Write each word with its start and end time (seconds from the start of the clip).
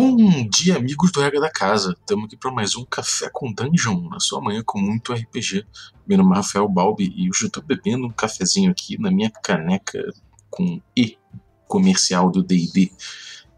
Bom 0.00 0.16
dia, 0.48 0.76
amigos 0.76 1.10
do 1.10 1.20
Regra 1.20 1.40
da 1.40 1.50
Casa. 1.50 1.90
Estamos 1.90 2.26
aqui 2.26 2.36
para 2.36 2.52
mais 2.52 2.76
um 2.76 2.84
Café 2.84 3.28
com 3.32 3.52
Dungeon, 3.52 4.08
na 4.08 4.20
sua 4.20 4.40
manhã 4.40 4.62
com 4.64 4.80
muito 4.80 5.12
RPG. 5.12 5.66
Meu 6.06 6.18
nome 6.18 6.34
é 6.34 6.36
Rafael 6.36 6.68
Balbi 6.68 7.12
e 7.16 7.28
hoje 7.28 7.42
eu 7.42 7.46
estou 7.48 7.60
bebendo 7.60 8.06
um 8.06 8.10
cafezinho 8.10 8.70
aqui 8.70 8.96
na 8.96 9.10
minha 9.10 9.28
caneca 9.28 10.00
com 10.48 10.80
E 10.96 11.18
comercial 11.66 12.30
do 12.30 12.44
D&D, 12.44 12.92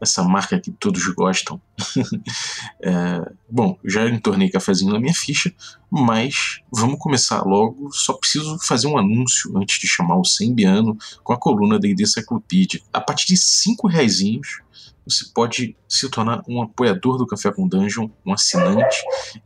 essa 0.00 0.22
marca 0.22 0.58
que 0.58 0.70
todos 0.70 1.06
gostam. 1.08 1.60
é, 2.80 3.32
bom, 3.46 3.78
já 3.84 4.08
entornei 4.08 4.48
cafezinho 4.48 4.94
na 4.94 4.98
minha 4.98 5.12
ficha, 5.12 5.52
mas 5.90 6.62
vamos 6.72 6.98
começar 6.98 7.42
logo. 7.42 7.90
Só 7.92 8.14
preciso 8.14 8.58
fazer 8.60 8.86
um 8.86 8.96
anúncio 8.96 9.54
antes 9.58 9.78
de 9.78 9.86
chamar 9.86 10.16
o 10.16 10.24
Sembiano 10.24 10.96
com 11.22 11.34
a 11.34 11.38
coluna 11.38 11.78
D&D 11.78 12.06
Cyclopedia. 12.06 12.80
A 12.90 13.00
partir 13.02 13.26
de 13.26 13.36
5 13.36 13.86
reais 13.86 14.22
você 15.10 15.26
pode 15.34 15.76
se 15.88 16.08
tornar 16.08 16.42
um 16.48 16.62
apoiador 16.62 17.18
do 17.18 17.26
Café 17.26 17.52
com 17.52 17.66
Dungeon, 17.66 18.08
um 18.24 18.32
assinante, 18.32 18.96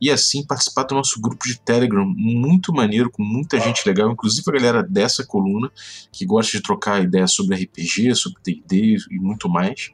e 0.01 0.11
assim 0.11 0.45
participar 0.47 0.85
do 0.85 0.95
nosso 0.95 1.21
grupo 1.21 1.47
de 1.47 1.59
Telegram, 1.59 2.05
muito 2.07 2.73
maneiro, 2.73 3.11
com 3.11 3.23
muita 3.23 3.59
gente 3.59 3.87
legal, 3.87 4.11
inclusive 4.11 4.45
a 4.49 4.53
galera 4.53 4.83
dessa 4.83 5.25
coluna, 5.25 5.71
que 6.13 6.25
gosta 6.27 6.53
de 6.53 6.63
trocar 6.63 7.03
ideias 7.03 7.33
sobre 7.33 7.57
RPG, 7.57 8.15
sobre 8.15 8.41
D&D 8.43 8.99
e 9.11 9.19
muito 9.19 9.49
mais. 9.49 9.91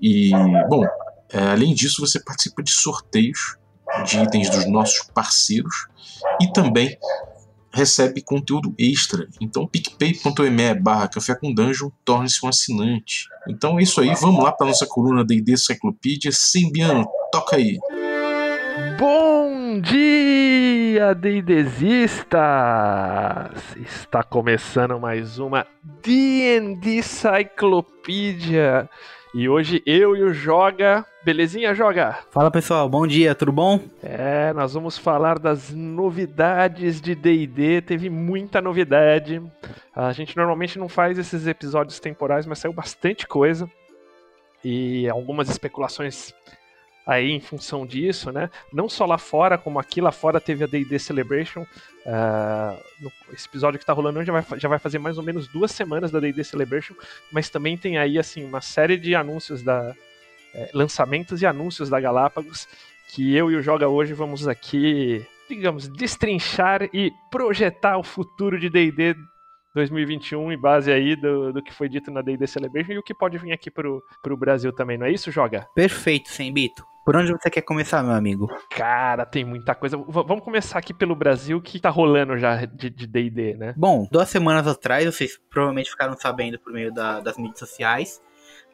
E, 0.00 0.30
bom, 0.68 0.84
é, 1.30 1.38
além 1.38 1.74
disso, 1.74 2.00
você 2.00 2.20
participa 2.20 2.62
de 2.62 2.70
sorteios 2.70 3.56
de 4.04 4.18
itens 4.18 4.50
dos 4.50 4.66
nossos 4.66 5.06
parceiros 5.14 5.86
e 6.40 6.52
também 6.52 6.96
recebe 7.76 8.22
conteúdo 8.22 8.74
extra. 8.78 9.28
Então, 9.38 9.66
picpay.me 9.66 10.74
barra 10.80 11.08
café 11.08 11.34
com 11.34 11.52
dungeon, 11.52 11.90
torne-se 12.04 12.44
um 12.44 12.48
assinante. 12.48 13.28
Então 13.46 13.78
é 13.78 13.82
isso 13.82 14.00
aí, 14.00 14.14
vamos 14.14 14.42
lá 14.42 14.50
para 14.50 14.66
nossa 14.68 14.86
coluna 14.86 15.22
D&D 15.22 15.58
Cyclopedia. 15.58 16.32
Sembiano, 16.32 17.06
toca 17.30 17.56
aí. 17.56 17.78
Bom 18.98 19.78
dia, 19.80 21.14
D&Dzistas! 21.14 22.40
Está 23.76 24.22
começando 24.22 24.98
mais 24.98 25.38
uma 25.38 25.66
D&D 26.02 27.02
Cyclopedia. 27.02 28.88
E 29.38 29.50
hoje 29.50 29.82
eu 29.84 30.16
e 30.16 30.22
o 30.22 30.32
Joga. 30.32 31.04
Belezinha, 31.22 31.74
Joga? 31.74 32.20
Fala 32.30 32.50
pessoal, 32.50 32.88
bom 32.88 33.06
dia, 33.06 33.34
tudo 33.34 33.52
bom? 33.52 33.78
É, 34.02 34.50
nós 34.54 34.72
vamos 34.72 34.96
falar 34.96 35.38
das 35.38 35.70
novidades 35.70 37.02
de 37.02 37.14
DD. 37.14 37.82
Teve 37.82 38.08
muita 38.08 38.62
novidade. 38.62 39.42
A 39.94 40.10
gente 40.14 40.34
normalmente 40.38 40.78
não 40.78 40.88
faz 40.88 41.18
esses 41.18 41.46
episódios 41.46 42.00
temporais, 42.00 42.46
mas 42.46 42.60
saiu 42.60 42.72
bastante 42.72 43.26
coisa. 43.26 43.70
E 44.64 45.06
algumas 45.10 45.50
especulações 45.50 46.32
aí 47.06 47.30
em 47.30 47.40
função 47.40 47.86
disso, 47.86 48.32
né? 48.32 48.50
Não 48.72 48.88
só 48.88 49.06
lá 49.06 49.16
fora, 49.16 49.56
como 49.56 49.78
aqui 49.78 50.00
lá 50.00 50.10
fora 50.10 50.40
teve 50.40 50.64
a 50.64 50.66
D&D 50.66 50.98
Celebration. 50.98 51.62
Uh, 51.62 52.82
no, 53.00 53.12
esse 53.32 53.46
episódio 53.46 53.78
que 53.78 53.84
está 53.84 53.92
rolando 53.92 54.24
já 54.24 54.32
vai, 54.32 54.58
já 54.58 54.68
vai 54.68 54.78
fazer 54.78 54.98
mais 54.98 55.16
ou 55.16 55.22
menos 55.22 55.46
duas 55.46 55.70
semanas 55.70 56.10
da 56.10 56.18
D&D 56.18 56.42
Celebration, 56.42 56.94
mas 57.30 57.48
também 57.48 57.76
tem 57.76 57.96
aí 57.96 58.18
assim 58.18 58.44
uma 58.44 58.60
série 58.60 58.96
de 58.96 59.14
anúncios 59.14 59.62
da 59.62 59.94
é, 60.54 60.70
lançamentos 60.72 61.42
e 61.42 61.46
anúncios 61.46 61.88
da 61.88 62.00
Galápagos 62.00 62.68
que 63.08 63.34
eu 63.34 63.50
e 63.50 63.56
o 63.56 63.62
Joga 63.62 63.88
hoje 63.88 64.12
vamos 64.12 64.48
aqui, 64.48 65.24
digamos, 65.48 65.88
destrinchar 65.88 66.88
e 66.92 67.12
projetar 67.30 67.98
o 67.98 68.02
futuro 68.02 68.58
de 68.58 68.68
D&D 68.68 69.14
2021 69.74 70.52
em 70.52 70.58
base 70.58 70.90
aí 70.90 71.14
do, 71.14 71.52
do 71.52 71.62
que 71.62 71.72
foi 71.72 71.88
dito 71.88 72.10
na 72.10 72.22
D&D 72.22 72.46
Celebration 72.46 72.92
e 72.92 72.98
o 72.98 73.02
que 73.02 73.14
pode 73.14 73.36
vir 73.38 73.52
aqui 73.52 73.70
pro, 73.70 74.02
pro 74.22 74.36
Brasil 74.36 74.72
também, 74.72 74.96
não 74.96 75.06
é 75.06 75.12
isso, 75.12 75.30
Joga? 75.30 75.66
Perfeito, 75.74 76.30
Sembito. 76.30 76.84
Por 77.06 77.14
onde 77.14 77.30
você 77.30 77.48
quer 77.48 77.62
começar, 77.62 78.02
meu 78.02 78.14
amigo? 78.14 78.52
Cara, 78.68 79.24
tem 79.24 79.44
muita 79.44 79.76
coisa. 79.76 79.96
V 79.96 80.04
vamos 80.08 80.42
começar 80.42 80.80
aqui 80.80 80.92
pelo 80.92 81.14
Brasil, 81.14 81.62
que 81.62 81.78
tá 81.78 81.88
rolando 81.88 82.36
já 82.36 82.64
de 82.64 82.90
D&D, 82.90 83.54
né? 83.54 83.74
Bom, 83.76 84.08
duas 84.10 84.28
semanas 84.28 84.66
atrás, 84.66 85.04
vocês 85.04 85.40
provavelmente 85.48 85.88
ficaram 85.88 86.16
sabendo 86.18 86.58
por 86.58 86.72
meio 86.72 86.92
da, 86.92 87.20
das 87.20 87.38
mídias 87.38 87.60
sociais, 87.60 88.20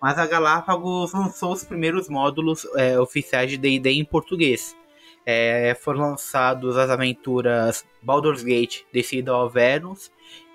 mas 0.00 0.18
a 0.18 0.26
Galápagos 0.26 1.12
lançou 1.12 1.52
os 1.52 1.62
primeiros 1.62 2.08
módulos 2.08 2.66
é, 2.74 2.98
oficiais 2.98 3.50
de 3.50 3.58
D&D 3.58 3.90
em 3.90 4.04
português. 4.04 4.74
É, 5.26 5.76
foram 5.78 6.00
lançados 6.00 6.78
as 6.78 6.88
aventuras 6.88 7.84
Baldur's 8.02 8.42
Gate, 8.42 8.84
Descida 8.90 9.32
ao 9.32 9.44
Avernus 9.44 10.10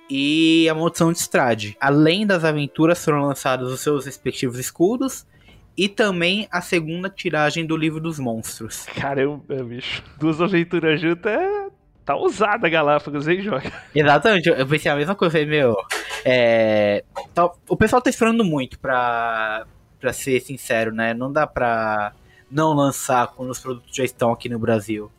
e 0.09 0.68
A 0.68 0.74
Maldição 0.74 1.12
de 1.12 1.19
Strade. 1.19 1.78
Além 1.80 2.25
das 2.25 2.44
aventuras, 2.44 3.06
foram 3.06 3.22
lançados 3.22 3.72
os 3.72 3.81
seus 3.81 4.07
respectivos 4.07 4.57
escudos, 4.57 5.28
e 5.77 5.88
também 5.88 6.47
a 6.51 6.59
segunda 6.59 7.09
tiragem 7.09 7.65
do 7.65 7.77
Livro 7.77 7.99
dos 7.99 8.17
Monstros. 8.17 8.85
Caramba, 8.95 9.63
bicho. 9.63 10.03
Duas 10.17 10.39
leituras 10.39 10.99
juntas 10.99 11.31
é. 11.31 11.67
Tá 12.03 12.15
ousada 12.15 12.69
Galápagos, 12.69 13.27
hein, 13.27 13.41
Joga? 13.41 13.71
Exatamente, 13.93 14.47
eu 14.47 14.65
pensei 14.65 14.89
a 14.89 14.95
mesma 14.95 15.13
coisa, 15.13 15.45
meu. 15.45 15.75
É, 16.23 17.03
tá, 17.33 17.51
o 17.67 17.75
pessoal 17.75 18.01
tá 18.01 18.09
esperando 18.09 18.45
muito 18.45 18.79
pra, 18.79 19.67
pra 19.99 20.13
ser 20.13 20.39
sincero, 20.39 20.93
né? 20.93 21.13
Não 21.13 21.31
dá 21.31 21.45
pra 21.45 22.13
não 22.49 22.73
lançar 22.73 23.27
quando 23.27 23.49
os 23.49 23.59
produtos 23.59 23.94
já 23.94 24.05
estão 24.05 24.31
aqui 24.31 24.47
no 24.47 24.57
Brasil. 24.57 25.11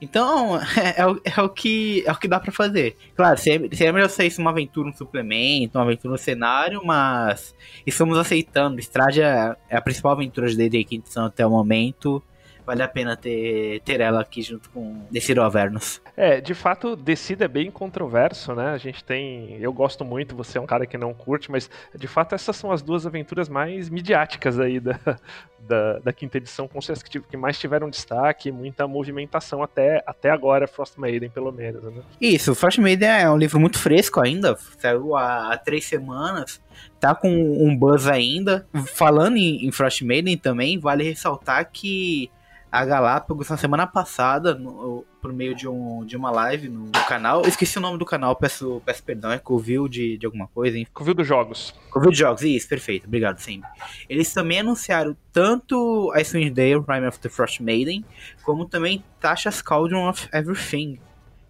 Então, 0.00 0.58
é, 0.58 1.00
é, 1.00 1.06
o, 1.06 1.20
é, 1.24 1.42
o, 1.42 1.48
que, 1.48 2.02
é 2.06 2.12
o 2.12 2.16
que 2.16 2.28
dá 2.28 2.38
para 2.38 2.52
fazer. 2.52 2.96
Claro, 3.16 3.38
seria, 3.38 3.68
seria 3.74 3.92
melhor 3.92 4.08
ser 4.08 4.26
isso 4.26 4.40
uma 4.40 4.50
aventura, 4.50 4.88
um 4.88 4.92
suplemento, 4.92 5.78
uma 5.78 5.84
aventura 5.84 6.12
no 6.12 6.18
cenário, 6.18 6.82
mas 6.84 7.54
estamos 7.86 8.18
aceitando. 8.18 8.78
Estradia 8.78 9.56
é 9.68 9.76
a 9.76 9.82
principal 9.82 10.12
aventura 10.12 10.48
de 10.48 10.56
D&D 10.56 10.84
Quinta 10.84 11.06
edição 11.06 11.26
até 11.26 11.46
o 11.46 11.50
momento 11.50 12.22
vale 12.64 12.82
a 12.82 12.88
pena 12.88 13.16
ter, 13.16 13.80
ter 13.80 14.00
ela 14.00 14.20
aqui 14.20 14.42
junto 14.42 14.70
com 14.70 15.06
Decido 15.10 15.42
Avernus. 15.42 16.00
É, 16.16 16.40
de 16.40 16.54
fato, 16.54 16.96
Decida 16.96 17.44
é 17.44 17.48
bem 17.48 17.70
controverso, 17.70 18.54
né? 18.54 18.70
A 18.70 18.78
gente 18.78 19.04
tem. 19.04 19.56
Eu 19.60 19.72
gosto 19.72 20.04
muito, 20.04 20.36
você 20.36 20.58
é 20.58 20.60
um 20.60 20.66
cara 20.66 20.86
que 20.86 20.96
não 20.96 21.12
curte, 21.12 21.50
mas 21.50 21.70
de 21.94 22.06
fato 22.06 22.34
essas 22.34 22.56
são 22.56 22.70
as 22.70 22.82
duas 22.82 23.06
aventuras 23.06 23.48
mais 23.48 23.88
midiáticas 23.88 24.58
aí 24.58 24.80
da, 24.80 24.98
da, 25.60 25.98
da 25.98 26.12
quinta 26.12 26.38
edição, 26.38 26.68
com 26.68 26.80
certeza 26.80 27.04
que, 27.04 27.20
que 27.20 27.36
mais 27.36 27.58
tiveram 27.58 27.90
destaque, 27.90 28.52
muita 28.52 28.86
movimentação 28.86 29.62
até, 29.62 30.02
até 30.06 30.30
agora, 30.30 30.66
Frost 30.66 30.96
Maiden, 30.98 31.30
pelo 31.30 31.52
menos, 31.52 31.82
né? 31.82 32.02
Isso, 32.20 32.54
Frost 32.54 32.78
Maiden 32.78 33.08
é 33.08 33.30
um 33.30 33.36
livro 33.36 33.58
muito 33.58 33.78
fresco 33.78 34.20
ainda, 34.20 34.56
saiu 34.78 35.16
há, 35.16 35.52
há 35.52 35.58
três 35.58 35.84
semanas 35.84 36.62
tá 37.00 37.14
com 37.14 37.28
um 37.30 37.76
buzz 37.76 38.06
ainda. 38.06 38.66
Falando 38.86 39.36
em, 39.36 39.66
em 39.66 39.70
Frost 39.70 40.02
Maiden 40.02 40.36
também, 40.38 40.78
vale 40.78 41.04
ressaltar 41.04 41.70
que 41.70 42.30
a 42.74 42.84
Galápagos 42.84 43.48
na 43.48 43.56
semana 43.56 43.86
passada, 43.86 44.52
no, 44.52 45.04
por 45.22 45.32
meio 45.32 45.54
de, 45.54 45.68
um, 45.68 46.04
de 46.04 46.16
uma 46.16 46.32
live 46.32 46.68
no, 46.68 46.86
no, 46.86 47.04
canal. 47.06 47.42
Eu 47.42 47.48
esqueci 47.48 47.78
o 47.78 47.80
nome 47.80 47.98
do 47.98 48.04
canal, 48.04 48.34
peço, 48.34 48.82
peço 48.84 49.00
perdão, 49.00 49.30
é 49.30 49.38
Covil 49.38 49.86
de, 49.86 50.18
de 50.18 50.26
alguma 50.26 50.48
coisa, 50.48 50.76
hein? 50.76 50.84
Covil 50.92 51.14
dos 51.14 51.24
Jogos. 51.24 51.72
Covil 51.88 52.10
dos 52.10 52.18
Jogos, 52.18 52.42
isso, 52.42 52.68
perfeito, 52.68 53.06
obrigado 53.06 53.38
sempre. 53.38 53.70
Eles 54.08 54.34
também 54.34 54.58
anunciaram 54.58 55.16
tanto 55.32 56.12
Swing 56.24 56.50
Day, 56.50 56.80
Prime 56.82 57.06
of 57.06 57.20
the 57.20 57.28
Frost 57.28 57.60
Maiden, 57.60 58.04
como 58.42 58.66
também 58.66 59.04
Tasha's 59.20 59.62
Cauldron 59.62 60.08
of 60.08 60.28
Everything. 60.32 60.98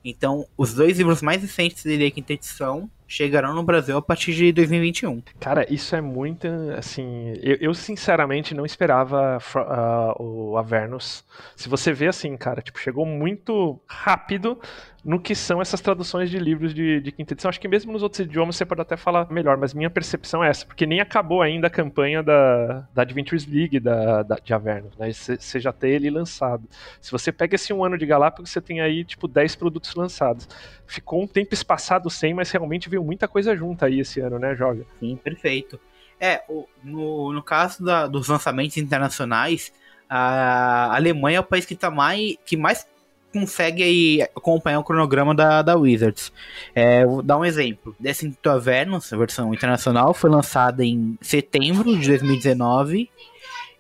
Então, 0.05 0.47
os 0.59 0.75
dois 0.75 0.99
livros 0.99 1.23
mais 1.23 1.41
recentes 1.41 1.85
dele, 1.85 2.11
quinta 2.11 2.35
edição, 2.35 2.91
chegarão 3.15 3.55
no 3.55 3.63
Brasil 3.63 3.97
a 3.97 4.03
partir 4.03 4.35
de 4.35 4.51
2021. 4.51 5.23
Cara, 5.39 5.65
isso 5.73 5.95
é 5.95 6.01
muito, 6.01 6.49
assim, 6.77 7.33
eu, 7.41 7.57
eu 7.61 7.75
sinceramente 7.75 8.55
não 8.55 8.67
esperava 8.67 9.39
uh, 9.39 10.23
o 10.23 10.57
Avernus. 10.59 11.25
Se 11.55 11.69
você 11.69 11.93
vê 11.93 12.09
assim, 12.09 12.37
cara, 12.37 12.61
tipo, 12.61 12.79
chegou 12.79 13.07
muito 13.07 13.81
rápido 13.87 14.59
no 15.05 15.21
que 15.21 15.35
são 15.35 15.61
essas 15.61 15.81
traduções 15.81 16.31
de 16.31 16.39
livros 16.39 16.73
de, 16.73 17.01
de 17.01 17.13
quinta 17.13 17.35
edição. 17.35 17.49
Acho 17.51 17.61
que 17.61 17.69
mesmo 17.69 17.93
nos 17.93 18.03
outros 18.03 18.21
idiomas 18.21 18.57
você 18.57 18.65
pode 18.65 18.81
até 18.81 18.97
falar 18.97 19.31
melhor, 19.31 19.59
mas 19.59 19.75
minha 19.75 19.91
percepção 19.91 20.43
é 20.43 20.49
essa, 20.49 20.65
porque 20.65 20.87
nem 20.87 21.01
acabou 21.01 21.43
ainda 21.43 21.67
a 21.67 21.71
campanha 21.71 22.23
da, 22.23 22.87
da 22.95 23.03
Adventures 23.03 23.47
League 23.47 23.79
da, 23.79 24.23
da, 24.23 24.37
de 24.37 24.55
Avernus, 24.55 24.97
né? 24.97 25.13
Você 25.13 25.61
já 25.61 25.73
tem 25.73 25.91
ele 25.91 26.11
lançado. 26.11 26.67
Se 27.01 27.13
você 27.13 27.31
pega 27.31 27.55
esse 27.55 27.73
um 27.73 27.85
ano 27.85 27.99
de 27.99 28.07
Galápagos, 28.07 28.51
você 28.51 28.61
tem 28.61 28.81
aí, 28.81 29.05
tipo, 29.05 29.29
10 29.29 29.57
produtos 29.57 29.95
lançados. 29.95 30.49
Ficou 30.87 31.23
um 31.23 31.27
tempo 31.27 31.55
espaçado 31.55 32.11
sem, 32.11 32.35
mas 32.35 32.51
realmente 32.51 32.89
veio 32.89 33.03
muita 33.03 33.27
coisa 33.27 33.57
junta 33.57 33.87
aí 33.87 34.01
esse 34.01 34.21
ano, 34.21 34.39
né, 34.39 34.55
Joga? 34.55 34.85
Sim, 35.01 35.17
perfeito. 35.17 35.81
É, 36.21 36.43
no, 36.83 37.33
no 37.33 37.43
caso 37.43 37.85
da, 37.85 38.07
dos 38.07 38.29
lançamentos 38.29 38.77
internacionais, 38.77 39.73
a 40.09 40.95
Alemanha 40.95 41.39
é 41.39 41.41
o 41.41 41.45
país 41.45 41.65
que, 41.65 41.75
tá 41.75 41.91
mais, 41.91 42.37
que 42.45 42.57
mais 42.57 42.87
consegue 43.33 43.83
aí 43.83 44.23
acompanhar 44.23 44.79
o 44.79 44.85
cronograma 44.85 45.35
da, 45.35 45.61
da 45.61 45.77
Wizards. 45.77 46.33
É, 46.73 47.05
vou 47.05 47.21
dar 47.21 47.37
um 47.37 47.45
exemplo. 47.45 47.95
Descent 47.99 48.37
to 48.41 48.49
Avernus, 48.49 49.13
a 49.13 49.17
versão 49.17 49.53
internacional, 49.53 50.15
foi 50.15 50.31
lançada 50.31 50.85
em 50.85 51.19
setembro 51.21 51.99
de 51.99 52.07
2019 52.07 53.11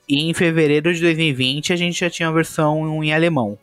e 0.08 0.28
em 0.28 0.34
fevereiro 0.34 0.92
de 0.92 1.00
2020 1.00 1.72
a 1.72 1.76
gente 1.76 2.00
já 2.00 2.10
tinha 2.10 2.28
a 2.28 2.32
versão 2.32 3.02
em 3.02 3.14
alemão. 3.14 3.56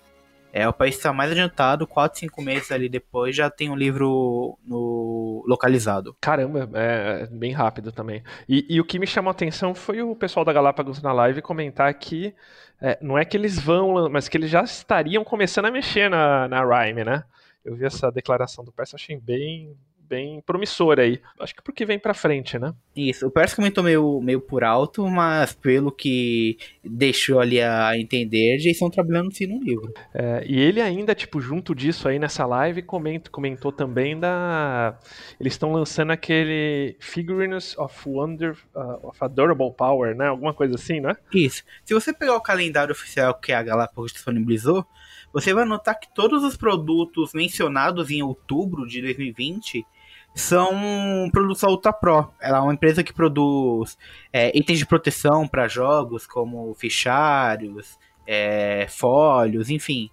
É, 0.54 0.68
o 0.68 0.74
país 0.74 0.96
está 0.96 1.14
mais 1.14 1.32
adiantado, 1.32 1.88
4, 1.88 2.20
5 2.20 2.42
meses 2.42 2.72
ali 2.72 2.90
depois 2.90 3.36
já 3.36 3.50
tem 3.50 3.70
um 3.70 3.76
livro 3.76 4.58
no 4.66 5.44
localizado. 5.48 6.16
Caramba, 6.20 6.70
é, 6.74 7.22
é 7.24 7.28
bem 7.28 7.54
rápido 7.54 7.92
também. 7.92 8.24
E, 8.48 8.66
e, 8.70 8.80
o 8.82 8.86
que 8.86 9.00
me 9.00 9.08
chamou 9.08 9.30
a 9.30 9.32
atenção 9.32 9.74
foi 9.74 10.02
o 10.02 10.16
pessoal 10.16 10.44
da 10.44 10.52
Galápagos 10.52 11.02
na 11.02 11.14
live 11.14 11.42
comentar 11.42 11.94
que 11.94 12.36
é, 12.82 12.98
não 13.02 13.18
é 13.18 13.24
que 13.24 13.38
eles 13.38 13.60
vão, 13.60 14.10
mas 14.10 14.28
que 14.28 14.38
eles 14.38 14.50
já 14.50 14.64
estariam 14.64 15.24
começando 15.24 15.66
a 15.66 15.72
mexer 15.72 16.10
na, 16.10 16.48
na 16.48 16.64
Rhyme, 16.64 17.04
né? 17.04 17.24
Eu 17.64 17.76
vi 17.76 17.86
essa 17.86 18.12
declaração 18.12 18.66
do 18.66 18.72
Percy, 18.72 18.96
achei 18.96 19.18
bem, 19.18 19.78
bem 20.12 20.42
promissora 20.42 21.04
aí. 21.04 21.22
Acho 21.40 21.56
que 21.56 21.64
porque 21.64 21.86
vem 21.86 21.98
pra 21.98 22.14
frente, 22.14 22.60
né? 22.60 22.74
Isso, 22.94 23.26
o 23.26 23.32
Percy 23.32 23.56
comentou 23.56 23.82
meio, 23.82 24.20
meio 24.20 24.42
por 24.42 24.62
alto, 24.62 25.08
mas 25.08 25.54
pelo 25.54 25.90
que 25.90 26.58
deixou 26.84 27.40
ali 27.40 27.62
a 27.62 27.98
entender, 27.98 28.60
já 28.60 28.70
estão 28.70 28.90
trabalhando 28.90 29.34
sim 29.34 29.48
no 29.48 29.64
livro. 29.64 29.94
É, 30.14 30.44
e 30.46 30.60
ele 30.60 30.82
ainda, 30.82 31.16
tipo, 31.16 31.40
junto 31.40 31.74
disso 31.74 32.10
aí 32.10 32.20
nessa 32.20 32.46
live, 32.46 32.82
comentou, 32.82 33.32
comentou 33.32 33.72
também 33.72 34.20
da. 34.20 35.00
Eles 35.40 35.54
estão 35.54 35.72
lançando 35.72 36.12
aquele 36.12 36.98
Figurines 37.00 37.78
of 37.78 37.98
Wonder, 38.06 38.58
uh, 38.76 39.08
of 39.08 39.18
Adorable 39.22 39.74
Power, 39.74 40.14
né? 40.14 40.28
Alguma 40.28 40.54
coisa 40.54 40.76
assim, 40.76 41.00
né? 41.00 41.16
Isso. 41.34 41.64
Se 41.86 41.94
você 41.94 42.12
pegar 42.12 42.36
o 42.36 42.42
calendário 42.42 42.92
oficial 42.92 43.34
que 43.36 43.54
a 43.54 43.64
Galápagos 43.64 44.12
disponibilizou, 44.12 44.86
você 45.32 45.54
vai 45.54 45.64
notar 45.64 45.98
que 45.98 46.14
todos 46.14 46.44
os 46.44 46.58
produtos 46.58 47.32
mencionados 47.34 48.12
em 48.12 48.22
outubro 48.22 48.86
de 48.86 49.02
2020 49.02 49.86
são 50.34 51.30
produtos 51.32 51.62
da 51.62 51.70
Ultra 51.70 51.94
Pro. 51.94 52.32
Ela 52.40 52.58
é 52.58 52.62
uma 52.62 52.74
empresa 52.74 53.04
que 53.04 53.14
produz 53.14 53.98
é, 54.32 54.58
itens 54.58 54.80
de 54.80 54.86
proteção 54.86 55.48
para 55.48 55.68
jogos, 55.68 56.26
como 56.26 56.74
fichários, 56.76 57.98
é, 58.26 58.88
fólios, 58.90 59.70
enfim. 59.70 60.10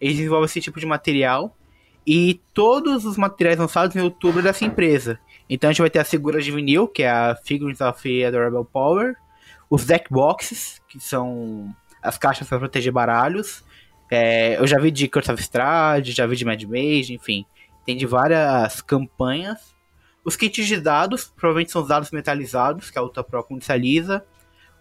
Eles 0.00 0.16
desenvolvem 0.16 0.46
esse 0.46 0.60
tipo 0.60 0.80
de 0.80 0.86
material 0.86 1.56
e 2.06 2.40
todos 2.52 3.04
os 3.04 3.16
materiais 3.16 3.58
lançados 3.58 3.94
em 3.94 4.00
outubro 4.00 4.42
dessa 4.42 4.64
empresa. 4.64 5.18
Então 5.48 5.68
a 5.68 5.72
gente 5.72 5.80
vai 5.80 5.90
ter 5.90 6.00
as 6.00 6.10
figuras 6.10 6.44
de 6.44 6.50
vinil, 6.50 6.88
que 6.88 7.02
é 7.04 7.10
a 7.10 7.36
Figures 7.36 7.80
of 7.80 8.24
Adorable 8.24 8.66
Power, 8.72 9.14
os 9.70 9.84
deck 9.84 10.10
boxes, 10.10 10.80
que 10.88 10.98
são 10.98 11.74
as 12.02 12.18
caixas 12.18 12.48
para 12.48 12.58
proteger 12.58 12.92
baralhos. 12.92 13.64
É, 14.10 14.58
eu 14.58 14.66
já 14.66 14.78
vi 14.78 14.90
de 14.90 15.08
Curse 15.08 15.30
of 15.30 15.40
Strahd, 15.40 16.10
já 16.10 16.26
vi 16.26 16.36
de 16.36 16.44
Mad 16.44 16.62
Mage, 16.64 17.14
enfim. 17.14 17.46
Tem 17.84 17.96
de 17.96 18.06
várias 18.06 18.80
campanhas. 18.80 19.74
Os 20.24 20.36
kits 20.36 20.66
de 20.66 20.80
dados, 20.80 21.24
provavelmente 21.24 21.72
são 21.72 21.82
os 21.82 21.88
dados 21.88 22.10
metalizados, 22.10 22.90
que 22.90 22.98
a 22.98 23.02
Ultra 23.02 23.24
Pro 23.24 23.42
comercializa. 23.42 24.24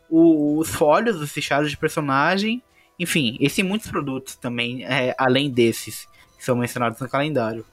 Os 0.09 0.69
fólios, 0.69 1.19
os 1.21 1.31
fichários 1.31 1.71
de 1.71 1.77
personagem. 1.77 2.61
Enfim, 2.99 3.37
esse 3.39 3.63
muitos 3.63 3.89
produtos 3.89 4.35
também, 4.35 4.83
é, 4.85 5.15
além 5.17 5.49
desses, 5.49 6.07
que 6.37 6.43
são 6.43 6.55
mencionados 6.55 6.99
no 6.99 7.09
calendário. 7.09 7.65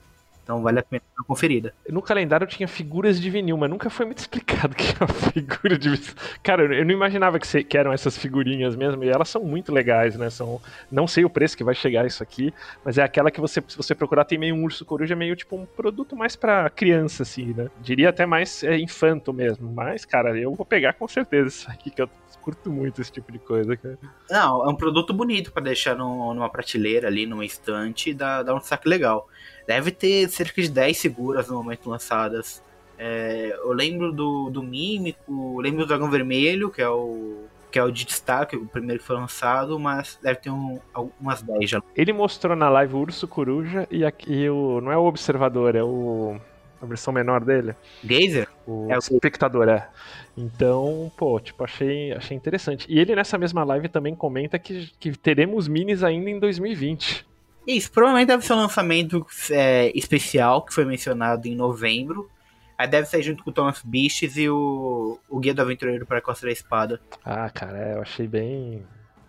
Então 0.48 0.62
vale 0.62 0.78
a 0.78 0.82
pena 0.82 1.02
dar 1.14 1.20
uma 1.20 1.26
conferida. 1.26 1.74
No 1.90 2.00
calendário 2.00 2.46
tinha 2.46 2.66
figuras 2.66 3.20
de 3.20 3.28
vinil, 3.28 3.58
mas 3.58 3.68
nunca 3.68 3.90
foi 3.90 4.06
muito 4.06 4.16
explicado 4.24 4.74
que 4.74 4.84
é 4.84 5.04
uma 5.04 5.12
figura 5.12 5.76
de 5.76 5.90
vinil. 5.90 6.14
Cara, 6.42 6.74
eu 6.74 6.86
não 6.86 6.92
imaginava 6.92 7.38
que, 7.38 7.64
que, 7.64 7.76
eram 7.76 7.92
essas 7.92 8.16
figurinhas 8.16 8.74
mesmo, 8.74 9.04
e 9.04 9.10
elas 9.10 9.28
são 9.28 9.44
muito 9.44 9.70
legais, 9.70 10.16
né? 10.16 10.30
São, 10.30 10.58
não 10.90 11.06
sei 11.06 11.22
o 11.22 11.28
preço 11.28 11.54
que 11.54 11.62
vai 11.62 11.74
chegar 11.74 12.06
isso 12.06 12.22
aqui, 12.22 12.50
mas 12.82 12.96
é 12.96 13.02
aquela 13.02 13.30
que 13.30 13.42
você, 13.42 13.62
se 13.68 13.76
você 13.76 13.94
procurar, 13.94 14.24
tem 14.24 14.38
meio 14.38 14.54
um 14.54 14.64
urso 14.64 14.86
coruja, 14.86 15.14
meio 15.14 15.36
tipo 15.36 15.54
um 15.54 15.66
produto 15.66 16.16
mais 16.16 16.34
para 16.34 16.70
criança, 16.70 17.24
assim, 17.24 17.52
né? 17.52 17.68
Diria 17.82 18.08
até 18.08 18.24
mais 18.24 18.64
é, 18.64 18.78
infanto 18.78 19.34
mesmo. 19.34 19.70
Mas, 19.70 20.06
cara, 20.06 20.34
eu 20.34 20.54
vou 20.54 20.64
pegar 20.64 20.94
com 20.94 21.06
certeza 21.06 21.48
isso 21.48 21.70
aqui, 21.70 21.90
que 21.90 22.00
eu 22.00 22.08
curto 22.40 22.70
muito 22.70 23.02
esse 23.02 23.12
tipo 23.12 23.30
de 23.30 23.38
coisa, 23.38 23.76
cara. 23.76 23.98
Não, 24.30 24.64
é 24.64 24.68
um 24.68 24.74
produto 24.74 25.12
bonito 25.12 25.52
para 25.52 25.64
deixar 25.64 25.94
no, 25.94 26.32
numa 26.32 26.48
prateleira 26.48 27.06
ali, 27.06 27.26
numa 27.26 27.44
estante, 27.44 28.08
e 28.08 28.14
dar, 28.14 28.42
dar 28.42 28.54
um 28.54 28.60
saque 28.60 28.88
legal. 28.88 29.28
Deve 29.68 29.90
ter 29.90 30.30
cerca 30.30 30.62
de 30.62 30.70
10 30.70 30.96
seguras 30.96 31.46
no 31.46 31.56
momento 31.56 31.90
lançadas. 31.90 32.62
É, 32.98 33.54
eu 33.62 33.70
lembro 33.74 34.10
do, 34.10 34.48
do 34.48 34.62
Mímico, 34.62 35.60
lembro 35.60 35.80
do 35.80 35.86
Dragão 35.86 36.10
Vermelho, 36.10 36.70
que 36.70 36.80
é 36.80 36.88
o 36.88 37.44
que 37.70 37.78
é 37.78 37.84
o 37.84 37.90
de 37.90 38.06
destaque, 38.06 38.56
o 38.56 38.64
primeiro 38.64 38.98
que 38.98 39.06
foi 39.06 39.16
lançado, 39.16 39.78
mas 39.78 40.18
deve 40.22 40.40
ter 40.40 40.48
um, 40.48 40.80
algumas 40.94 41.42
10 41.42 41.68
já. 41.68 41.82
Ele 41.94 42.14
mostrou 42.14 42.56
na 42.56 42.70
live 42.70 42.94
o 42.94 42.98
Urso 42.98 43.28
Coruja 43.28 43.86
e 43.90 44.06
aqui 44.06 44.48
o. 44.48 44.80
Não 44.80 44.90
é 44.90 44.96
o 44.96 45.04
Observador, 45.04 45.76
é 45.76 45.82
o. 45.82 46.40
A 46.80 46.86
versão 46.86 47.12
menor 47.12 47.44
dele. 47.44 47.74
Gazer? 48.02 48.48
O 48.66 48.86
é 48.88 48.96
o 48.96 48.98
espectador, 49.00 49.68
é. 49.68 49.86
Então, 50.34 51.12
pô, 51.14 51.38
tipo, 51.38 51.62
achei, 51.62 52.12
achei 52.12 52.34
interessante. 52.34 52.86
E 52.88 52.98
ele 52.98 53.14
nessa 53.14 53.36
mesma 53.36 53.64
live 53.64 53.88
também 53.88 54.14
comenta 54.14 54.58
que, 54.58 54.90
que 54.98 55.10
teremos 55.10 55.68
minis 55.68 56.02
ainda 56.02 56.30
em 56.30 56.38
2020. 56.38 57.28
Isso, 57.68 57.92
provavelmente 57.92 58.28
deve 58.28 58.46
ser 58.46 58.54
um 58.54 58.56
lançamento 58.56 59.26
é, 59.50 59.92
especial 59.94 60.64
que 60.64 60.72
foi 60.72 60.86
mencionado 60.86 61.46
em 61.46 61.54
novembro. 61.54 62.30
Aí 62.78 62.88
deve 62.88 63.06
sair 63.06 63.22
junto 63.22 63.44
com 63.44 63.50
o 63.50 63.52
Thomas 63.52 63.82
Beasts 63.84 64.38
e 64.38 64.48
o, 64.48 65.18
o 65.28 65.38
Guia 65.38 65.52
do 65.52 65.60
Aventureiro 65.60 66.06
para 66.06 66.16
a 66.16 66.22
Costa 66.22 66.46
da 66.46 66.52
Espada. 66.52 66.98
Ah, 67.22 67.50
cara, 67.50 67.76
é, 67.76 67.94
eu 67.96 68.00
achei 68.00 68.26
bem, 68.26 68.86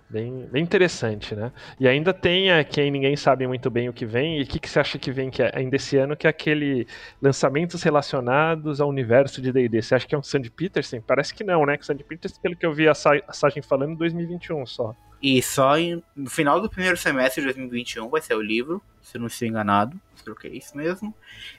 bem, 0.10 0.48
bem 0.50 0.64
interessante, 0.64 1.36
né? 1.36 1.52
E 1.78 1.86
ainda 1.86 2.14
tem 2.14 2.50
a, 2.50 2.64
quem 2.64 2.90
ninguém 2.90 3.18
sabe 3.18 3.46
muito 3.46 3.70
bem 3.70 3.90
o 3.90 3.94
que 3.94 4.06
vem. 4.06 4.40
E 4.40 4.44
o 4.44 4.48
que, 4.48 4.58
que 4.58 4.70
você 4.70 4.80
acha 4.80 4.98
que 4.98 5.12
vem 5.12 5.30
que 5.30 5.44
é, 5.44 5.52
ainda 5.54 5.76
esse 5.76 5.98
ano, 5.98 6.16
que 6.16 6.26
é 6.26 6.30
aquele 6.30 6.88
lançamentos 7.22 7.84
relacionados 7.84 8.80
ao 8.80 8.88
universo 8.88 9.42
de 9.42 9.52
D&D. 9.52 9.82
Você 9.82 9.96
acha 9.96 10.08
que 10.08 10.16
é 10.16 10.18
um 10.18 10.24
Sandy 10.24 10.50
Peterson? 10.50 11.02
Parece 11.02 11.34
que 11.34 11.44
não, 11.44 11.66
né? 11.66 11.76
Que 11.76 11.86
Sandy 11.86 12.06
Peterson, 12.06 12.40
pelo 12.40 12.56
que 12.56 12.66
eu 12.66 12.72
vi 12.72 12.88
a, 12.88 12.94
a 12.94 13.34
Sagem 13.34 13.62
falando, 13.62 13.92
em 13.92 13.98
2021 13.98 14.66
só. 14.66 14.96
E 15.22 15.42
só 15.42 15.78
em, 15.78 16.02
no 16.16 16.30
final 16.30 16.62
do 16.62 16.70
primeiro 16.70 16.96
semestre 16.96 17.42
de 17.42 17.48
2021 17.48 18.10
vai 18.10 18.22
ser 18.22 18.36
o 18.36 18.42
livro, 18.42 18.82
se 19.02 19.18
eu 19.18 19.22
não 19.22 19.28
estou 19.28 19.48
enganado. 19.48 20.00
Que 20.40 20.48
é 20.48 20.52
isso 20.52 20.78
mesmo. 20.78 21.12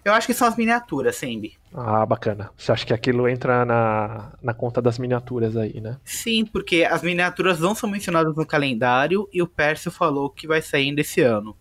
Eu 0.04 0.12
acho 0.12 0.28
que 0.28 0.34
são 0.34 0.46
as 0.46 0.56
miniaturas, 0.56 1.16
Sembi. 1.16 1.58
Ah, 1.74 2.06
bacana. 2.06 2.50
Você 2.56 2.70
acha 2.70 2.86
que 2.86 2.94
aquilo 2.94 3.28
entra 3.28 3.64
na, 3.64 4.32
na 4.40 4.54
conta 4.54 4.80
das 4.80 4.96
miniaturas 4.96 5.56
aí, 5.56 5.80
né? 5.80 5.98
Sim, 6.04 6.44
porque 6.44 6.84
as 6.84 7.02
miniaturas 7.02 7.58
não 7.58 7.74
são 7.74 7.90
mencionadas 7.90 8.36
no 8.36 8.46
calendário 8.46 9.28
e 9.32 9.42
o 9.42 9.46
Pércio 9.48 9.90
falou 9.90 10.30
que 10.30 10.46
vai 10.46 10.62
sair 10.62 10.84
ainda 10.84 11.00
esse 11.00 11.20
ano. 11.20 11.56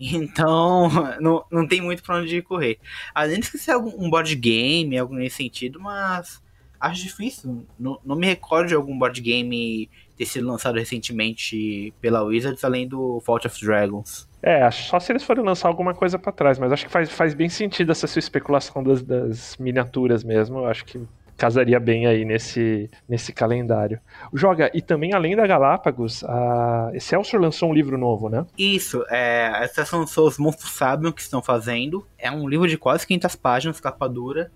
Então, 0.00 0.90
não, 1.20 1.44
não 1.48 1.68
tem 1.68 1.80
muito 1.80 2.02
pra 2.02 2.16
onde 2.16 2.42
correr. 2.42 2.80
Além 3.14 3.38
de 3.38 3.48
que 3.48 3.58
ser 3.58 3.76
um 3.76 4.10
board 4.10 4.34
game, 4.34 4.98
algo 4.98 5.14
nesse 5.14 5.36
sentido, 5.36 5.78
mas 5.80 6.42
acho 6.80 7.02
difícil. 7.02 7.64
Não, 7.78 8.00
não 8.04 8.16
me 8.16 8.26
recordo 8.26 8.68
de 8.68 8.74
algum 8.74 8.98
board 8.98 9.20
game 9.20 9.88
ter 10.22 10.26
sido 10.26 10.46
lançado 10.46 10.78
recentemente 10.78 11.92
pela 12.00 12.22
Wizards, 12.22 12.62
além 12.64 12.86
do 12.86 13.20
Fault 13.24 13.46
of 13.46 13.64
Dragons. 13.64 14.28
É, 14.40 14.68
só 14.70 14.98
se 15.00 15.12
eles 15.12 15.22
forem 15.22 15.44
lançar 15.44 15.68
alguma 15.68 15.94
coisa 15.94 16.18
para 16.18 16.32
trás, 16.32 16.58
mas 16.58 16.72
acho 16.72 16.86
que 16.86 16.92
faz, 16.92 17.10
faz 17.10 17.34
bem 17.34 17.48
sentido 17.48 17.92
essa 17.92 18.06
sua 18.06 18.20
especulação 18.20 18.82
das, 18.82 19.02
das 19.02 19.56
miniaturas 19.56 20.22
mesmo. 20.22 20.58
Eu 20.58 20.66
acho 20.66 20.84
que 20.84 21.00
casaria 21.36 21.80
bem 21.80 22.06
aí 22.06 22.24
nesse, 22.24 22.88
nesse 23.08 23.32
calendário. 23.32 23.98
Joga, 24.32 24.70
e 24.72 24.80
também 24.80 25.12
além 25.12 25.34
da 25.34 25.46
Galápagos, 25.46 26.22
a 26.24 26.90
Excelsior 26.94 27.42
lançou 27.42 27.70
um 27.70 27.74
livro 27.74 27.98
novo, 27.98 28.28
né? 28.28 28.46
Isso, 28.56 29.04
é, 29.10 29.50
a 29.52 29.64
Excelsior 29.64 30.00
lançou 30.00 30.28
Os 30.28 30.38
Monstros 30.38 30.72
Sabem 30.72 31.10
o 31.10 31.12
que 31.12 31.20
estão 31.20 31.42
fazendo. 31.42 32.06
É 32.16 32.30
um 32.30 32.48
livro 32.48 32.68
de 32.68 32.78
quase 32.78 33.06
500 33.06 33.36
páginas, 33.36 33.80
capa 33.80 34.08
dura. 34.08 34.52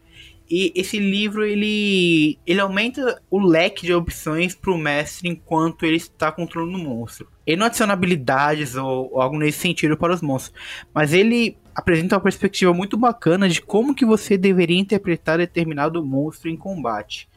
E 0.49 0.73
esse 0.77 0.99
livro 0.99 1.45
ele, 1.45 2.39
ele 2.47 2.61
aumenta 2.61 3.21
o 3.29 3.39
leque 3.39 3.85
de 3.85 3.93
opções 3.93 4.55
para 4.55 4.71
o 4.71 4.79
mestre 4.79 5.29
enquanto 5.29 5.85
ele 5.85 5.97
está 5.97 6.31
controlando 6.31 6.79
o 6.79 6.81
monstro. 6.81 7.29
Ele 7.45 7.57
não 7.57 7.67
adiciona 7.67 7.93
habilidades 7.93 8.77
ou, 8.77 9.13
ou, 9.13 9.21
algo 9.21 9.39
nesse 9.39 9.59
sentido 9.59 9.97
para 9.97 10.15
os 10.15 10.23
monstros, 10.23 10.55
mas 10.95 11.13
ele 11.13 11.57
apresenta 11.75 12.15
uma 12.15 12.21
perspectiva 12.23 12.73
muito 12.73 12.97
bacana 12.97 13.49
de 13.49 13.61
como 13.61 13.95
que 13.95 14.05
você 14.05 14.39
deveria 14.39 14.79
interpretar 14.79 15.39
determinado 15.39 16.05
monstro 16.05 16.49
em 16.49 16.57
combate. 16.57 17.29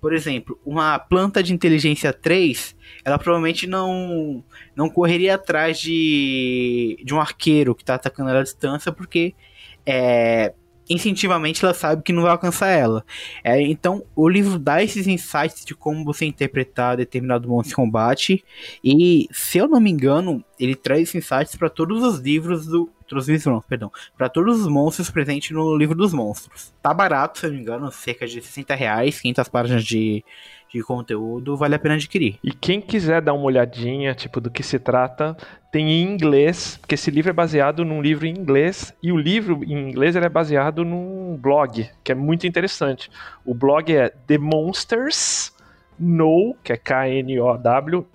Por 0.00 0.12
exemplo, 0.12 0.58
uma 0.64 0.98
planta 0.98 1.42
de 1.42 1.52
inteligência 1.52 2.12
3, 2.12 2.74
ela 3.04 3.18
provavelmente 3.18 3.68
não, 3.68 4.42
não 4.74 4.88
correria 4.88 5.36
atrás 5.36 5.78
de, 5.78 7.00
de 7.04 7.14
um 7.14 7.20
arqueiro 7.20 7.74
que 7.74 7.82
está 7.82 7.94
atacando 7.94 8.30
ela 8.30 8.40
à 8.40 8.42
distância, 8.42 8.90
porque 8.90 9.32
é, 9.86 10.54
instintivamente 10.88 11.64
ela 11.64 11.74
sabe 11.74 12.02
que 12.02 12.12
não 12.12 12.22
vai 12.22 12.30
alcançar 12.30 12.68
ela. 12.68 13.04
É, 13.42 13.60
então, 13.60 14.04
o 14.14 14.28
livro 14.28 14.58
dá 14.58 14.82
esses 14.82 15.06
insights 15.06 15.64
de 15.64 15.74
como 15.74 16.04
você 16.04 16.24
interpretar 16.24 16.96
determinado 16.96 17.48
monstro 17.48 17.70
de 17.70 17.76
combate. 17.76 18.44
E, 18.82 19.28
se 19.32 19.58
eu 19.58 19.68
não 19.68 19.80
me 19.80 19.90
engano, 19.90 20.44
ele 20.58 20.74
traz 20.74 21.14
insights 21.14 21.56
para 21.56 21.68
todos 21.68 22.02
os 22.02 22.18
livros 22.18 22.66
do. 22.66 22.90
Perdão. 23.68 23.90
Para 24.16 24.28
todos 24.28 24.60
os 24.60 24.68
monstros 24.68 25.10
presentes 25.10 25.50
no 25.50 25.76
livro 25.76 25.94
dos 25.94 26.12
monstros. 26.12 26.72
Tá 26.82 26.92
barato, 26.92 27.38
se 27.38 27.46
eu 27.46 27.50
não 27.50 27.56
me 27.56 27.62
engano, 27.62 27.92
cerca 27.92 28.26
de 28.26 28.40
60 28.40 28.74
reais, 28.74 29.20
500 29.20 29.48
páginas 29.48 29.84
de, 29.84 30.24
de 30.72 30.82
conteúdo, 30.82 31.56
vale 31.56 31.74
a 31.74 31.78
pena 31.78 31.94
adquirir. 31.94 32.38
E 32.42 32.52
quem 32.52 32.80
quiser 32.80 33.20
dar 33.20 33.34
uma 33.34 33.44
olhadinha, 33.44 34.14
tipo, 34.14 34.40
do 34.40 34.50
que 34.50 34.62
se 34.62 34.78
trata, 34.78 35.36
tem 35.70 35.90
em 35.90 36.02
inglês, 36.02 36.78
porque 36.80 36.94
esse 36.94 37.10
livro 37.10 37.30
é 37.30 37.32
baseado 37.32 37.84
num 37.84 38.00
livro 38.00 38.26
em 38.26 38.30
inglês, 38.30 38.94
e 39.02 39.12
o 39.12 39.16
livro 39.16 39.62
em 39.64 39.90
inglês 39.90 40.16
é 40.16 40.28
baseado 40.28 40.84
num 40.84 41.36
blog, 41.36 41.88
que 42.02 42.12
é 42.12 42.14
muito 42.14 42.46
interessante. 42.46 43.10
O 43.44 43.54
blog 43.54 43.94
é 43.94 44.08
The 44.08 44.38
Monsters 44.38 45.52
Know, 45.98 46.56
que 46.64 46.72
é 46.72 46.76
K-N-O-W, 46.76 48.06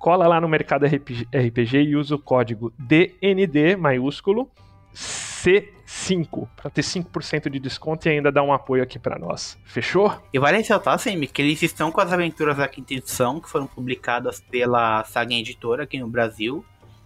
cola 0.00 0.26
lá 0.26 0.40
no 0.40 0.48
Mercado 0.48 0.86
RPG 0.86 1.76
e 1.76 1.94
usa 1.94 2.14
o 2.14 2.18
código 2.18 2.72
DND 2.78 3.76
maiúsculo 3.76 4.50
C5 4.94 6.48
para 6.56 6.70
ter 6.70 6.80
5% 6.80 7.50
de 7.50 7.60
desconto 7.60 8.08
e 8.08 8.12
ainda 8.12 8.32
dar 8.32 8.42
um 8.42 8.52
apoio 8.52 8.82
aqui 8.82 8.98
para 8.98 9.18
nós. 9.18 9.58
Fechou? 9.62 10.10
E 10.32 10.38
vale 10.38 10.56
ressaltar, 10.56 10.98
Sammy, 10.98 11.26
que 11.26 11.42
eles 11.42 11.62
estão 11.62 11.92
com 11.92 12.00
as 12.00 12.10
aventuras 12.10 12.56
da 12.56 12.66
quinta 12.66 12.94
edição 12.94 13.38
que 13.38 13.48
foram 13.48 13.66
publicadas 13.66 14.40
pela 14.40 15.04
Saga 15.04 15.34
Editora 15.34 15.84
aqui 15.84 15.98
no 15.98 16.08
Brasil. 16.08 16.64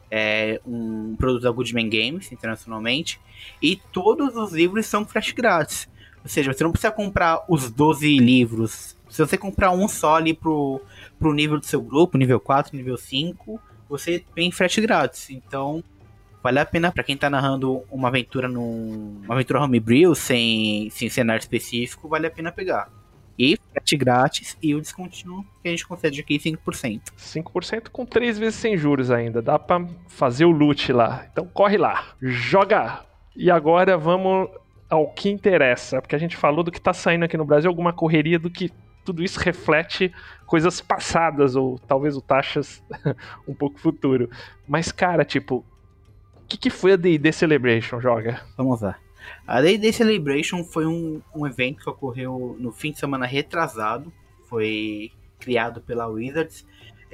É 0.08 0.60
um 0.64 1.16
produto 1.16 1.42
da 1.42 1.50
Goodman 1.50 1.90
Games 1.90 2.30
internacionalmente. 2.30 3.20
E 3.60 3.76
todos 3.92 4.36
os 4.36 4.52
livros 4.52 4.86
são 4.86 5.04
frete 5.04 5.34
grátis. 5.34 5.88
Ou 6.22 6.28
seja, 6.30 6.52
você 6.52 6.62
não 6.62 6.70
precisa 6.70 6.92
comprar 6.92 7.44
os 7.48 7.68
12 7.70 8.18
livros. 8.18 8.96
Se 9.10 9.18
você 9.18 9.36
comprar 9.36 9.72
um 9.72 9.88
só 9.88 10.16
ali 10.16 10.32
pro 10.32 10.80
pro 11.18 11.32
nível 11.32 11.58
do 11.58 11.66
seu 11.66 11.80
grupo, 11.80 12.18
nível 12.18 12.40
4, 12.40 12.76
nível 12.76 12.96
5, 12.96 13.60
você 13.88 14.24
tem 14.34 14.50
frete 14.50 14.80
grátis. 14.80 15.30
Então, 15.30 15.82
vale 16.42 16.58
a 16.58 16.66
pena 16.66 16.92
para 16.92 17.02
quem 17.02 17.16
tá 17.16 17.30
narrando 17.30 17.82
uma 17.90 18.08
aventura 18.08 18.48
num 18.48 19.20
uma 19.24 19.34
aventura 19.34 19.62
homebrew 19.62 20.14
sem 20.14 20.90
sem 20.90 21.08
cenário 21.08 21.40
específico, 21.40 22.08
vale 22.08 22.26
a 22.26 22.30
pena 22.30 22.52
pegar. 22.52 22.90
E 23.36 23.58
frete 23.72 23.96
grátis 23.96 24.56
e 24.62 24.74
o 24.74 24.80
descontinho 24.80 25.44
que 25.60 25.68
a 25.68 25.70
gente 25.70 25.86
concede 25.86 26.20
aqui 26.20 26.38
5%. 26.38 27.00
5% 27.18 27.88
com 27.90 28.06
3 28.06 28.38
vezes 28.38 28.54
sem 28.54 28.76
juros 28.76 29.10
ainda, 29.10 29.42
dá 29.42 29.58
para 29.58 29.86
fazer 30.08 30.44
o 30.44 30.50
loot 30.50 30.92
lá. 30.92 31.26
Então 31.32 31.46
corre 31.46 31.76
lá, 31.76 32.04
joga. 32.20 33.04
E 33.34 33.50
agora 33.50 33.98
vamos 33.98 34.48
ao 34.88 35.08
que 35.08 35.28
interessa, 35.28 36.00
porque 36.00 36.14
a 36.14 36.18
gente 36.18 36.36
falou 36.36 36.62
do 36.62 36.70
que 36.70 36.80
tá 36.80 36.92
saindo 36.92 37.24
aqui 37.24 37.36
no 37.36 37.44
Brasil, 37.44 37.68
alguma 37.68 37.92
correria 37.92 38.38
do 38.38 38.50
que 38.50 38.70
tudo 39.04 39.22
isso 39.22 39.38
reflete 39.38 40.12
coisas 40.46 40.80
passadas, 40.80 41.56
ou 41.56 41.78
talvez 41.78 42.16
o 42.16 42.20
taxas 42.20 42.82
um 43.46 43.54
pouco 43.54 43.78
futuro. 43.78 44.30
Mas, 44.66 44.90
cara, 44.90 45.24
tipo, 45.24 45.64
o 46.36 46.46
que, 46.46 46.56
que 46.56 46.70
foi 46.70 46.92
a 46.92 46.96
D&D 46.96 47.32
Celebration, 47.32 48.00
Joga? 48.00 48.40
Vamos 48.56 48.80
lá. 48.80 48.96
A 49.46 49.60
D&D 49.60 49.92
Celebration 49.92 50.64
foi 50.64 50.86
um, 50.86 51.20
um 51.34 51.46
evento 51.46 51.82
que 51.82 51.90
ocorreu 51.90 52.56
no 52.58 52.72
fim 52.72 52.92
de 52.92 52.98
semana 52.98 53.26
retrasado, 53.26 54.12
foi 54.48 55.10
criado 55.38 55.80
pela 55.80 56.06
Wizards, 56.06 56.66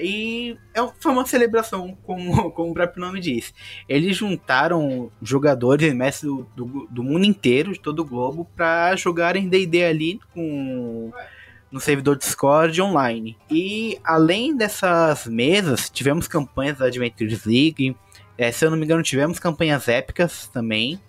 e 0.02 0.56
é, 0.75 0.80
foi 0.99 1.12
uma 1.12 1.26
celebração, 1.26 1.97
como, 2.02 2.50
como 2.52 2.70
o 2.70 2.75
próprio 2.75 3.04
nome 3.04 3.20
diz. 3.20 3.52
Eles 3.88 4.16
juntaram 4.16 5.11
jogadores 5.23 5.90
e 5.90 5.94
mestres 5.94 6.30
do, 6.30 6.47
do, 6.56 6.88
do, 6.90 7.02
mundo 7.02 7.25
inteiro, 7.25 7.73
de 7.73 7.80
todo 7.80 8.00
o 8.00 8.04
globo, 8.04 8.49
para 8.56 8.97
jogarem 8.97 9.49
D&D 9.49 9.85
ali 9.85 10.20
com 10.32 11.12
no 11.71 11.81
servidor 11.81 12.17
Discord 12.17 12.81
online. 12.81 13.37
E 13.50 13.99
além 14.05 14.57
dessas 14.57 15.27
mesas, 15.27 15.89
tivemos 15.89 16.27
campanhas 16.27 16.79
da 16.79 16.87
Adventures 16.87 17.45
League. 17.45 17.97
É, 18.37 18.50
se 18.50 18.65
eu 18.65 18.71
não 18.71 18.77
me 18.77 18.85
engano, 18.85 19.03
tivemos 19.03 19.39
campanhas 19.39 19.89
épicas 19.89 20.49
também. 20.49 21.00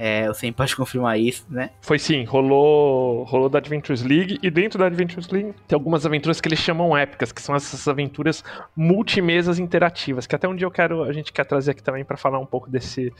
É, 0.00 0.28
eu 0.28 0.34
sempre 0.34 0.58
posso 0.58 0.76
confirmar 0.76 1.18
isso, 1.18 1.44
né? 1.50 1.70
Foi 1.80 1.98
sim, 1.98 2.22
rolou, 2.22 3.24
rolou 3.24 3.48
da 3.48 3.58
Adventures 3.58 4.00
League 4.04 4.38
e 4.40 4.48
dentro 4.48 4.78
da 4.78 4.86
Adventures 4.86 5.28
League 5.28 5.52
tem 5.66 5.74
algumas 5.74 6.06
aventuras 6.06 6.40
que 6.40 6.46
eles 6.46 6.60
chamam 6.60 6.96
épicas, 6.96 7.32
que 7.32 7.42
são 7.42 7.52
essas 7.56 7.88
aventuras 7.88 8.44
multimesas 8.76 9.58
interativas, 9.58 10.24
que 10.24 10.36
até 10.36 10.46
um 10.46 10.54
dia 10.54 10.66
eu 10.66 10.70
quero, 10.70 11.02
a 11.02 11.12
gente 11.12 11.32
quer 11.32 11.44
trazer 11.44 11.72
aqui 11.72 11.82
também 11.82 12.04
para 12.04 12.16
falar 12.16 12.38
um 12.38 12.46
pouco 12.46 12.70
desse 12.70 13.12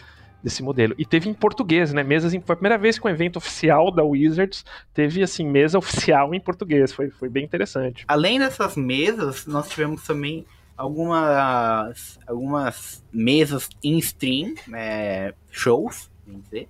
desse 0.43 0.63
modelo. 0.63 0.95
E 0.99 1.05
teve 1.05 1.29
em 1.29 1.35
português, 1.35 1.93
né? 1.93 2.03
Mesas 2.03 2.33
em, 2.33 2.41
foi 2.41 2.53
a 2.55 2.57
primeira 2.57 2.79
vez 2.79 2.99
que 2.99 3.07
um 3.07 3.11
evento 3.11 3.37
oficial 3.37 3.91
da 3.91 4.03
Wizards 4.03 4.65
teve 4.95 5.23
assim 5.23 5.47
mesa 5.47 5.79
oficial 5.79 6.35
em 6.35 6.41
português. 6.41 6.93
Foi, 6.93 7.11
foi 7.11 7.29
bem 7.29 7.45
interessante. 7.45 8.05
Além 8.07 8.39
dessas 8.39 8.77
mesas, 8.77 9.47
nós 9.47 9.69
tivemos 9.69 10.05
também 10.05 10.47
algumas 10.77 12.19
algumas 12.27 13.05
mesas 13.13 13.69
em 13.83 13.99
stream, 13.99 14.55
é, 14.73 15.35
shows, 15.51 16.11
vamos 16.27 16.45
dizer. 16.45 16.69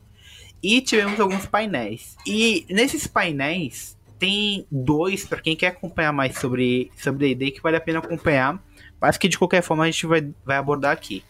E 0.63 0.81
tivemos 0.81 1.21
alguns 1.21 1.47
painéis. 1.47 2.17
E 2.27 2.67
nesses 2.69 3.07
painéis 3.07 3.97
tem 4.19 4.67
dois 4.71 5.25
para 5.25 5.41
quem 5.41 5.55
quer 5.55 5.69
acompanhar 5.69 6.13
mais 6.13 6.39
sobre 6.39 6.91
sobre 6.97 7.35
D&D 7.35 7.53
que 7.53 7.63
vale 7.63 7.77
a 7.77 7.81
pena 7.81 7.99
acompanhar, 7.99 8.61
mas 9.01 9.17
que 9.17 9.29
de 9.29 9.39
qualquer 9.39 9.63
forma 9.63 9.85
a 9.85 9.91
gente 9.91 10.07
vai, 10.07 10.29
vai 10.45 10.57
abordar 10.57 10.93
aqui. 10.93 11.23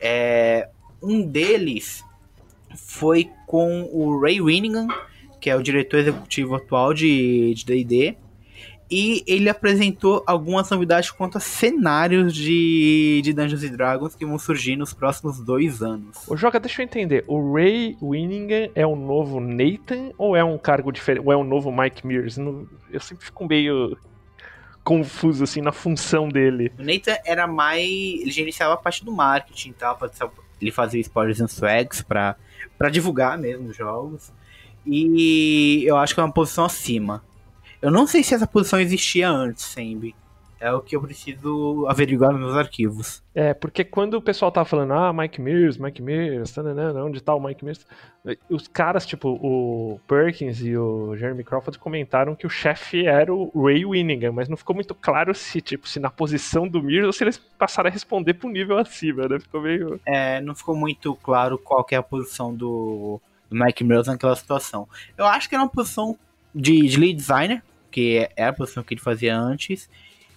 É, 0.00 0.68
um 1.02 1.22
deles 1.22 2.04
foi 2.76 3.30
com 3.46 3.88
o 3.92 4.20
Ray 4.20 4.40
Winningham, 4.40 4.88
que 5.40 5.50
é 5.50 5.56
o 5.56 5.62
diretor 5.62 6.00
executivo 6.00 6.54
atual 6.54 6.94
de 6.94 7.54
D&D, 7.66 8.16
e 8.90 9.24
ele 9.26 9.48
apresentou 9.48 10.22
algumas 10.26 10.68
novidades 10.68 11.10
quanto 11.10 11.38
a 11.38 11.40
cenários 11.40 12.34
de, 12.34 13.22
de 13.24 13.32
Dungeons 13.32 13.70
Dragons 13.70 14.14
que 14.14 14.26
vão 14.26 14.38
surgir 14.38 14.76
nos 14.76 14.92
próximos 14.92 15.40
dois 15.40 15.82
anos. 15.82 16.28
O 16.28 16.36
Joga, 16.36 16.60
deixa 16.60 16.82
eu 16.82 16.84
entender. 16.84 17.24
O 17.26 17.54
Ray 17.54 17.96
Winningham 18.02 18.70
é 18.74 18.86
o 18.86 18.94
novo 18.94 19.40
Nathan 19.40 20.12
ou 20.18 20.36
é 20.36 20.44
um 20.44 20.58
cargo 20.58 20.92
diferente? 20.92 21.24
Ou 21.24 21.32
é 21.32 21.36
o 21.36 21.42
novo 21.42 21.72
Mike 21.72 22.06
Mears? 22.06 22.36
Eu 22.36 23.00
sempre 23.00 23.24
fico 23.24 23.46
meio 23.46 23.96
confuso 24.84 25.44
assim 25.44 25.62
na 25.62 25.72
função 25.72 26.28
dele. 26.28 26.70
O 26.78 26.82
Nathan 26.82 27.16
era 27.24 27.46
mais. 27.46 27.88
Ele 27.88 28.30
gerenciava 28.30 28.74
a 28.74 28.76
parte 28.76 29.02
do 29.02 29.10
marketing 29.10 29.70
e 29.70 29.74
tal, 29.74 29.98
ele 30.62 30.70
fazia 30.70 31.00
spoilers 31.00 31.40
and 31.40 31.48
swags 31.48 32.00
pra, 32.00 32.36
pra 32.78 32.88
divulgar 32.88 33.36
mesmo 33.36 33.68
os 33.68 33.76
jogos. 33.76 34.32
E 34.86 35.84
eu 35.84 35.96
acho 35.96 36.14
que 36.14 36.20
é 36.20 36.24
uma 36.24 36.32
posição 36.32 36.64
acima. 36.64 37.22
Eu 37.80 37.90
não 37.90 38.06
sei 38.06 38.22
se 38.22 38.34
essa 38.34 38.46
posição 38.46 38.80
existia 38.80 39.28
antes, 39.28 39.64
sempre. 39.64 40.14
É 40.62 40.72
o 40.72 40.80
que 40.80 40.94
eu 40.94 41.00
preciso 41.02 41.84
averiguar 41.88 42.30
nos 42.30 42.40
meus 42.40 42.56
arquivos. 42.56 43.20
É, 43.34 43.52
porque 43.52 43.82
quando 43.82 44.14
o 44.14 44.22
pessoal 44.22 44.52
tá 44.52 44.64
falando, 44.64 44.92
ah, 44.92 45.12
Mike 45.12 45.40
Mears, 45.40 45.76
Mike 45.76 46.00
Mears, 46.00 46.52
tanana, 46.52 47.02
onde 47.02 47.20
tá 47.20 47.34
o 47.34 47.40
Mike 47.42 47.64
Mears? 47.64 47.84
Os 48.48 48.68
caras, 48.68 49.04
tipo, 49.04 49.30
o 49.42 49.98
Perkins 50.06 50.60
e 50.60 50.76
o 50.76 51.16
Jeremy 51.16 51.42
Crawford 51.42 51.80
comentaram 51.80 52.36
que 52.36 52.46
o 52.46 52.50
chefe 52.50 53.04
era 53.04 53.34
o 53.34 53.50
Ray 53.60 53.84
Winningham, 53.84 54.30
mas 54.30 54.48
não 54.48 54.56
ficou 54.56 54.72
muito 54.72 54.94
claro 54.94 55.34
se, 55.34 55.60
tipo, 55.60 55.88
se 55.88 55.98
na 55.98 56.10
posição 56.10 56.68
do 56.68 56.80
Mears 56.80 57.06
ou 57.06 57.12
se 57.12 57.24
eles 57.24 57.38
passaram 57.58 57.90
a 57.90 57.92
responder 57.92 58.34
pro 58.34 58.48
nível 58.48 58.78
acima, 58.78 59.26
né? 59.26 59.40
Ficou 59.40 59.62
meio... 59.62 60.00
É, 60.06 60.40
não 60.40 60.54
ficou 60.54 60.76
muito 60.76 61.16
claro 61.16 61.58
qual 61.58 61.82
que 61.82 61.96
é 61.96 61.98
a 61.98 62.02
posição 62.04 62.54
do, 62.54 63.20
do 63.50 63.56
Mike 63.56 63.82
Mears 63.82 64.06
naquela 64.06 64.36
situação. 64.36 64.88
Eu 65.18 65.26
acho 65.26 65.48
que 65.48 65.56
era 65.56 65.64
uma 65.64 65.70
posição 65.70 66.16
de, 66.54 66.86
de 66.86 67.00
lead 67.00 67.14
designer, 67.14 67.60
que 67.90 68.28
é 68.36 68.46
a 68.46 68.52
posição 68.52 68.84
que 68.84 68.94
ele 68.94 69.00
fazia 69.00 69.36
antes, 69.36 69.90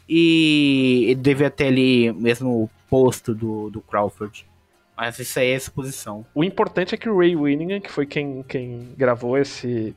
e 0.08 1.18
devia 1.20 1.50
ter 1.50 1.68
ali 1.68 2.12
mesmo 2.14 2.64
o 2.64 2.70
posto 2.90 3.34
do, 3.34 3.70
do 3.70 3.82
Crawford. 3.82 4.46
Mas 4.96 5.20
isso 5.20 5.40
aí 5.40 5.52
é 5.52 5.60
suposição. 5.60 6.26
O 6.34 6.44
importante 6.44 6.96
é 6.96 6.98
que 6.98 7.10
o 7.10 7.18
Ray 7.18 7.36
Winningham, 7.36 7.82
que 7.82 7.92
foi 7.92 8.06
quem, 8.06 8.44
quem 8.44 8.94
gravou 8.98 9.38
esse, 9.38 9.94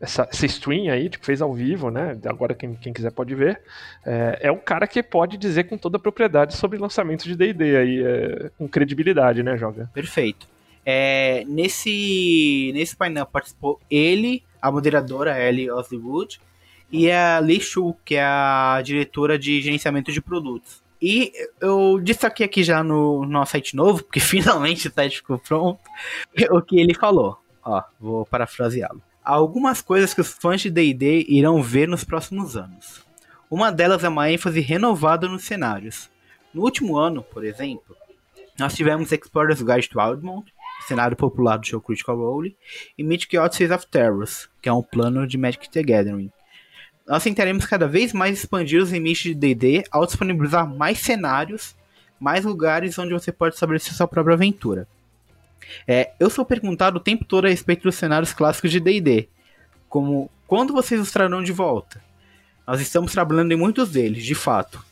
essa, 0.00 0.26
essa 0.28 0.46
stream 0.46 0.92
aí, 0.92 1.08
tipo, 1.08 1.24
fez 1.24 1.40
ao 1.40 1.54
vivo, 1.54 1.90
né? 1.90 2.18
Agora 2.24 2.54
quem, 2.54 2.74
quem 2.74 2.92
quiser 2.92 3.12
pode 3.12 3.34
ver. 3.36 3.60
É, 4.04 4.38
é 4.42 4.52
um 4.52 4.58
cara 4.58 4.86
que 4.88 5.00
pode 5.00 5.36
dizer 5.36 5.64
com 5.64 5.78
toda 5.78 5.96
a 5.96 6.00
propriedade 6.00 6.56
sobre 6.56 6.76
lançamentos 6.76 7.24
de 7.24 7.36
D&D 7.36 7.76
aí, 7.76 8.02
é, 8.04 8.50
com 8.58 8.68
credibilidade, 8.68 9.44
né, 9.44 9.56
Joga? 9.56 9.88
Perfeito. 9.94 10.48
É, 10.84 11.44
nesse, 11.46 12.72
nesse 12.74 12.96
painel 12.96 13.26
participou 13.26 13.80
ele, 13.88 14.42
a 14.60 14.72
moderadora 14.72 15.40
Ellie 15.40 15.70
Oswood, 15.70 16.40
e 16.92 17.10
a 17.10 17.38
Lee 17.38 17.60
Shu, 17.60 17.96
que 18.04 18.16
é 18.16 18.22
a 18.22 18.80
diretora 18.84 19.38
de 19.38 19.62
gerenciamento 19.62 20.12
de 20.12 20.20
produtos. 20.20 20.82
E 21.00 21.32
eu 21.60 21.98
destaquei 22.00 22.46
aqui 22.46 22.62
já 22.62 22.84
no 22.84 23.24
nosso 23.24 23.52
site 23.52 23.74
novo, 23.74 24.04
porque 24.04 24.20
finalmente 24.20 24.86
o 24.86 24.92
site 24.92 25.16
ficou 25.16 25.38
pronto, 25.38 25.80
o 26.50 26.60
que 26.60 26.78
ele 26.78 26.94
falou. 26.94 27.38
Ó, 27.64 27.82
vou 27.98 28.26
parafraseá-lo. 28.26 29.02
Algumas 29.24 29.80
coisas 29.80 30.12
que 30.12 30.20
os 30.20 30.32
fãs 30.32 30.60
de 30.60 30.70
D&D 30.70 31.26
irão 31.28 31.62
ver 31.62 31.88
nos 31.88 32.04
próximos 32.04 32.56
anos. 32.56 33.02
Uma 33.50 33.70
delas 33.70 34.04
é 34.04 34.08
uma 34.08 34.30
ênfase 34.30 34.60
renovada 34.60 35.28
nos 35.28 35.44
cenários. 35.44 36.10
No 36.52 36.62
último 36.62 36.96
ano, 36.96 37.22
por 37.22 37.44
exemplo, 37.44 37.96
nós 38.58 38.74
tivemos 38.74 39.12
Explorer's 39.12 39.62
Guide 39.62 39.88
to 39.88 39.98
Wildmount, 39.98 40.52
cenário 40.86 41.16
popular 41.16 41.56
do 41.56 41.66
show 41.66 41.80
Critical 41.80 42.16
Role, 42.16 42.56
e 42.98 43.02
Mythic 43.02 43.38
Odysseys 43.38 43.70
of 43.70 43.86
Terrors, 43.86 44.48
que 44.60 44.68
é 44.68 44.72
um 44.72 44.82
plano 44.82 45.26
de 45.26 45.38
Magic 45.38 45.70
the 45.70 45.82
Gathering. 45.82 46.30
Nós 47.06 47.24
tentaremos 47.24 47.66
cada 47.66 47.88
vez 47.88 48.12
mais 48.12 48.38
expandir 48.38 48.80
os 48.80 48.92
limites 48.92 49.22
de 49.22 49.34
D&D 49.34 49.84
ao 49.90 50.06
disponibilizar 50.06 50.66
mais 50.68 50.98
cenários, 50.98 51.74
mais 52.18 52.44
lugares 52.44 52.98
onde 52.98 53.12
você 53.12 53.32
pode 53.32 53.54
estabelecer 53.54 53.92
sua 53.92 54.06
própria 54.06 54.34
aventura. 54.34 54.86
É, 55.86 56.12
eu 56.20 56.30
sou 56.30 56.44
perguntado 56.44 56.98
o 56.98 57.00
tempo 57.00 57.24
todo 57.24 57.46
a 57.46 57.48
respeito 57.48 57.82
dos 57.82 57.96
cenários 57.96 58.32
clássicos 58.32 58.70
de 58.70 58.78
D&D, 58.78 59.28
como 59.88 60.30
quando 60.46 60.72
vocês 60.72 61.00
os 61.00 61.10
trarão 61.10 61.42
de 61.42 61.52
volta. 61.52 62.02
Nós 62.66 62.80
estamos 62.80 63.12
trabalhando 63.12 63.52
em 63.52 63.56
muitos 63.56 63.90
deles, 63.90 64.24
de 64.24 64.34
fato. 64.34 64.84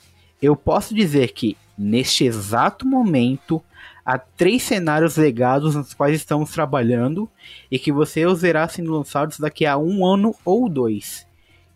Eu 0.43 0.57
posso 0.57 0.95
dizer 0.95 1.33
que, 1.33 1.57
neste 1.79 2.25
exato 2.25 2.87
momento, 2.87 3.63
há 4.05 4.19
três 4.19 4.63
cenários 4.63 5.17
legados 5.17 5.77
nos 5.77 5.95
quais 5.95 6.17
estamos 6.17 6.51
trabalhando 6.51 7.31
e 7.71 7.79
que 7.79 7.93
você 7.93 8.27
os 8.27 8.41
verá 8.43 8.67
sendo 8.67 8.93
lançados 8.93 9.39
daqui 9.39 9.65
a 9.65 9.79
um 9.79 10.05
ano 10.05 10.35
ou 10.45 10.69
dois, 10.69 11.27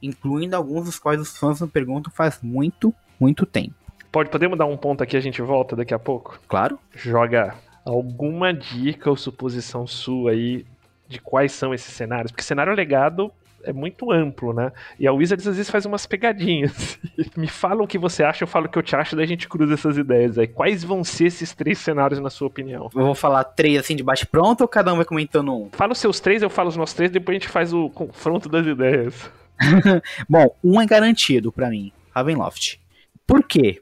incluindo 0.06 0.56
alguns 0.56 0.84
dos 0.84 0.98
quais 0.98 1.20
os 1.20 1.36
fãs 1.36 1.60
me 1.60 1.68
perguntam 1.68 2.12
faz 2.12 2.40
muito, 2.42 2.94
muito 3.18 3.46
tempo. 3.46 3.74
Pode, 4.12 4.30
podemos 4.30 4.56
dar 4.56 4.66
um 4.66 4.76
ponto 4.76 5.02
aqui 5.02 5.16
a 5.16 5.20
gente 5.20 5.42
volta 5.42 5.74
daqui 5.74 5.92
a 5.92 5.98
pouco? 5.98 6.38
Claro. 6.46 6.78
Joga 6.94 7.54
alguma 7.84 8.52
dica 8.52 9.10
ou 9.10 9.16
suposição 9.16 9.86
sua 9.86 10.30
aí 10.30 10.64
de 11.08 11.18
quais 11.20 11.52
são 11.52 11.74
esses 11.74 11.92
cenários? 11.92 12.30
Porque 12.30 12.42
cenário 12.42 12.72
legado 12.74 13.32
é 13.64 13.72
muito 13.72 14.12
amplo, 14.12 14.52
né? 14.52 14.70
E 14.98 15.06
a 15.06 15.12
Wizards 15.12 15.46
às 15.46 15.56
vezes 15.56 15.70
faz 15.70 15.84
umas 15.86 16.06
pegadinhas. 16.06 16.98
Me 17.36 17.48
fala 17.48 17.82
o 17.82 17.86
que 17.86 17.98
você 17.98 18.22
acha, 18.22 18.44
eu 18.44 18.48
falo 18.48 18.66
o 18.66 18.68
que 18.68 18.78
eu 18.78 18.82
te 18.82 18.94
acho, 18.94 19.16
daí 19.16 19.24
a 19.24 19.28
gente 19.28 19.48
cruza 19.48 19.74
essas 19.74 19.96
ideias 19.96 20.38
aí. 20.38 20.46
Quais 20.46 20.84
vão 20.84 21.02
ser 21.02 21.26
esses 21.26 21.54
três 21.54 21.78
cenários 21.78 22.20
na 22.20 22.30
sua 22.30 22.48
opinião? 22.48 22.90
Eu 22.94 23.04
vou 23.04 23.14
falar 23.14 23.44
três 23.44 23.78
assim 23.78 23.96
de 23.96 24.02
bate 24.02 24.26
pronto 24.26 24.60
ou 24.60 24.68
cada 24.68 24.92
um 24.92 24.96
vai 24.96 25.04
comentando 25.04 25.52
um? 25.52 25.70
Fala 25.72 25.92
os 25.92 25.98
seus 25.98 26.20
três, 26.20 26.42
eu 26.42 26.50
falo 26.50 26.68
os 26.68 26.76
nossos 26.76 26.94
três, 26.94 27.10
depois 27.10 27.36
a 27.36 27.38
gente 27.40 27.48
faz 27.48 27.72
o 27.72 27.88
confronto 27.90 28.48
das 28.48 28.66
ideias. 28.66 29.30
Bom, 30.28 30.56
um 30.62 30.80
é 30.80 30.86
garantido 30.86 31.52
para 31.52 31.70
mim, 31.70 31.92
Ravenloft. 32.10 32.78
Por 33.26 33.42
quê? 33.42 33.80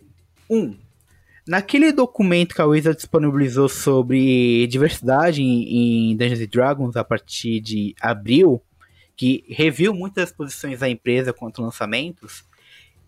Um, 0.49 0.77
Naquele 1.47 1.91
documento 1.91 2.55
que 2.55 2.63
a 2.63 2.67
Wizard 2.67 2.97
disponibilizou 2.97 3.69
sobre 3.69 4.65
diversidade 4.69 5.43
em, 5.43 6.17
Dungeons 6.17 6.47
Dragons 6.47 6.97
a 6.97 7.03
partir 7.03 7.61
de 7.61 7.97
abril, 8.01 8.63
que 9.17 9.45
reviu 9.49 9.93
muitas 9.93 10.31
posições 10.31 10.79
da 10.79 10.89
empresa 10.89 11.33
quanto 11.33 11.61
lançamentos, 11.61 12.45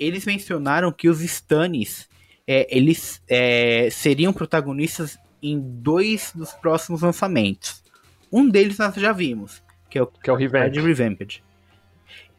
eles 0.00 0.26
mencionaram 0.26 0.90
que 0.90 1.09
os 1.09 1.21
stuns 1.21 2.09
é, 2.47 2.66
eles 2.76 3.23
é, 3.28 3.88
seriam 3.90 4.33
protagonistas 4.33 5.16
em 5.40 5.61
dois 5.61 6.33
dos 6.35 6.52
próximos 6.54 7.02
lançamentos. 7.02 7.85
Um 8.33 8.49
deles 8.49 8.78
nós 8.78 8.97
já 8.97 9.12
vimos, 9.12 9.62
que 9.88 9.97
é 9.97 10.02
o, 10.02 10.09
que 10.09 10.28
é 10.28 10.33
o 10.33 10.37
Revamped. 10.37 10.81
Revamped. 10.81 11.44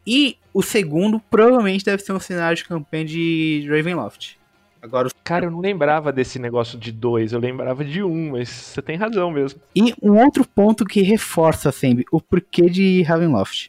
E 0.06 0.38
o 0.54 0.62
segundo 0.62 1.20
provavelmente 1.30 1.84
deve 1.84 2.02
ser 2.02 2.12
um 2.12 2.20
cenário 2.20 2.56
de 2.56 2.64
campanha 2.64 3.04
de 3.04 3.66
Ravenloft. 3.68 4.38
Agora, 4.80 5.08
Cara, 5.24 5.46
eu 5.46 5.50
não 5.50 5.58
lembrava 5.58 6.12
desse 6.12 6.38
negócio 6.38 6.78
de 6.78 6.92
dois, 6.92 7.32
eu 7.32 7.40
lembrava 7.40 7.84
de 7.84 8.00
um, 8.02 8.30
mas 8.30 8.48
você 8.48 8.80
tem 8.80 8.96
razão 8.96 9.30
mesmo. 9.30 9.60
E 9.74 9.92
um 10.00 10.22
outro 10.22 10.46
ponto 10.46 10.84
que 10.84 11.02
reforça 11.02 11.72
sempre 11.72 12.04
o 12.12 12.20
porquê 12.20 12.70
de 12.70 13.02
Ravenloft. 13.02 13.66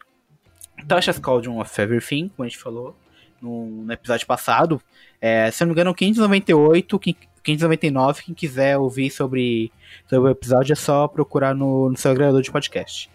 Tasha's 0.88 1.17
Cauldron 1.17 1.60
of 1.60 1.82
Everything, 1.82 2.30
como 2.30 2.45
a 2.45 2.47
gente 2.47 2.60
falou 2.60 2.95
no, 3.41 3.65
no 3.84 3.91
episódio 3.91 4.28
passado. 4.28 4.80
É, 5.19 5.50
se 5.50 5.63
eu 5.63 5.65
não 5.65 5.73
me 5.73 5.80
engano, 5.80 5.95
598, 5.95 7.00
599, 7.43 8.23
quem 8.23 8.36
quiser 8.36 8.78
ouvir 8.78 9.10
sobre, 9.10 9.71
sobre 10.08 10.30
o 10.30 10.32
episódio 10.32 10.73
é 10.73 10.76
só 10.76 11.08
procurar 11.08 11.56
no, 11.56 11.89
no 11.89 11.97
seu 11.97 12.12
agregador 12.12 12.41
de 12.41 12.52
podcast. 12.52 13.10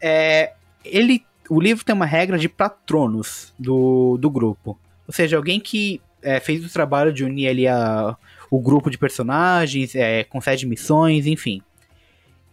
É, 0.00 0.52
ele, 0.84 1.24
o 1.48 1.60
livro 1.60 1.84
tem 1.84 1.94
uma 1.94 2.06
regra 2.06 2.38
de 2.38 2.48
patronos 2.48 3.52
do, 3.58 4.16
do 4.18 4.30
grupo. 4.30 4.78
Ou 5.06 5.12
seja, 5.12 5.36
alguém 5.36 5.60
que 5.60 6.00
é, 6.22 6.40
fez 6.40 6.64
o 6.64 6.72
trabalho 6.72 7.12
de 7.12 7.24
unir 7.24 7.48
ali 7.48 7.66
a, 7.66 8.16
o 8.50 8.60
grupo 8.60 8.90
de 8.90 8.98
personagens, 8.98 9.94
é, 9.94 10.24
concede 10.24 10.66
missões, 10.66 11.26
enfim. 11.26 11.62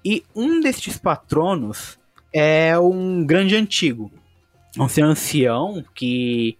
E 0.03 0.23
um 0.35 0.61
destes 0.61 0.97
patronos 0.97 1.99
é 2.33 2.77
um 2.79 3.25
grande 3.25 3.55
antigo, 3.55 4.11
um 4.77 4.87
ancião 5.03 5.83
que, 5.93 6.57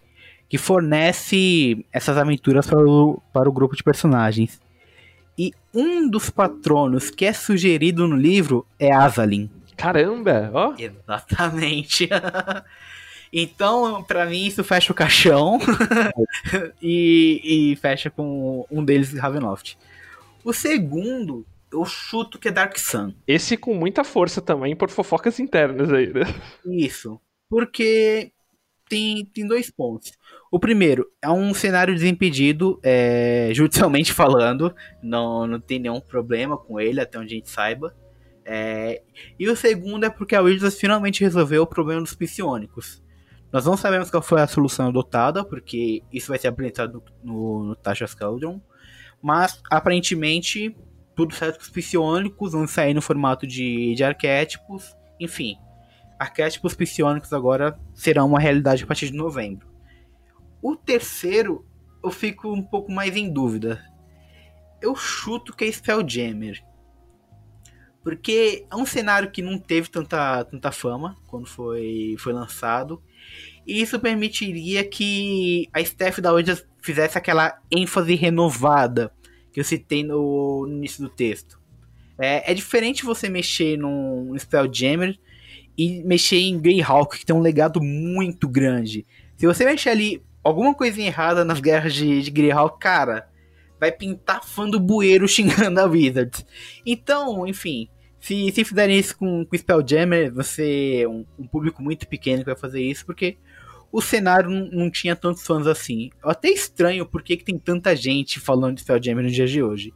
que 0.48 0.58
fornece 0.58 1.84
essas 1.92 2.16
aventuras 2.18 2.66
para 2.66 2.78
o, 2.78 3.22
para 3.32 3.48
o 3.48 3.52
grupo 3.52 3.74
de 3.74 3.82
personagens. 3.82 4.60
E 5.38 5.52
um 5.72 6.08
dos 6.08 6.28
patronos 6.28 7.10
que 7.10 7.24
é 7.24 7.32
sugerido 7.32 8.06
no 8.06 8.16
livro 8.16 8.66
é 8.78 8.92
Azalin. 8.92 9.48
Caramba, 9.80 10.50
ó. 10.52 10.74
Exatamente. 10.78 12.08
Então, 13.32 14.02
para 14.02 14.26
mim, 14.26 14.46
isso 14.46 14.64
fecha 14.64 14.90
o 14.90 14.94
caixão 14.94 15.60
e, 16.82 17.70
e, 17.72 17.76
fecha 17.76 18.10
com 18.10 18.66
um 18.68 18.84
deles, 18.84 19.16
Ravenloft. 19.16 19.78
O 20.44 20.52
segundo, 20.52 21.46
eu 21.72 21.84
chuto 21.84 22.40
que 22.40 22.48
é 22.48 22.50
Dark 22.50 22.76
Sun. 22.76 23.14
Esse 23.28 23.56
com 23.56 23.72
muita 23.72 24.02
força 24.02 24.42
também, 24.42 24.74
por 24.74 24.90
fofocas 24.90 25.38
internas 25.38 25.92
aí, 25.92 26.12
né? 26.12 26.22
Isso. 26.66 27.20
Porque 27.48 28.32
tem, 28.88 29.24
tem 29.26 29.46
dois 29.46 29.70
pontos. 29.70 30.12
O 30.50 30.58
primeiro, 30.58 31.06
é 31.22 31.30
um 31.30 31.54
cenário 31.54 31.94
desimpedido, 31.94 32.80
é, 32.82 33.50
judicialmente 33.52 34.12
falando. 34.12 34.74
Não, 35.00 35.46
não 35.46 35.60
tem 35.60 35.78
nenhum 35.78 36.00
problema 36.00 36.58
com 36.58 36.80
ele, 36.80 37.00
até 37.00 37.16
onde 37.16 37.34
a 37.34 37.36
gente 37.36 37.48
saiba. 37.48 37.94
É, 38.52 39.04
e 39.38 39.48
o 39.48 39.54
segundo 39.54 40.04
é 40.04 40.10
porque 40.10 40.34
a 40.34 40.40
Wizards 40.40 40.76
finalmente 40.76 41.22
resolveu 41.22 41.62
o 41.62 41.66
problema 41.66 42.00
dos 42.00 42.16
psionicos. 42.16 43.00
Nós 43.52 43.64
não 43.64 43.76
sabemos 43.76 44.10
qual 44.10 44.20
foi 44.20 44.40
a 44.40 44.46
solução 44.48 44.88
adotada, 44.88 45.44
porque 45.44 46.02
isso 46.12 46.26
vai 46.30 46.38
ser 46.38 46.48
apresentado 46.48 47.00
no, 47.22 47.62
no 47.62 47.76
Tasha's 47.76 48.12
Cauldron. 48.12 48.60
Mas, 49.22 49.62
aparentemente, 49.70 50.76
tudo 51.14 51.32
certo 51.32 51.58
com 51.58 51.62
os 51.62 51.70
psionicos 51.70 52.50
vão 52.50 52.66
sair 52.66 52.92
no 52.92 53.00
formato 53.00 53.46
de, 53.46 53.94
de 53.94 54.02
arquétipos. 54.02 54.96
Enfim, 55.20 55.56
arquétipos 56.18 56.74
psionicos 56.74 57.32
agora 57.32 57.78
serão 57.94 58.26
uma 58.26 58.40
realidade 58.40 58.82
a 58.82 58.86
partir 58.86 59.12
de 59.12 59.16
novembro. 59.16 59.68
O 60.60 60.74
terceiro, 60.74 61.64
eu 62.02 62.10
fico 62.10 62.52
um 62.52 62.64
pouco 62.64 62.90
mais 62.90 63.16
em 63.16 63.32
dúvida. 63.32 63.80
Eu 64.82 64.96
chuto 64.96 65.54
que 65.54 65.62
é 65.62 65.70
Spelljammer. 65.70 66.68
Porque 68.02 68.64
é 68.70 68.76
um 68.76 68.86
cenário 68.86 69.30
que 69.30 69.42
não 69.42 69.58
teve 69.58 69.90
tanta, 69.90 70.44
tanta 70.44 70.72
fama 70.72 71.16
quando 71.26 71.46
foi, 71.46 72.16
foi 72.18 72.32
lançado. 72.32 73.02
E 73.66 73.80
isso 73.80 74.00
permitiria 74.00 74.82
que 74.82 75.68
a 75.72 75.80
staff 75.80 76.20
da 76.20 76.32
Wizards 76.32 76.66
fizesse 76.80 77.18
aquela 77.18 77.58
ênfase 77.70 78.14
renovada 78.14 79.12
que 79.52 79.60
eu 79.60 79.64
citei 79.64 80.02
no, 80.02 80.66
no 80.66 80.72
início 80.74 81.02
do 81.02 81.08
texto. 81.10 81.60
É, 82.18 82.50
é, 82.50 82.54
diferente 82.54 83.04
você 83.04 83.28
mexer 83.28 83.78
num 83.78 84.36
Spelljammer 84.38 85.18
e 85.76 86.02
mexer 86.02 86.36
em 86.36 86.58
Greyhawk, 86.58 87.18
que 87.18 87.24
tem 87.24 87.34
um 87.34 87.40
legado 87.40 87.82
muito 87.82 88.48
grande. 88.48 89.06
Se 89.36 89.46
você 89.46 89.64
mexer 89.64 89.90
ali 89.90 90.22
alguma 90.44 90.74
coisinha 90.74 91.06
errada 91.06 91.44
nas 91.44 91.60
guerras 91.60 91.94
de, 91.94 92.22
de 92.22 92.30
Greyhawk, 92.30 92.78
cara, 92.78 93.29
vai 93.80 93.90
pintar 93.90 94.44
fã 94.44 94.68
do 94.68 94.78
bueiro 94.78 95.26
xingando 95.26 95.80
a 95.80 95.84
Wizards. 95.84 96.44
Então, 96.84 97.46
enfim, 97.46 97.88
se, 98.20 98.52
se 98.52 98.64
fizerem 98.64 98.98
isso 98.98 99.16
com, 99.16 99.44
com 99.46 99.56
Spelljammer, 99.56 100.32
você 100.32 101.00
é 101.02 101.08
um, 101.08 101.24
um, 101.38 101.46
público 101.46 101.82
muito 101.82 102.06
pequeno 102.06 102.40
que 102.40 102.50
vai 102.50 102.56
fazer 102.56 102.82
isso, 102.82 103.06
porque 103.06 103.38
o 103.90 104.02
cenário 104.02 104.50
não, 104.50 104.66
não 104.70 104.90
tinha 104.90 105.16
tantos 105.16 105.44
fãs 105.46 105.66
assim. 105.66 106.10
Eu 106.22 106.28
até 106.28 106.50
estranho 106.50 107.06
porque 107.06 107.36
que 107.36 107.44
tem 107.44 107.58
tanta 107.58 107.96
gente 107.96 108.38
falando 108.38 108.74
de 108.74 108.82
Spelljammer 108.82 109.24
nos 109.24 109.34
dias 109.34 109.50
de 109.50 109.62
hoje. 109.62 109.94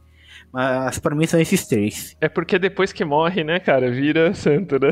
Mas 0.55 0.99
pra 0.99 1.13
mim 1.13 1.27
são 1.27 1.37
esses 1.37 1.67
três. 1.67 2.15
É 2.25 2.29
porque 2.29 2.57
depois 2.57 2.93
que 2.93 3.03
morre, 3.03 3.43
né, 3.43 3.59
cara, 3.59 3.91
vira 3.91 4.33
santo, 4.33 4.79
né? 4.79 4.89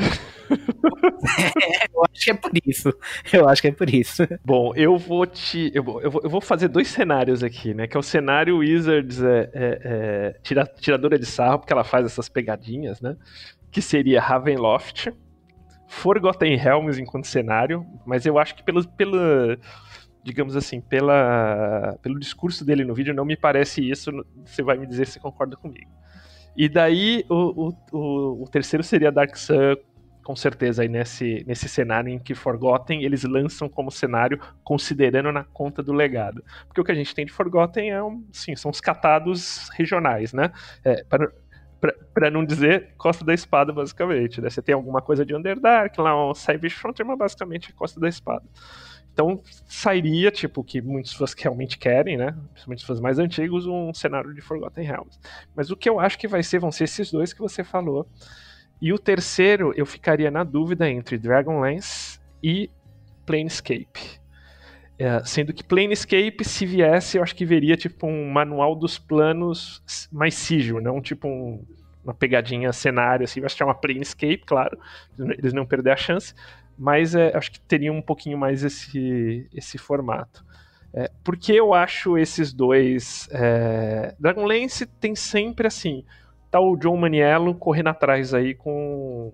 é, 0.51 1.87
eu 1.91 2.03
acho 2.03 2.25
que 2.25 2.31
é 2.31 2.33
por 2.33 2.51
isso. 2.65 2.93
Eu 3.31 3.47
acho 3.47 3.61
que 3.61 3.67
é 3.69 3.71
por 3.71 3.89
isso. 3.89 4.27
Bom, 4.43 4.73
eu 4.75 4.97
vou 4.97 5.25
te. 5.25 5.71
Eu 5.73 5.81
vou, 5.81 6.01
eu 6.01 6.11
vou, 6.11 6.41
fazer 6.41 6.67
dois 6.67 6.89
cenários 6.89 7.41
aqui, 7.41 7.73
né? 7.73 7.87
Que 7.87 7.95
é 7.95 7.99
o 7.99 8.03
cenário 8.03 8.57
Wizards 8.57 9.23
é, 9.23 9.49
é, 9.53 9.79
é 9.83 10.35
tira, 10.43 10.65
tiradora 10.65 11.17
de 11.17 11.25
sarro, 11.25 11.59
porque 11.59 11.71
ela 11.71 11.85
faz 11.85 12.05
essas 12.05 12.27
pegadinhas, 12.27 12.99
né? 12.99 13.15
Que 13.71 13.81
seria 13.81 14.21
Ravenloft. 14.21 15.13
Forgotten 15.87 16.57
Realms 16.57 16.99
enquanto 16.99 17.27
cenário, 17.27 17.85
mas 18.05 18.25
eu 18.25 18.39
acho 18.39 18.55
que 18.55 18.63
pelo, 18.63 18.85
pelo 18.89 19.57
digamos 20.23 20.55
assim, 20.55 20.79
pela, 20.79 21.97
pelo 22.01 22.19
discurso 22.19 22.63
dele 22.63 22.85
no 22.85 22.93
vídeo, 22.93 23.13
não 23.13 23.25
me 23.25 23.35
parece 23.35 23.87
isso. 23.87 24.11
Você 24.45 24.63
vai 24.63 24.77
me 24.77 24.87
dizer 24.87 25.05
se 25.07 25.19
concorda 25.19 25.55
comigo. 25.57 25.91
E 26.55 26.69
daí 26.69 27.25
o, 27.29 27.73
o, 27.91 28.43
o, 28.43 28.47
terceiro 28.47 28.83
seria 28.83 29.11
Dark 29.11 29.35
Sun, 29.35 29.75
com 30.23 30.35
certeza, 30.35 30.83
aí 30.83 30.87
nesse, 30.87 31.43
nesse 31.45 31.67
cenário 31.67 32.09
em 32.09 32.19
que 32.19 32.33
Forgotten 32.33 33.03
eles 33.03 33.23
lançam 33.23 33.67
como 33.67 33.91
cenário 33.91 34.39
considerando 34.63 35.31
na 35.31 35.43
conta 35.43 35.83
do 35.83 35.91
legado. 35.91 36.43
Porque 36.67 36.79
o 36.79 36.83
que 36.83 36.91
a 36.91 36.95
gente 36.95 37.13
tem 37.13 37.25
de 37.25 37.31
Forgotten 37.31 37.91
é 37.91 38.01
um, 38.01 38.23
sim, 38.31 38.55
são 38.55 38.71
os 38.71 38.79
catados 38.79 39.67
regionais, 39.73 40.31
né? 40.31 40.51
É, 40.85 41.03
para 42.13 42.31
não 42.31 42.45
dizer 42.45 42.93
Costa 42.97 43.25
da 43.25 43.33
Espada, 43.33 43.73
basicamente. 43.73 44.39
Né? 44.39 44.49
Você 44.49 44.61
tem 44.61 44.73
alguma 44.73 45.01
coisa 45.01 45.25
de 45.25 45.35
Underdark, 45.35 45.99
lá 45.99 46.29
um 46.29 46.33
Savage 46.33 46.75
Frontier, 46.75 47.05
mas 47.05 47.17
basicamente 47.17 47.71
é 47.71 47.73
Costa 47.73 47.99
da 47.99 48.07
Espada. 48.07 48.43
Então 49.13 49.41
sairia, 49.67 50.31
tipo, 50.31 50.63
que 50.63 50.81
muitos 50.81 51.13
fãs 51.13 51.33
realmente 51.33 51.77
querem, 51.77 52.17
né? 52.17 52.35
Principalmente 52.51 52.79
os 52.79 52.87
fãs 52.87 52.99
mais 52.99 53.19
antigos, 53.19 53.67
um 53.67 53.93
cenário 53.93 54.33
de 54.33 54.41
Forgotten 54.41 54.85
Realms. 54.85 55.19
Mas 55.55 55.69
o 55.69 55.77
que 55.77 55.87
eu 55.87 55.99
acho 55.99 56.17
que 56.17 56.27
vai 56.27 56.41
ser, 56.41 56.59
vão 56.59 56.71
ser 56.71 56.85
esses 56.85 57.11
dois 57.11 57.31
que 57.31 57.39
você 57.39 57.63
falou. 57.63 58.07
E 58.81 58.91
o 58.91 58.97
terceiro, 58.97 59.71
eu 59.77 59.85
ficaria 59.85 60.31
na 60.31 60.43
dúvida 60.43 60.89
entre 60.89 61.17
Dragonlance 61.17 62.19
e 62.41 62.69
Planescape. 63.25 64.19
É, 64.97 65.23
sendo 65.23 65.53
que 65.53 65.63
Planescape, 65.63 66.43
se 66.43 66.65
viesse, 66.65 67.17
eu 67.17 67.23
acho 67.23 67.35
que 67.35 67.45
veria 67.45 67.77
tipo 67.77 68.07
um 68.07 68.29
manual 68.29 68.75
dos 68.75 68.97
planos 68.97 69.81
mais 70.11 70.33
sigil, 70.33 70.81
não 70.81 71.01
tipo 71.01 71.27
um, 71.27 71.65
uma 72.03 72.13
pegadinha 72.13 72.71
cenário, 72.73 73.23
assim, 73.23 73.39
vai 73.39 73.49
se 73.49 73.55
chamar 73.55 73.75
Planescape, 73.75 74.43
claro, 74.45 74.77
eles 75.17 75.53
não 75.53 75.65
perder 75.65 75.91
a 75.91 75.95
chance, 75.95 76.35
mas 76.83 77.15
é, 77.15 77.31
acho 77.33 77.49
que 77.49 77.61
teria 77.61 77.93
um 77.93 78.01
pouquinho 78.01 78.37
mais 78.37 78.61
esse, 78.61 79.47
esse 79.53 79.77
formato. 79.77 80.43
É, 80.93 81.09
porque 81.23 81.53
eu 81.53 81.73
acho 81.73 82.17
esses 82.17 82.51
dois. 82.51 83.29
É, 83.31 84.13
Dragonlance 84.19 84.85
tem 84.85 85.15
sempre 85.15 85.65
assim. 85.65 86.03
Tá 86.51 86.59
o 86.59 86.75
John 86.75 86.97
Maniello 86.97 87.55
correndo 87.55 87.87
atrás 87.87 88.33
aí 88.33 88.53
com, 88.53 89.31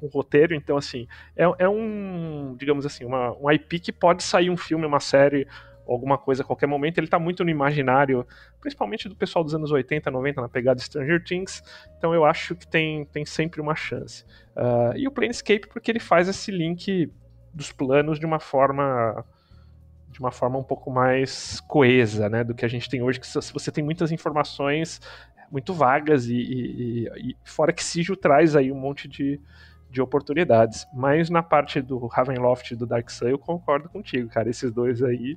com 0.00 0.06
o 0.06 0.08
roteiro, 0.08 0.54
então 0.54 0.78
assim. 0.78 1.06
É, 1.36 1.44
é 1.58 1.68
um. 1.68 2.56
Digamos 2.58 2.86
assim, 2.86 3.04
uma, 3.04 3.36
um 3.36 3.50
IP 3.50 3.78
que 3.78 3.92
pode 3.92 4.22
sair 4.22 4.48
um 4.48 4.56
filme, 4.56 4.86
uma 4.86 4.98
série 4.98 5.46
alguma 5.92 6.18
coisa 6.18 6.42
a 6.42 6.46
qualquer 6.46 6.66
momento. 6.66 6.98
Ele 6.98 7.06
está 7.06 7.18
muito 7.18 7.44
no 7.44 7.50
imaginário, 7.50 8.26
principalmente 8.60 9.08
do 9.08 9.16
pessoal 9.16 9.44
dos 9.44 9.54
anos 9.54 9.70
80, 9.70 10.10
90, 10.10 10.40
na 10.40 10.48
pegada 10.48 10.80
Stranger 10.80 11.22
Things. 11.22 11.62
Então 11.96 12.14
eu 12.14 12.24
acho 12.24 12.54
que 12.54 12.66
tem, 12.66 13.04
tem 13.06 13.24
sempre 13.24 13.60
uma 13.60 13.74
chance. 13.74 14.24
Uh, 14.56 14.96
e 14.96 15.06
o 15.06 15.10
Planescape, 15.10 15.68
porque 15.68 15.90
ele 15.90 16.00
faz 16.00 16.28
esse 16.28 16.50
link 16.50 17.10
dos 17.52 17.72
planos 17.72 18.18
de 18.18 18.26
uma 18.26 18.40
forma 18.40 19.24
de 20.10 20.20
uma 20.20 20.30
forma 20.30 20.58
um 20.58 20.62
pouco 20.62 20.90
mais 20.90 21.58
coesa, 21.62 22.28
né, 22.28 22.44
do 22.44 22.54
que 22.54 22.66
a 22.66 22.68
gente 22.68 22.86
tem 22.86 23.00
hoje, 23.00 23.18
que 23.18 23.26
você 23.26 23.72
tem 23.72 23.82
muitas 23.82 24.12
informações 24.12 25.00
muito 25.50 25.72
vagas 25.74 26.26
e, 26.26 26.36
e, 26.36 27.08
e 27.16 27.36
fora 27.44 27.72
que 27.72 27.82
Sigil 27.82 28.16
traz 28.16 28.54
aí 28.54 28.70
um 28.70 28.78
monte 28.78 29.08
de, 29.08 29.40
de 29.90 30.00
oportunidades. 30.00 30.86
Mas 30.94 31.28
na 31.28 31.42
parte 31.42 31.80
do 31.80 32.06
Ravenloft 32.06 32.70
e 32.70 32.76
do 32.76 32.86
Dark 32.86 33.10
Sun 33.10 33.28
eu 33.28 33.38
concordo 33.38 33.88
contigo, 33.90 34.28
cara. 34.30 34.48
Esses 34.48 34.72
dois 34.72 35.02
aí 35.02 35.36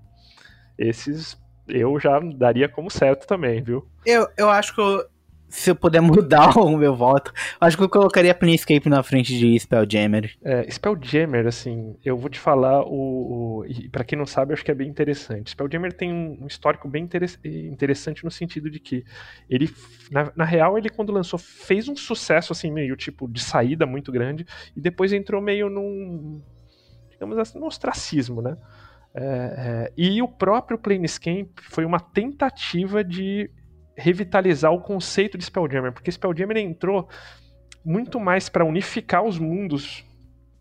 esses 0.77 1.38
eu 1.67 1.99
já 1.99 2.19
daria 2.19 2.69
como 2.69 2.91
certo 2.91 3.25
também, 3.25 3.61
viu? 3.61 3.88
Eu, 4.05 4.27
eu 4.38 4.49
acho 4.49 4.75
que 4.75 4.81
eu, 4.81 5.03
se 5.47 5.71
eu 5.71 5.75
puder 5.75 6.01
mudar 6.01 6.57
o 6.57 6.77
meu 6.77 6.95
voto, 6.95 7.31
acho 7.59 7.77
que 7.77 7.83
eu 7.83 7.89
colocaria 7.89 8.35
Planescape 8.35 8.89
na 8.89 9.01
frente 9.01 9.38
de 9.38 9.57
Spelljammer. 9.59 10.35
É, 10.43 10.69
Spelljammer, 10.69 11.47
assim, 11.47 11.95
eu 12.03 12.17
vou 12.17 12.29
te 12.29 12.39
falar 12.39 12.83
o, 12.83 13.61
o 13.61 13.65
e 13.65 13.89
para 13.89 14.03
quem 14.03 14.17
não 14.17 14.25
sabe, 14.25 14.53
acho 14.53 14.63
que 14.63 14.71
é 14.71 14.75
bem 14.75 14.88
interessante. 14.88 15.51
Spelljammer 15.51 15.93
tem 15.93 16.11
um 16.11 16.45
histórico 16.47 16.88
bem 16.88 17.07
interessante 17.43 18.23
no 18.23 18.31
sentido 18.31 18.69
de 18.69 18.79
que 18.79 19.03
ele, 19.49 19.73
na, 20.11 20.31
na, 20.35 20.45
real, 20.45 20.77
ele 20.77 20.89
quando 20.89 21.11
lançou 21.11 21.39
fez 21.39 21.88
um 21.88 21.95
sucesso 21.95 22.53
assim 22.53 22.71
meio 22.71 22.95
tipo 22.95 23.27
de 23.27 23.41
saída 23.41 23.85
muito 23.85 24.11
grande 24.11 24.45
e 24.75 24.81
depois 24.81 25.13
entrou 25.13 25.41
meio 25.41 25.69
num 25.69 26.41
digamos 27.09 27.38
assim, 27.38 27.57
no 27.57 27.65
ostracismo, 27.65 28.41
né? 28.41 28.57
É, 29.17 29.23
é, 29.23 29.93
e 29.95 30.21
o 30.21 30.28
próprio 30.28 30.78
Planescape 30.78 31.54
foi 31.69 31.86
uma 31.86 32.01
tentativa 32.01 33.01
de 33.01 33.49
revitalizar 33.97 34.73
o 34.73 34.82
conceito 34.82 35.38
de 35.38 35.45
Spelljammer, 35.45 35.93
porque 35.93 36.12
Spelljammer 36.12 36.58
entrou 36.58 37.08
muito 37.84 38.19
mais 38.19 38.49
para 38.49 38.65
unificar 38.65 39.23
os 39.23 39.39
mundos 39.39 40.04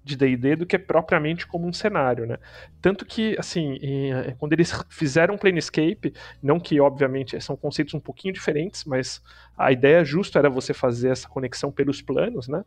de 0.04 0.16
D&D 0.16 0.56
do 0.56 0.66
que 0.66 0.78
propriamente 0.78 1.46
como 1.46 1.66
um 1.66 1.72
cenário, 1.72 2.26
né? 2.26 2.36
Tanto 2.80 3.06
que, 3.06 3.34
assim, 3.38 3.78
em, 3.80 4.12
eh, 4.12 4.36
quando 4.38 4.52
eles 4.52 4.70
fizeram 4.90 5.38
Planescape, 5.38 6.12
não 6.42 6.60
que, 6.60 6.78
obviamente, 6.78 7.40
são 7.40 7.56
conceitos 7.56 7.94
um 7.94 8.00
pouquinho 8.00 8.34
diferentes, 8.34 8.84
mas 8.84 9.22
a 9.56 9.72
ideia 9.72 10.04
justa 10.04 10.38
era 10.38 10.50
você 10.50 10.74
fazer 10.74 11.08
essa 11.08 11.26
conexão 11.26 11.72
pelos 11.72 12.02
planos, 12.02 12.48
né? 12.48 12.62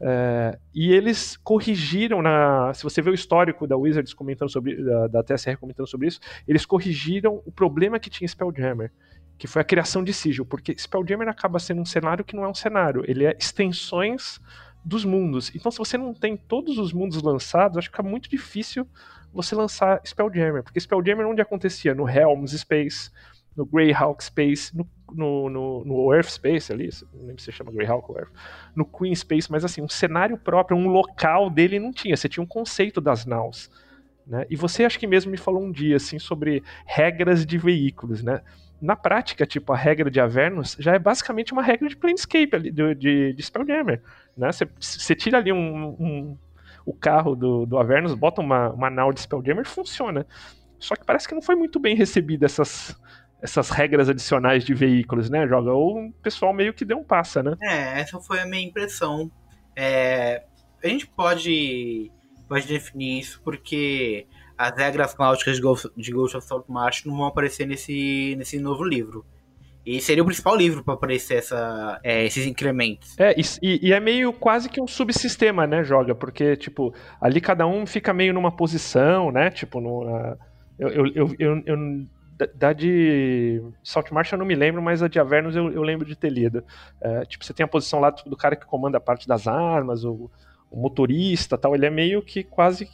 É, 0.00 0.58
e 0.74 0.90
eles 0.90 1.36
corrigiram, 1.36 2.22
na, 2.22 2.72
se 2.72 2.82
você 2.82 3.02
vê 3.02 3.10
o 3.10 3.14
histórico 3.14 3.66
da 3.66 3.76
Wizards 3.76 4.14
comentando 4.14 4.48
sobre, 4.48 4.82
da, 4.82 5.08
da 5.08 5.22
TSR 5.22 5.58
comentando 5.58 5.86
sobre 5.86 6.08
isso, 6.08 6.20
eles 6.46 6.64
corrigiram 6.64 7.42
o 7.44 7.52
problema 7.52 7.98
que 7.98 8.08
tinha 8.08 8.26
Spelljammer, 8.26 8.90
que 9.36 9.46
foi 9.46 9.60
a 9.60 9.64
criação 9.64 10.02
de 10.02 10.12
Sigil, 10.12 10.46
porque 10.46 10.74
Spelljammer 10.78 11.28
acaba 11.28 11.58
sendo 11.58 11.82
um 11.82 11.84
cenário 11.84 12.24
que 12.24 12.34
não 12.34 12.44
é 12.44 12.48
um 12.48 12.54
cenário, 12.54 13.04
ele 13.06 13.26
é 13.26 13.36
extensões 13.38 14.40
dos 14.88 15.04
mundos. 15.04 15.52
Então, 15.54 15.70
se 15.70 15.76
você 15.76 15.98
não 15.98 16.14
tem 16.14 16.34
todos 16.34 16.78
os 16.78 16.94
mundos 16.94 17.22
lançados, 17.22 17.76
acho 17.76 17.90
que 17.90 17.96
fica 17.96 18.08
muito 18.08 18.28
difícil 18.28 18.88
você 19.30 19.54
lançar 19.54 20.00
Spelljammer, 20.02 20.62
porque 20.62 20.80
Spelljammer 20.80 21.26
onde 21.26 21.42
acontecia? 21.42 21.94
No 21.94 22.08
Helms 22.08 22.58
Space, 22.58 23.10
no 23.54 23.66
Greyhawk 23.66 24.24
Space, 24.24 24.74
no, 24.74 24.88
no, 25.12 25.50
no, 25.50 25.84
no 25.84 26.14
Earth 26.14 26.30
Space 26.30 26.72
ali, 26.72 26.88
não 27.12 27.26
lembro 27.26 27.42
se 27.42 27.52
chama 27.52 27.70
Greyhawk 27.70 28.10
ou 28.10 28.18
Earth, 28.18 28.32
no 28.74 28.86
Queen 28.86 29.14
Space, 29.14 29.52
mas 29.52 29.62
assim, 29.62 29.82
um 29.82 29.88
cenário 29.88 30.38
próprio, 30.38 30.76
um 30.76 30.88
local 30.88 31.50
dele 31.50 31.78
não 31.78 31.92
tinha, 31.92 32.16
você 32.16 32.28
tinha 32.28 32.42
um 32.42 32.46
conceito 32.46 32.98
das 32.98 33.26
naus. 33.26 33.70
Né? 34.26 34.46
E 34.48 34.56
você 34.56 34.84
acho 34.86 34.98
que 34.98 35.06
mesmo 35.06 35.30
me 35.30 35.36
falou 35.36 35.62
um 35.62 35.70
dia 35.70 35.96
assim 35.96 36.18
sobre 36.18 36.62
regras 36.86 37.44
de 37.44 37.58
veículos, 37.58 38.22
né? 38.22 38.40
na 38.80 38.94
prática, 38.94 39.44
tipo, 39.44 39.72
a 39.72 39.76
regra 39.76 40.10
de 40.10 40.20
Avernus 40.20 40.76
já 40.78 40.94
é 40.94 40.98
basicamente 40.98 41.52
uma 41.52 41.62
regra 41.62 41.88
de 41.88 41.96
Planescape 41.96 42.70
de, 42.70 42.94
de, 42.94 43.32
de 43.32 43.42
Spelljammer. 43.42 44.00
Né? 44.38 44.50
Você 44.78 45.14
tira 45.14 45.38
ali 45.38 45.52
um, 45.52 45.88
um, 45.98 46.38
o 46.86 46.94
carro 46.94 47.34
do, 47.34 47.66
do 47.66 47.76
Avernus, 47.76 48.14
bota 48.14 48.40
uma, 48.40 48.70
uma 48.70 48.88
nau 48.88 49.12
de 49.12 49.20
Spelljammer 49.20 49.64
e 49.64 49.68
funciona. 49.68 50.26
Só 50.78 50.94
que 50.94 51.04
parece 51.04 51.26
que 51.26 51.34
não 51.34 51.42
foi 51.42 51.56
muito 51.56 51.80
bem 51.80 51.96
recebida 51.96 52.46
essas, 52.46 52.96
essas 53.42 53.68
regras 53.70 54.08
adicionais 54.08 54.64
de 54.64 54.74
veículos, 54.74 55.28
né, 55.28 55.46
Joga? 55.46 55.72
Ou 55.72 56.06
o 56.06 56.12
pessoal 56.22 56.52
meio 56.52 56.72
que 56.72 56.84
deu 56.84 56.98
um 56.98 57.04
passa, 57.04 57.42
né? 57.42 57.56
É, 57.60 58.00
essa 58.00 58.20
foi 58.20 58.40
a 58.40 58.46
minha 58.46 58.62
impressão. 58.62 59.30
É, 59.74 60.44
a 60.82 60.86
gente 60.86 61.06
pode, 61.08 62.12
pode 62.48 62.66
definir 62.66 63.18
isso 63.18 63.40
porque 63.42 64.26
as 64.56 64.76
regras 64.76 65.16
náuticas 65.16 65.56
de 65.56 65.62
Ghost, 65.62 65.88
de 65.96 66.12
Ghost 66.12 66.36
of 66.36 66.46
Saltmarsh 66.46 67.04
não 67.04 67.16
vão 67.16 67.26
aparecer 67.26 67.66
nesse, 67.66 68.34
nesse 68.36 68.58
novo 68.58 68.84
livro. 68.84 69.26
E 69.88 70.02
seria 70.02 70.22
o 70.22 70.26
principal 70.26 70.54
livro 70.54 70.84
para 70.84 70.92
aparecer 70.92 71.38
essa, 71.38 71.98
é, 72.04 72.22
esses 72.22 72.46
incrementos. 72.46 73.18
É, 73.18 73.34
e, 73.62 73.88
e, 73.88 73.90
é 73.94 73.98
meio 73.98 74.34
quase 74.34 74.68
que 74.68 74.82
um 74.82 74.86
subsistema, 74.86 75.66
né, 75.66 75.82
joga? 75.82 76.14
Porque, 76.14 76.56
tipo, 76.56 76.92
ali 77.18 77.40
cada 77.40 77.66
um 77.66 77.86
fica 77.86 78.12
meio 78.12 78.34
numa 78.34 78.52
posição, 78.52 79.32
né? 79.32 79.48
Tipo, 79.50 79.80
uh, 79.80 80.36
eu, 80.78 80.88
eu, 80.90 81.06
eu, 81.14 81.36
eu, 81.38 81.62
eu 81.64 82.06
da 82.54 82.74
de 82.74 83.62
Saltmarsh 83.82 84.32
eu 84.32 84.38
não 84.38 84.44
me 84.44 84.54
lembro, 84.54 84.82
mas 84.82 85.02
a 85.02 85.08
de 85.08 85.18
Avernus 85.18 85.56
eu, 85.56 85.72
eu 85.72 85.82
lembro 85.82 86.04
de 86.06 86.14
ter 86.14 86.28
lido. 86.28 86.62
É, 87.00 87.24
tipo, 87.24 87.42
você 87.42 87.54
tem 87.54 87.64
a 87.64 87.68
posição 87.68 87.98
lá 87.98 88.10
do 88.10 88.36
cara 88.36 88.56
que 88.56 88.66
comanda 88.66 88.98
a 88.98 89.00
parte 89.00 89.26
das 89.26 89.48
armas, 89.48 90.04
o, 90.04 90.30
o 90.70 90.78
motorista 90.78 91.56
tal, 91.56 91.74
ele 91.74 91.86
é 91.86 91.90
meio 91.90 92.20
que 92.20 92.44
quase 92.44 92.86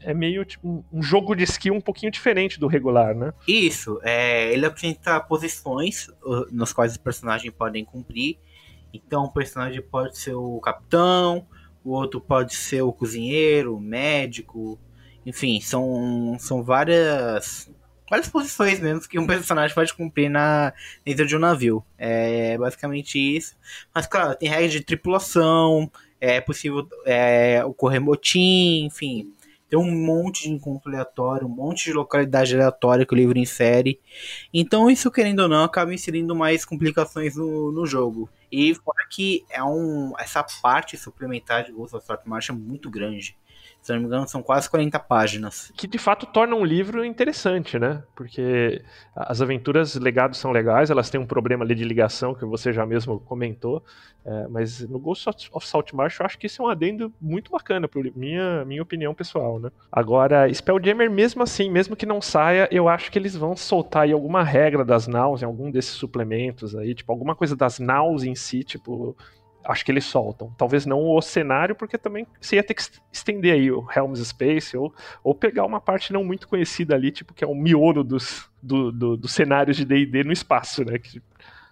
é 0.00 0.14
meio 0.14 0.44
tipo 0.44 0.84
um 0.92 1.02
jogo 1.02 1.34
de 1.34 1.44
skill 1.44 1.74
um 1.74 1.80
pouquinho 1.80 2.12
diferente 2.12 2.58
do 2.58 2.66
regular, 2.66 3.14
né? 3.14 3.32
Isso, 3.46 4.00
é, 4.02 4.52
ele 4.52 4.66
apresenta 4.66 5.20
posições 5.20 6.08
nas 6.50 6.72
quais 6.72 6.92
os 6.92 6.98
personagens 6.98 7.52
podem 7.52 7.84
cumprir. 7.84 8.38
Então 8.92 9.24
o 9.24 9.32
personagem 9.32 9.82
pode 9.82 10.18
ser 10.18 10.34
o 10.34 10.58
capitão, 10.60 11.46
o 11.84 11.90
outro 11.90 12.20
pode 12.20 12.54
ser 12.54 12.82
o 12.82 12.92
cozinheiro, 12.92 13.76
o 13.76 13.80
médico, 13.80 14.78
enfim, 15.24 15.60
são, 15.60 16.36
são 16.38 16.62
várias 16.62 17.70
várias 18.08 18.28
posições 18.28 18.80
mesmo 18.80 19.06
que 19.06 19.18
um 19.18 19.26
personagem 19.26 19.74
pode 19.74 19.92
cumprir 19.94 20.30
na, 20.30 20.72
dentro 21.04 21.26
de 21.26 21.36
um 21.36 21.38
navio. 21.38 21.84
É 21.98 22.56
basicamente 22.56 23.18
isso. 23.18 23.54
Mas 23.94 24.06
claro, 24.06 24.34
tem 24.36 24.48
regras 24.48 24.72
de 24.72 24.80
tripulação, 24.80 25.90
é 26.20 26.40
possível 26.40 26.88
é, 27.04 27.62
ocorrer 27.64 28.00
motim, 28.00 28.86
enfim. 28.86 29.32
Tem 29.68 29.78
um 29.78 29.90
monte 29.90 30.44
de 30.44 30.50
encontro 30.50 30.90
aleatório, 30.90 31.46
um 31.46 31.50
monte 31.50 31.84
de 31.84 31.92
localidade 31.92 32.54
aleatória 32.54 33.04
que 33.04 33.12
o 33.12 33.16
livro 33.16 33.38
insere. 33.38 34.00
Então, 34.52 34.90
isso, 34.90 35.10
querendo 35.10 35.40
ou 35.40 35.48
não, 35.48 35.64
acaba 35.64 35.92
inserindo 35.92 36.34
mais 36.34 36.64
complicações 36.64 37.36
no, 37.36 37.70
no 37.70 37.86
jogo. 37.86 38.28
E 38.50 38.74
fora 38.74 39.06
que 39.10 39.44
é 39.50 39.62
um, 39.62 40.14
essa 40.18 40.42
parte 40.62 40.96
suplementar 40.96 41.64
de 41.64 41.72
Ghost 41.72 41.96
of 41.96 42.06
March 42.24 42.48
é 42.48 42.52
muito 42.52 42.90
grande. 42.90 43.36
Se 43.88 43.94
não 43.94 44.00
me 44.00 44.06
engano, 44.06 44.28
são 44.28 44.42
quase 44.42 44.68
40 44.68 44.98
páginas. 44.98 45.72
Que 45.74 45.86
de 45.86 45.96
fato 45.96 46.26
torna 46.26 46.54
um 46.54 46.62
livro 46.62 47.02
interessante, 47.02 47.78
né? 47.78 48.02
Porque 48.14 48.82
as 49.16 49.40
aventuras 49.40 49.94
legados 49.94 50.38
são 50.38 50.52
legais, 50.52 50.90
elas 50.90 51.08
têm 51.08 51.18
um 51.18 51.24
problema 51.24 51.64
ali 51.64 51.74
de 51.74 51.84
ligação 51.84 52.34
que 52.34 52.44
você 52.44 52.70
já 52.70 52.84
mesmo 52.84 53.18
comentou. 53.18 53.82
É, 54.26 54.46
mas 54.48 54.86
no 54.86 54.98
Ghost 54.98 55.30
of 55.50 55.66
Saltmarsh 55.66 56.20
eu 56.20 56.26
acho 56.26 56.38
que 56.38 56.46
isso 56.46 56.60
é 56.60 56.66
um 56.66 56.68
adendo 56.68 57.10
muito 57.18 57.50
bacana, 57.50 57.88
por 57.88 58.04
minha, 58.14 58.62
minha 58.66 58.82
opinião 58.82 59.14
pessoal, 59.14 59.58
né? 59.58 59.70
Agora, 59.90 60.52
Spelljammer, 60.52 61.10
mesmo 61.10 61.42
assim, 61.42 61.70
mesmo 61.70 61.96
que 61.96 62.04
não 62.04 62.20
saia, 62.20 62.68
eu 62.70 62.90
acho 62.90 63.10
que 63.10 63.18
eles 63.18 63.34
vão 63.34 63.56
soltar 63.56 64.02
aí 64.02 64.12
alguma 64.12 64.42
regra 64.44 64.84
das 64.84 65.06
naus 65.06 65.40
em 65.40 65.46
algum 65.46 65.70
desses 65.70 65.92
suplementos 65.92 66.76
aí, 66.76 66.94
tipo, 66.94 67.10
alguma 67.10 67.34
coisa 67.34 67.56
das 67.56 67.78
naus 67.78 68.22
em 68.22 68.34
si, 68.34 68.62
tipo 68.62 69.16
acho 69.64 69.84
que 69.84 69.92
eles 69.92 70.04
soltam. 70.04 70.52
Talvez 70.56 70.86
não 70.86 71.00
o 71.04 71.20
cenário, 71.20 71.74
porque 71.74 71.98
também 71.98 72.26
você 72.40 72.56
ia 72.56 72.62
ter 72.62 72.74
que 72.74 72.82
estender 73.12 73.54
aí 73.54 73.70
o 73.70 73.86
Helm's 73.94 74.26
Space, 74.26 74.76
ou, 74.76 74.94
ou 75.22 75.34
pegar 75.34 75.64
uma 75.64 75.80
parte 75.80 76.12
não 76.12 76.24
muito 76.24 76.48
conhecida 76.48 76.94
ali, 76.94 77.10
tipo, 77.10 77.34
que 77.34 77.44
é 77.44 77.46
o 77.46 77.54
miolo 77.54 78.02
dos, 78.02 78.48
do, 78.62 78.90
do, 78.90 79.16
dos 79.16 79.32
cenários 79.32 79.76
de 79.76 79.84
D&D 79.84 80.24
no 80.24 80.32
espaço, 80.32 80.84
né? 80.84 80.98
Que 80.98 81.22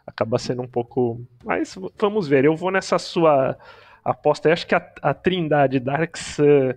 acaba 0.07 0.39
sendo 0.39 0.63
um 0.63 0.69
pouco... 0.69 1.21
Mas 1.45 1.77
vamos 1.99 2.29
ver, 2.29 2.45
eu 2.45 2.55
vou 2.55 2.71
nessa 2.71 2.99
sua 2.99 3.57
aposta. 4.05 4.49
Eu 4.49 4.53
acho 4.53 4.67
que 4.67 4.75
a, 4.75 4.93
a 5.03 5.15
trindade 5.15 5.81
Darks... 5.81 6.39
Uh, 6.39 6.77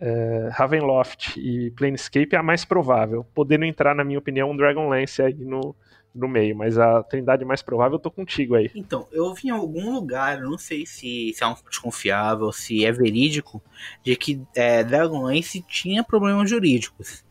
uh, 0.00 0.50
Ravenloft 0.50 1.36
e 1.36 1.70
Planescape 1.72 2.34
é 2.34 2.38
a 2.38 2.42
mais 2.42 2.64
provável, 2.64 3.24
podendo 3.34 3.64
entrar, 3.64 3.94
na 3.94 4.04
minha 4.04 4.18
opinião, 4.18 4.50
um 4.50 4.56
Dragonlance 4.56 5.22
aí 5.22 5.34
no, 5.34 5.74
no 6.14 6.28
meio, 6.28 6.56
mas 6.56 6.78
a 6.78 7.02
trindade 7.02 7.44
mais 7.44 7.62
provável 7.62 7.96
eu 7.96 8.00
tô 8.00 8.10
contigo 8.10 8.54
aí. 8.54 8.70
Então, 8.74 9.06
eu 9.12 9.32
vi 9.34 9.48
em 9.48 9.50
algum 9.50 9.92
lugar, 9.92 10.40
não 10.40 10.58
sei 10.58 10.84
se, 10.84 11.32
se 11.34 11.42
é 11.42 11.46
um 11.46 11.54
desconfiável, 11.68 12.50
se 12.52 12.84
é 12.84 12.92
verídico, 12.92 13.62
de 14.02 14.16
que 14.16 14.42
é, 14.54 14.82
Dragonlance 14.82 15.62
tinha 15.62 16.02
problemas 16.02 16.50
jurídicos. 16.50 17.24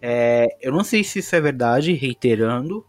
É, 0.00 0.56
eu 0.60 0.72
não 0.72 0.84
sei 0.84 1.02
se 1.02 1.20
isso 1.20 1.34
é 1.34 1.40
verdade, 1.40 1.92
reiterando, 1.92 2.84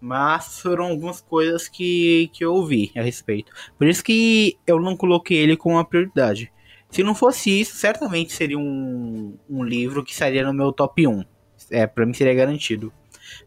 mas 0.00 0.60
foram 0.60 0.86
algumas 0.86 1.20
coisas 1.20 1.68
que, 1.68 2.30
que 2.32 2.44
eu 2.44 2.54
ouvi 2.54 2.92
a 2.96 3.02
respeito. 3.02 3.52
Por 3.78 3.86
isso 3.86 4.02
que 4.02 4.58
eu 4.66 4.80
não 4.80 4.96
coloquei 4.96 5.38
ele 5.38 5.56
como 5.56 5.76
uma 5.76 5.84
prioridade. 5.84 6.52
Se 6.90 7.02
não 7.02 7.14
fosse 7.14 7.60
isso, 7.60 7.76
certamente 7.76 8.32
seria 8.32 8.58
um, 8.58 9.36
um 9.50 9.62
livro 9.64 10.04
que 10.04 10.12
estaria 10.12 10.44
no 10.44 10.54
meu 10.54 10.72
top 10.72 11.06
1. 11.06 11.24
É, 11.70 11.86
pra 11.86 12.06
mim 12.06 12.14
seria 12.14 12.34
garantido. 12.34 12.92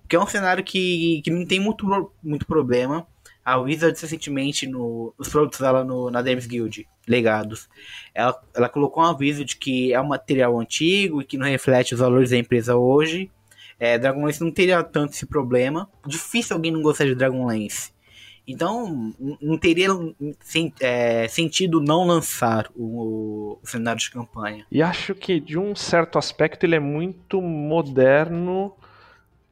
Porque 0.02 0.16
é 0.16 0.20
um 0.20 0.28
cenário 0.28 0.64
que, 0.64 1.22
que 1.24 1.32
não 1.32 1.46
tem 1.46 1.60
muito, 1.60 2.12
muito 2.24 2.46
problema. 2.46 3.08
A 3.44 3.58
Wizards 3.58 4.02
recentemente, 4.02 4.68
no, 4.68 5.14
os 5.18 5.30
produtos 5.30 5.60
dela 5.60 5.84
no, 5.84 6.12
na 6.12 6.22
Games 6.22 6.46
Guild, 6.46 6.88
legados, 7.08 7.68
ela, 8.14 8.40
ela 8.54 8.70
colocou 8.70 9.02
um 9.02 9.08
aviso 9.08 9.44
de 9.44 9.58
que 9.58 9.92
é 9.92 10.00
um 10.00 10.08
material 10.08 10.60
antigo 10.60 11.22
e 11.22 11.26
que 11.26 11.38
não 11.38 11.48
reflete 11.48 11.94
os 11.94 12.00
valores 12.00 12.30
da 12.30 12.38
empresa 12.38 12.76
hoje. 12.76 13.32
É, 13.80 13.98
Dragonlance 13.98 14.42
não 14.42 14.52
teria 14.52 14.84
tanto 14.84 15.14
esse 15.14 15.26
problema. 15.26 15.90
Difícil 16.06 16.56
alguém 16.56 16.72
não 16.72 16.82
gostar 16.82 17.06
de 17.06 17.16
Dragonlance. 17.16 17.92
Então, 18.50 19.14
não 19.40 19.60
teria 19.60 19.90
é, 20.80 21.28
sentido 21.28 21.80
não 21.80 22.04
lançar 22.04 22.68
o, 22.76 23.60
o, 23.62 23.68
cenário 23.68 24.02
de 24.02 24.10
campanha. 24.10 24.66
E 24.72 24.82
acho 24.82 25.14
que, 25.14 25.40
de 25.40 25.58
um 25.58 25.76
certo 25.76 26.18
aspecto, 26.18 26.66
ele 26.66 26.76
é 26.76 26.80
muito 26.80 27.40
moderno 27.42 28.74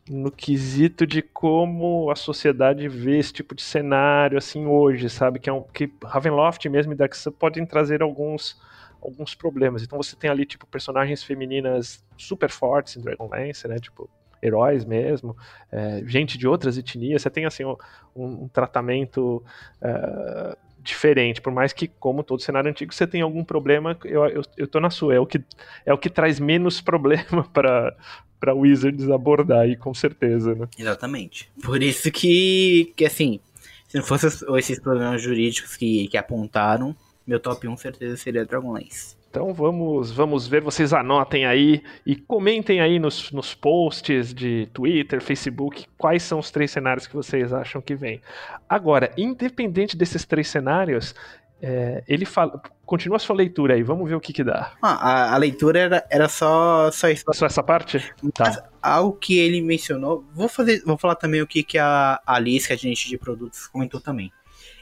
no 0.10 0.32
quesito 0.32 1.06
de 1.06 1.22
como 1.22 2.10
a 2.12 2.16
sociedade 2.16 2.88
vê 2.88 3.18
esse 3.20 3.34
tipo 3.34 3.54
de 3.54 3.62
cenário 3.62 4.38
assim 4.38 4.66
hoje, 4.66 5.10
sabe? 5.10 5.40
Que 5.40 5.50
é 5.50 5.54
um 5.54 5.64
que 5.64 5.92
Ravenloft 6.04 6.68
mesmo 6.70 6.94
e 6.94 6.96
Dark 6.96 7.14
Sun 7.14 7.32
podem 7.32 7.66
trazer 7.66 8.02
alguns 8.02 8.60
alguns 9.02 9.36
problemas. 9.36 9.84
Então 9.84 10.02
você 10.02 10.16
tem 10.16 10.30
ali 10.30 10.46
tipo 10.46 10.66
personagens 10.68 11.24
femininas 11.24 12.04
super 12.18 12.50
fortes 12.50 12.96
em 12.98 13.02
Dragonlance, 13.02 13.68
né? 13.68 13.78
Tipo 13.80 14.10
heróis 14.42 14.86
mesmo, 14.86 15.36
é, 15.72 16.04
gente 16.06 16.38
de 16.38 16.48
outras 16.48 16.78
etnias. 16.78 17.22
Você 17.22 17.30
tem 17.30 17.46
assim 17.46 17.66
um, 17.66 17.76
um 18.16 18.48
tratamento 18.48 19.44
uh, 19.82 20.58
diferente, 20.88 21.42
por 21.42 21.52
mais 21.52 21.74
que, 21.74 21.88
como 21.88 22.24
todo 22.24 22.42
cenário 22.42 22.70
antigo, 22.70 22.94
você 22.94 23.06
tem 23.06 23.22
algum 23.22 23.44
problema, 23.44 23.98
eu, 24.06 24.26
eu, 24.28 24.42
eu 24.56 24.68
tô 24.68 24.80
na 24.80 24.90
sua, 24.90 25.16
é 25.16 25.20
o 25.20 25.26
que, 25.26 25.44
é 25.86 25.94
o 25.94 25.98
que 25.98 26.10
traz 26.10 26.40
menos 26.40 26.80
problema 26.82 27.44
para 27.52 27.96
para 28.40 28.54
Wizards 28.54 29.10
abordar 29.10 29.62
aí, 29.62 29.76
com 29.76 29.94
certeza, 29.94 30.54
né? 30.56 30.68
Exatamente. 30.78 31.50
Por 31.64 31.82
isso 31.82 32.12
que, 32.12 32.94
que 32.96 33.06
assim, 33.06 33.40
se 33.88 33.98
não 33.98 34.04
fossem 34.04 34.30
esses 34.58 34.80
problemas 34.80 35.22
jurídicos 35.22 35.76
que, 35.76 36.08
que 36.08 36.18
apontaram, 36.18 36.96
meu 37.26 37.40
top 37.40 37.68
1 37.68 37.78
certeza 37.78 38.18
seria 38.18 38.46
Dragonlance. 38.46 39.18
Então 39.30 39.54
vamos, 39.54 40.12
vamos 40.12 40.48
ver, 40.48 40.62
vocês 40.62 40.94
anotem 40.94 41.46
aí 41.46 41.84
e 42.06 42.16
comentem 42.16 42.80
aí 42.80 42.98
nos, 42.98 43.32
nos 43.32 43.54
posts 43.54 44.34
de 44.34 44.68
Twitter, 44.74 45.22
Facebook, 45.22 45.86
quais 45.98 46.24
são 46.24 46.40
os 46.40 46.50
três 46.50 46.72
cenários 46.72 47.06
que 47.06 47.16
vocês 47.16 47.54
acham 47.54 47.82
que 47.82 47.94
vem. 47.94 48.22
Agora, 48.68 49.12
independente 49.18 49.98
desses 49.98 50.26
três 50.26 50.48
cenários, 50.48 51.14
é, 51.62 52.04
ele 52.08 52.26
fala. 52.26 52.62
Continua 52.86 53.18
a 53.18 53.20
sua 53.20 53.36
leitura 53.36 53.74
aí, 53.74 53.84
vamos 53.84 54.08
ver 54.08 54.16
o 54.16 54.20
que 54.20 54.32
que 54.32 54.44
dá. 54.44 54.74
Ah, 54.82 54.94
a, 54.94 55.34
a, 55.34 55.38
leitura 55.38 55.80
era, 55.80 56.08
era 56.10 56.30
só, 56.30 56.90
só 56.92 57.10
isso. 57.10 57.26
Só 57.34 57.46
essa 57.46 57.62
parte? 57.62 58.14
Mas 58.22 58.34
tá. 58.34 58.70
algo 58.82 59.14
que 59.14 59.38
ele 59.38 59.62
mencionou. 59.62 60.24
Vou, 60.34 60.48
fazer, 60.48 60.82
vou 60.86 60.98
falar 60.98 61.16
também 61.16 61.42
o 61.42 61.48
que, 61.48 61.64
que 61.64 61.78
a 61.78 62.22
Alice, 62.26 62.68
que 62.68 62.74
é 62.74 62.76
a 62.76 62.80
gente 62.80 63.10
de 63.10 63.18
produtos, 63.18 63.68
comentou 63.68 64.00
também. 64.00 64.32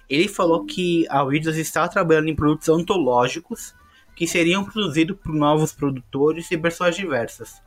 Ele 0.08 0.28
falou 0.28 0.66
que 0.66 1.08
a 1.10 1.24
Windows 1.24 1.58
está 1.58 1.88
trabalhando 1.88 2.30
em 2.30 2.36
produtos 2.36 2.70
antológicos 2.70 3.74
que 4.16 4.28
seriam 4.28 4.64
produzidos 4.64 5.18
por 5.18 5.34
novos 5.34 5.74
produtores 5.74 6.50
e 6.52 6.58
pessoas 6.58 6.96
diversas. 6.96 7.62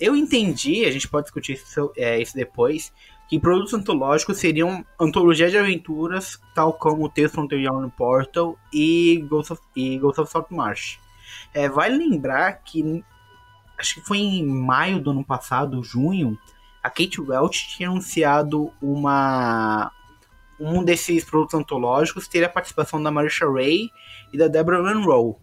Eu 0.00 0.16
entendi, 0.16 0.84
a 0.84 0.90
gente 0.90 1.08
pode 1.08 1.26
discutir 1.26 1.52
isso, 1.52 1.92
é, 1.96 2.20
isso 2.20 2.34
depois, 2.34 2.92
que 3.28 3.38
produtos 3.38 3.74
antológicos 3.74 4.38
seriam 4.38 4.84
antologia 5.00 5.50
de 5.50 5.58
aventuras, 5.58 6.38
tal 6.54 6.72
como 6.74 7.08
Tales 7.08 7.32
from 7.32 7.48
the 7.48 7.56
Young 7.56 7.88
Portal 7.90 8.58
e 8.72 9.24
Ghost 9.28 9.52
of, 9.52 9.62
e 9.74 9.98
Ghost 9.98 10.20
of 10.20 10.30
Saltmarsh. 10.30 10.98
É, 11.52 11.68
vale 11.68 11.96
lembrar 11.96 12.62
que, 12.62 13.02
acho 13.78 13.96
que 13.96 14.06
foi 14.06 14.18
em 14.18 14.46
maio 14.46 15.00
do 15.00 15.10
ano 15.10 15.24
passado, 15.24 15.82
junho, 15.82 16.38
a 16.82 16.90
Kate 16.90 17.20
Welch 17.20 17.68
tinha 17.76 17.88
anunciado 17.88 18.70
uma 18.80 19.90
um 20.60 20.84
desses 20.84 21.24
produtos 21.24 21.54
antológicos 21.54 22.28
teria 22.28 22.46
a 22.46 22.50
participação 22.50 23.02
da 23.02 23.10
Marisha 23.10 23.50
Ray 23.50 23.90
e 24.32 24.38
da 24.38 24.48
Deborah 24.48 24.82
Monroe. 24.82 25.34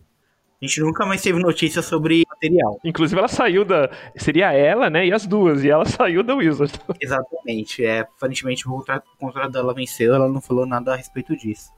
A 0.61 0.67
gente 0.67 0.79
nunca 0.79 1.07
mais 1.07 1.23
teve 1.23 1.39
notícia 1.39 1.81
sobre 1.81 2.23
material. 2.29 2.79
Inclusive, 2.85 3.17
ela 3.17 3.27
saiu 3.27 3.65
da. 3.65 3.89
Seria 4.15 4.53
ela, 4.53 4.91
né? 4.91 5.07
E 5.07 5.11
as 5.11 5.25
duas. 5.25 5.63
E 5.63 5.69
ela 5.71 5.85
saiu 5.89 6.21
da 6.21 6.35
Wizard. 6.35 6.71
Exatamente. 7.01 7.83
É, 7.83 8.01
aparentemente, 8.01 8.67
o 8.67 8.71
contrato, 8.71 9.07
o 9.15 9.17
contrato 9.17 9.51
dela 9.51 9.73
venceu. 9.73 10.13
Ela 10.13 10.29
não 10.29 10.39
falou 10.39 10.67
nada 10.67 10.93
a 10.93 10.95
respeito 10.95 11.35
disso. 11.35 11.71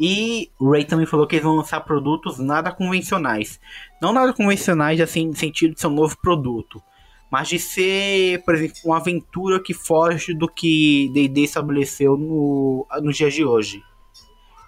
E 0.00 0.50
o 0.58 0.72
Ray 0.72 0.84
também 0.84 1.06
falou 1.06 1.24
que 1.24 1.36
eles 1.36 1.44
vão 1.44 1.54
lançar 1.54 1.80
produtos 1.82 2.40
nada 2.40 2.72
convencionais. 2.72 3.60
Não 4.02 4.12
nada 4.12 4.32
convencionais, 4.32 5.00
assim, 5.00 5.28
no 5.28 5.36
sentido 5.36 5.74
de 5.74 5.80
ser 5.80 5.86
um 5.86 5.94
novo 5.94 6.16
produto. 6.20 6.82
Mas 7.30 7.48
de 7.48 7.60
ser, 7.60 8.42
por 8.44 8.56
exemplo, 8.56 8.76
uma 8.84 8.96
aventura 8.96 9.62
que 9.62 9.72
foge 9.72 10.34
do 10.34 10.48
que 10.48 11.10
D&D 11.14 11.42
estabeleceu 11.42 12.16
no, 12.16 12.86
nos 13.02 13.16
dias 13.16 13.32
de 13.32 13.44
hoje 13.44 13.82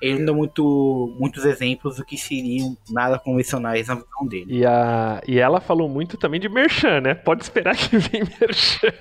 ele 0.01 0.25
dá 0.25 0.33
muito, 0.33 1.15
muitos 1.19 1.45
exemplos 1.45 1.97
do 1.97 2.05
que 2.05 2.17
seriam 2.17 2.77
nada 2.91 3.19
convencionais 3.19 3.89
na 3.89 3.97
visão 3.97 4.27
dele. 4.27 4.47
E, 4.49 4.65
a, 4.65 5.21
e 5.27 5.39
ela 5.39 5.61
falou 5.61 5.89
muito 5.89 6.17
também 6.17 6.41
de 6.41 6.49
merchan, 6.49 7.01
né? 7.01 7.15
Pode 7.15 7.43
esperar 7.43 7.77
que 7.77 7.97
vem 7.99 8.23
merchan. 8.41 8.93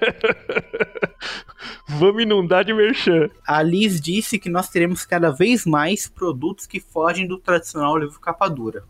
Vamos 1.88 2.24
inundar 2.24 2.66
de 2.66 2.74
merchan. 2.74 3.30
A 3.46 3.62
Liz 3.62 4.02
disse 4.02 4.40
que 4.40 4.50
nós 4.50 4.70
teremos 4.70 5.06
cada 5.06 5.30
vez 5.32 5.66
mais 5.66 6.08
produtos 6.08 6.66
que 6.66 6.80
fogem 6.80 7.28
do 7.28 7.38
tradicional 7.38 7.98
livro 7.98 8.20
capa 8.20 8.48
dura. 8.48 8.84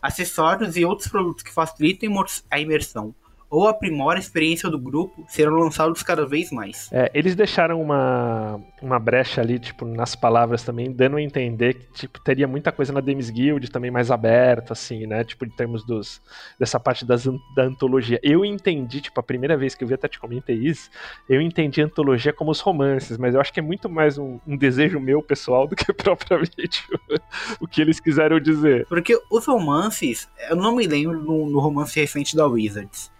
Acessórios 0.00 0.76
e 0.76 0.84
outros 0.84 1.08
produtos 1.08 1.42
que 1.42 1.52
facilitam 1.52 2.24
a 2.50 2.58
imersão 2.58 3.14
ou 3.50 3.66
aprimora 3.66 4.16
a 4.16 4.20
experiência 4.20 4.70
do 4.70 4.78
grupo, 4.78 5.24
serão 5.28 5.54
lançados 5.54 6.02
cada 6.04 6.24
vez 6.24 6.52
mais. 6.52 6.88
É, 6.92 7.10
eles 7.12 7.34
deixaram 7.34 7.82
uma, 7.82 8.60
uma 8.80 8.98
brecha 8.98 9.40
ali, 9.40 9.58
tipo, 9.58 9.84
nas 9.84 10.14
palavras 10.14 10.62
também, 10.62 10.92
dando 10.92 11.16
a 11.16 11.22
entender 11.22 11.74
que, 11.74 11.92
tipo, 11.92 12.20
teria 12.20 12.46
muita 12.46 12.70
coisa 12.70 12.92
na 12.92 13.00
Demis 13.00 13.28
Guild 13.28 13.68
também 13.68 13.90
mais 13.90 14.10
aberta, 14.12 14.72
assim, 14.72 15.04
né? 15.04 15.24
Tipo, 15.24 15.44
em 15.44 15.50
termos 15.50 15.84
dos, 15.84 16.22
dessa 16.58 16.78
parte 16.78 17.04
das, 17.04 17.26
da 17.56 17.64
antologia. 17.64 18.20
Eu 18.22 18.44
entendi, 18.44 19.00
tipo, 19.00 19.18
a 19.18 19.22
primeira 19.22 19.56
vez 19.56 19.74
que 19.74 19.82
eu 19.82 19.88
vi, 19.88 19.94
até 19.94 20.06
te 20.06 20.20
comentei 20.20 20.56
isso, 20.56 20.88
eu 21.28 21.40
entendi 21.40 21.82
a 21.82 21.86
antologia 21.86 22.32
como 22.32 22.52
os 22.52 22.60
romances, 22.60 23.18
mas 23.18 23.34
eu 23.34 23.40
acho 23.40 23.52
que 23.52 23.58
é 23.58 23.62
muito 23.62 23.88
mais 23.88 24.16
um, 24.16 24.38
um 24.46 24.56
desejo 24.56 25.00
meu 25.00 25.20
pessoal 25.20 25.66
do 25.66 25.74
que 25.74 25.90
propriamente 25.92 26.84
o, 26.92 27.64
o 27.64 27.66
que 27.66 27.80
eles 27.80 27.98
quiseram 27.98 28.38
dizer. 28.38 28.86
Porque 28.86 29.20
os 29.28 29.44
romances, 29.44 30.28
eu 30.48 30.54
não 30.54 30.76
me 30.76 30.86
lembro 30.86 31.20
no, 31.20 31.50
no 31.50 31.58
romance 31.58 31.98
recente 31.98 32.36
da 32.36 32.46
Wizards 32.46 33.10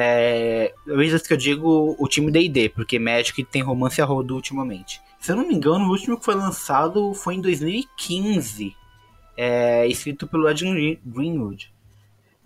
é, 0.00 0.72
Wizards 0.86 1.26
que 1.26 1.32
eu 1.32 1.36
digo 1.36 1.96
o 1.98 2.06
time 2.06 2.30
D&D, 2.30 2.68
porque 2.68 3.00
Magic 3.00 3.42
tem 3.42 3.62
romance 3.62 4.00
a 4.00 4.04
rodo 4.04 4.36
ultimamente. 4.36 5.00
Se 5.18 5.32
eu 5.32 5.36
não 5.36 5.48
me 5.48 5.52
engano, 5.52 5.86
o 5.86 5.90
último 5.90 6.16
que 6.16 6.24
foi 6.24 6.36
lançado 6.36 7.12
foi 7.14 7.34
em 7.34 7.40
2015, 7.40 8.76
é, 9.36 9.88
escrito 9.88 10.28
pelo 10.28 10.48
Ed 10.48 10.62
Greenwood, 11.04 11.74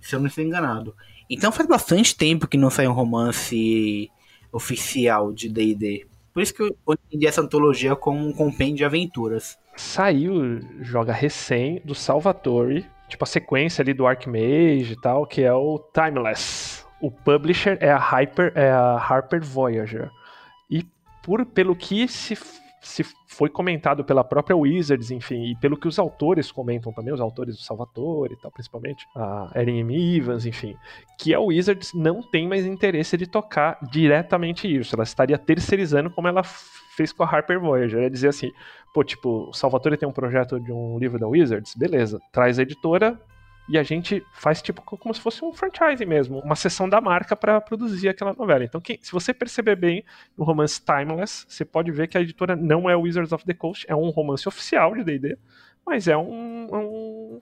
se 0.01 0.17
eu 0.17 0.21
não 0.21 0.29
estou 0.29 0.43
enganado. 0.43 0.97
Então 1.29 1.53
faz 1.53 1.69
bastante 1.69 2.17
tempo 2.17 2.49
que 2.49 2.57
não 2.57 2.71
sai 2.71 2.89
um 2.89 2.93
romance 2.95 4.11
oficial 4.51 5.31
de 5.31 5.51
D&D. 5.51 6.07
Por 6.33 6.43
isso 6.43 6.55
que 6.55 6.63
eu 6.63 6.75
entendi 7.07 7.27
essa 7.27 7.43
antologia 7.43 7.95
como 7.95 8.27
um 8.27 8.33
compêndio 8.33 8.77
de 8.77 8.85
aventuras. 8.87 9.59
Saiu, 9.77 10.59
joga 10.81 11.13
recém, 11.13 11.83
do 11.85 11.95
Salvatore, 11.95 12.87
tipo 13.11 13.25
a 13.25 13.27
sequência 13.27 13.83
ali 13.83 13.93
do 13.93 14.07
Archmage 14.07 14.95
e 14.95 15.01
tal, 15.03 15.27
que 15.27 15.43
é 15.43 15.53
o 15.53 15.79
Timeless 15.93 16.82
o 17.03 17.11
publisher 17.11 17.77
é 17.81 17.91
a, 17.91 17.99
Hyper, 17.99 18.53
é 18.55 18.71
a 18.71 18.97
Harper 18.97 19.43
Voyager. 19.43 20.09
E 20.71 20.87
por, 21.23 21.45
pelo 21.45 21.75
que 21.75 22.07
se, 22.07 22.39
se 22.81 23.05
foi 23.27 23.49
comentado 23.49 24.05
pela 24.05 24.23
própria 24.23 24.57
Wizards, 24.57 25.11
enfim, 25.11 25.51
e 25.51 25.57
pelo 25.57 25.77
que 25.77 25.89
os 25.89 25.99
autores 25.99 26.53
comentam 26.53 26.93
também, 26.93 27.13
os 27.13 27.21
autores 27.21 27.57
do 27.57 27.63
Salvatore 27.63 28.35
e 28.35 28.37
tal, 28.37 28.53
principalmente, 28.53 29.05
a 29.17 29.51
Erin 29.57 29.81
M. 29.81 30.17
Evans, 30.17 30.47
enfim, 30.47 30.77
que 31.19 31.35
a 31.35 31.41
Wizards 31.41 31.93
não 31.93 32.23
tem 32.23 32.47
mais 32.47 32.65
interesse 32.65 33.17
de 33.17 33.27
tocar 33.27 33.79
diretamente 33.91 34.73
isso. 34.73 34.95
Ela 34.95 35.03
estaria 35.05 35.37
terceirizando 35.37 36.09
como 36.09 36.29
ela 36.29 36.45
fez 36.97 37.13
com 37.13 37.25
a 37.25 37.27
Harper 37.27 37.59
Voyager. 37.59 37.99
Ela 37.99 38.11
dizia 38.11 38.31
assim, 38.31 38.53
pô, 38.95 39.03
tipo, 39.03 39.49
o 39.49 39.53
Salvatore 39.53 39.97
tem 39.97 40.09
um 40.09 40.13
projeto 40.13 40.61
de 40.61 40.71
um 40.71 40.99
livro 40.99 41.19
da 41.19 41.27
Wizards, 41.27 41.75
beleza, 41.75 42.21
traz 42.31 42.61
a 42.61 42.63
editora, 42.63 43.21
e 43.73 43.79
a 43.79 43.83
gente 43.83 44.23
faz 44.35 44.61
tipo 44.61 44.83
como 44.83 45.15
se 45.15 45.21
fosse 45.21 45.43
um 45.43 45.51
franchise 45.51 46.05
mesmo, 46.05 46.41
uma 46.41 46.55
sessão 46.55 46.87
da 46.87 47.01
marca 47.01 47.35
para 47.35 47.59
produzir 47.59 48.07
aquela 48.07 48.35
novela. 48.35 48.63
Então, 48.63 48.83
quem, 48.83 48.99
se 49.01 49.11
você 49.11 49.33
perceber 49.33 49.77
bem 49.77 50.05
no 50.37 50.45
romance 50.45 50.79
Timeless, 50.79 51.47
você 51.49 51.65
pode 51.65 51.91
ver 51.91 52.07
que 52.07 52.19
a 52.19 52.21
editora 52.21 52.55
não 52.55 52.91
é 52.91 52.95
Wizards 52.95 53.33
of 53.33 53.47
the 53.47 53.55
Coast, 53.55 53.87
é 53.89 53.97
um 53.97 54.11
romance 54.11 54.47
oficial 54.47 54.95
de 54.95 55.03
D&D, 55.03 55.39
mas 55.87 56.07
é 56.07 56.15
um, 56.15 56.69
um 56.71 57.41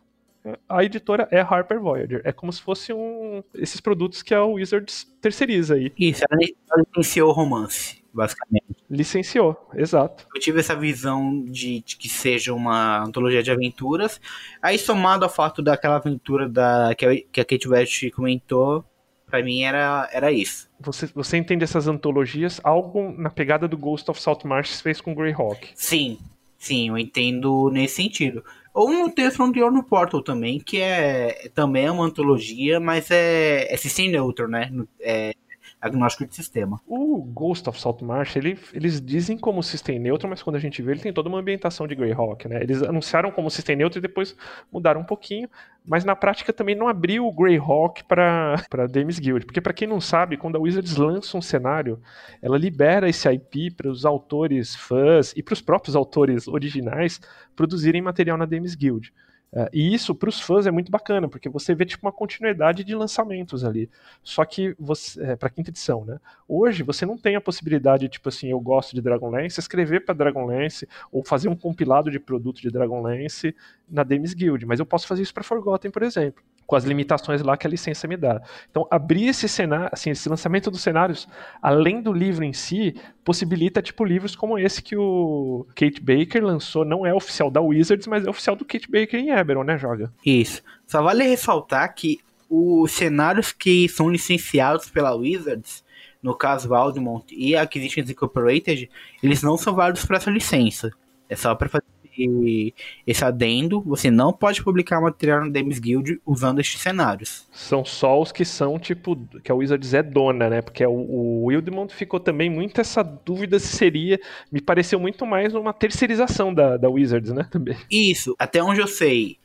a 0.68 0.84
editora 0.84 1.26
é 1.32 1.40
Harper 1.40 1.80
Voyager. 1.80 2.22
É 2.24 2.30
como 2.30 2.52
se 2.52 2.62
fosse 2.62 2.92
um 2.92 3.42
esses 3.52 3.80
produtos 3.80 4.22
que 4.22 4.32
a 4.32 4.44
Wizards 4.44 5.12
terceiriza 5.20 5.74
aí. 5.74 5.92
Isso, 5.98 6.22
ela 6.30 6.84
licenciou 6.96 7.30
o 7.30 7.32
romance, 7.32 7.99
basicamente. 8.12 8.64
Licenciou, 8.88 9.56
exato. 9.74 10.26
Eu 10.34 10.40
tive 10.40 10.60
essa 10.60 10.74
visão 10.74 11.44
de, 11.44 11.80
de, 11.80 11.96
que 11.96 12.08
seja 12.08 12.52
uma 12.52 13.04
antologia 13.04 13.42
de 13.42 13.50
aventuras. 13.50 14.20
Aí, 14.60 14.78
somado 14.78 15.24
ao 15.24 15.30
fato 15.30 15.62
daquela 15.62 15.96
aventura 15.96 16.48
da, 16.48 16.94
que, 16.94 17.06
a, 17.06 17.16
que 17.16 17.40
a 17.40 17.44
Kate 17.44 17.68
West 17.68 18.10
comentou, 18.10 18.84
pra 19.26 19.42
mim 19.42 19.62
era, 19.62 20.08
era 20.12 20.32
isso. 20.32 20.68
Você, 20.80 21.06
você 21.06 21.36
entende 21.36 21.64
essas 21.64 21.86
antologias 21.86 22.60
algo 22.64 23.12
na 23.16 23.30
pegada 23.30 23.68
do 23.68 23.78
Ghost 23.78 24.10
of 24.10 24.20
Saltmarsh 24.20 24.80
fez 24.80 25.00
com 25.00 25.14
Greyhawk? 25.14 25.70
Sim, 25.74 26.18
sim, 26.58 26.88
eu 26.88 26.98
entendo 26.98 27.70
nesse 27.70 27.96
sentido. 27.96 28.44
Ou 28.74 28.92
no 28.92 29.10
The 29.10 29.30
Frontier 29.30 29.70
no 29.70 29.82
Portal 29.82 30.22
também, 30.22 30.60
que 30.60 30.80
é 30.80 31.50
também 31.54 31.86
é 31.86 31.90
uma 31.90 32.04
antologia, 32.04 32.78
mas 32.78 33.10
é, 33.10 33.72
é 33.72 33.76
system 33.76 34.10
neutro, 34.10 34.48
né? 34.48 34.70
É, 35.00 35.32
agnóstico 35.80 36.26
de 36.26 36.34
sistema. 36.34 36.80
O 36.86 37.22
Ghost 37.22 37.68
of 37.68 37.80
Saltmarsh, 37.80 38.36
ele, 38.36 38.58
eles 38.72 39.00
dizem 39.00 39.36
como 39.36 39.62
system 39.62 39.98
neutro, 39.98 40.28
mas 40.28 40.42
quando 40.42 40.56
a 40.56 40.60
gente 40.60 40.80
vê, 40.82 40.92
ele 40.92 41.00
tem 41.00 41.12
toda 41.12 41.28
uma 41.28 41.38
ambientação 41.38 41.86
de 41.86 41.94
Greyhawk, 41.94 42.48
né? 42.48 42.62
Eles 42.62 42.82
anunciaram 42.82 43.30
como 43.30 43.50
system 43.50 43.76
neutro 43.76 43.98
e 43.98 44.02
depois 44.02 44.36
mudaram 44.72 45.00
um 45.00 45.04
pouquinho, 45.04 45.48
mas 45.84 46.04
na 46.04 46.14
prática 46.14 46.52
também 46.52 46.74
não 46.74 46.88
abriu 46.88 47.26
o 47.26 47.32
Greyhawk 47.32 48.04
para 48.04 48.56
Dames 48.90 49.18
Guild, 49.18 49.44
porque 49.46 49.60
para 49.60 49.72
quem 49.72 49.88
não 49.88 50.00
sabe, 50.00 50.36
quando 50.36 50.56
a 50.56 50.60
Wizards 50.60 50.96
lança 50.96 51.36
um 51.36 51.42
cenário, 51.42 52.00
ela 52.40 52.58
libera 52.58 53.08
esse 53.08 53.28
IP 53.28 53.70
para 53.72 53.88
os 53.88 54.04
autores 54.04 54.74
fãs 54.74 55.32
e 55.36 55.42
para 55.42 55.54
os 55.54 55.60
próprios 55.60 55.96
autores 55.96 56.48
originais 56.48 57.20
produzirem 57.56 58.02
material 58.02 58.36
na 58.36 58.44
Dames 58.44 58.74
Guild. 58.74 59.12
Uh, 59.52 59.68
e 59.72 59.92
isso 59.92 60.14
para 60.14 60.28
os 60.28 60.40
fãs 60.40 60.66
é 60.66 60.70
muito 60.70 60.92
bacana, 60.92 61.28
porque 61.28 61.48
você 61.48 61.74
vê 61.74 61.84
tipo 61.84 62.06
uma 62.06 62.12
continuidade 62.12 62.84
de 62.84 62.94
lançamentos 62.94 63.64
ali. 63.64 63.90
Só 64.22 64.44
que 64.44 64.76
você, 64.78 65.22
é, 65.22 65.36
para 65.36 65.50
quinta 65.50 65.70
edição, 65.70 66.04
né? 66.04 66.20
Hoje 66.46 66.82
você 66.84 67.04
não 67.04 67.18
tem 67.18 67.34
a 67.34 67.40
possibilidade, 67.40 68.08
tipo 68.08 68.28
assim, 68.28 68.48
eu 68.48 68.60
gosto 68.60 68.94
de 68.94 69.02
Dragonlance, 69.02 69.58
escrever 69.58 70.04
para 70.04 70.14
Dragonlance 70.14 70.86
ou 71.10 71.24
fazer 71.24 71.48
um 71.48 71.56
compilado 71.56 72.10
de 72.10 72.20
produto 72.20 72.60
de 72.60 72.70
Dragonlance 72.70 73.54
na 73.88 74.04
Dames 74.04 74.34
Guild, 74.34 74.64
mas 74.66 74.78
eu 74.78 74.86
posso 74.86 75.06
fazer 75.06 75.22
isso 75.22 75.34
para 75.34 75.42
Forgotten, 75.42 75.90
por 75.90 76.02
exemplo 76.02 76.44
com 76.70 76.76
as 76.76 76.84
limitações 76.84 77.42
lá 77.42 77.56
que 77.56 77.66
a 77.66 77.70
licença 77.70 78.06
me 78.06 78.16
dá. 78.16 78.40
Então, 78.70 78.86
abrir 78.88 79.26
esse 79.26 79.48
cenário, 79.48 79.88
assim, 79.90 80.10
esse 80.10 80.28
lançamento 80.28 80.70
dos 80.70 80.80
cenários, 80.80 81.26
além 81.60 82.00
do 82.00 82.12
livro 82.12 82.44
em 82.44 82.52
si, 82.52 82.94
possibilita 83.24 83.82
tipo 83.82 84.04
livros 84.04 84.36
como 84.36 84.56
esse 84.56 84.80
que 84.80 84.96
o 84.96 85.66
Kate 85.74 86.00
Baker 86.00 86.44
lançou, 86.44 86.84
não 86.84 87.04
é 87.04 87.12
oficial 87.12 87.50
da 87.50 87.60
Wizards, 87.60 88.06
mas 88.06 88.24
é 88.24 88.30
oficial 88.30 88.54
do 88.54 88.64
Kate 88.64 88.88
Baker 88.88 89.18
em 89.18 89.30
Eberron, 89.30 89.64
né, 89.64 89.76
joga? 89.76 90.12
Isso. 90.24 90.62
Só 90.86 91.02
vale 91.02 91.24
ressaltar 91.24 91.92
que 91.92 92.20
os 92.48 92.92
cenários 92.92 93.50
que 93.50 93.88
são 93.88 94.08
licenciados 94.08 94.88
pela 94.88 95.12
Wizards, 95.12 95.82
no 96.22 96.36
caso 96.36 96.68
Valdemont 96.68 97.24
e 97.32 97.56
Acquisitions 97.56 98.08
Incorporated, 98.08 98.88
eles 99.20 99.42
não 99.42 99.56
são 99.56 99.74
válidos 99.74 100.04
para 100.04 100.18
essa 100.18 100.30
licença. 100.30 100.92
É 101.28 101.34
só 101.34 101.52
para 101.56 101.68
fazer 101.68 101.84
esse, 102.24 102.74
esse 103.06 103.24
adendo, 103.24 103.80
você 103.82 104.10
não 104.10 104.32
pode 104.32 104.62
publicar 104.62 105.00
material 105.00 105.44
no 105.44 105.50
Dames 105.50 105.78
Guild 105.78 106.20
usando 106.24 106.60
estes 106.60 106.80
cenários. 106.80 107.48
São 107.52 107.84
só 107.84 108.20
os 108.20 108.32
que 108.32 108.44
são, 108.44 108.78
tipo, 108.78 109.16
que 109.42 109.50
a 109.50 109.54
Wizards 109.54 109.94
é 109.94 110.02
dona, 110.02 110.48
né? 110.48 110.62
Porque 110.62 110.84
o, 110.84 110.92
o 110.92 111.44
Wildemont 111.46 111.94
ficou 111.94 112.20
também 112.20 112.50
muito 112.50 112.80
essa 112.80 113.02
dúvida 113.02 113.58
se 113.58 113.76
seria. 113.76 114.18
Me 114.50 114.60
pareceu 114.60 114.98
muito 114.98 115.26
mais 115.26 115.54
uma 115.54 115.72
terceirização 115.72 116.52
da, 116.52 116.76
da 116.76 116.88
Wizards, 116.88 117.32
né? 117.32 117.46
Também. 117.50 117.76
Isso, 117.90 118.34
até 118.38 118.62
onde 118.62 118.80
eu 118.80 118.86
sei. 118.86 119.38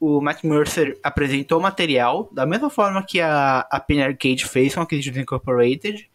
O 0.00 0.20
Matt 0.20 0.44
Mercer 0.44 0.98
apresentou 1.02 1.60
material 1.60 2.28
da 2.32 2.44
mesma 2.44 2.68
forma 2.68 3.02
que 3.02 3.20
a, 3.20 3.60
a 3.70 3.80
Penny 3.80 4.02
Arcade 4.02 4.44
fez 4.44 4.74
com 4.74 4.80
a 4.80 4.82
Acquisitions 4.82 5.16
Incorporated. 5.16 6.10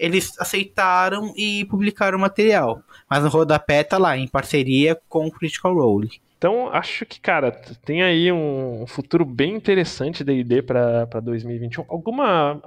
Eles 0.00 0.32
aceitaram 0.40 1.34
e 1.36 1.66
publicaram 1.66 2.16
o 2.16 2.20
material. 2.20 2.82
Mas 3.08 3.22
o 3.22 3.28
rodapé 3.28 3.84
tá 3.84 3.98
lá, 3.98 4.16
em 4.16 4.26
parceria 4.26 4.98
com 5.08 5.26
o 5.26 5.30
Critical 5.30 5.74
Role. 5.74 6.10
Então, 6.38 6.70
acho 6.72 7.04
que, 7.04 7.20
cara, 7.20 7.52
tem 7.84 8.02
aí 8.02 8.32
um 8.32 8.86
futuro 8.86 9.26
bem 9.26 9.54
interessante 9.54 10.24
da 10.24 10.32
ID 10.32 10.62
para 10.64 11.20
2021. 11.22 11.84
Alguma. 11.86 12.62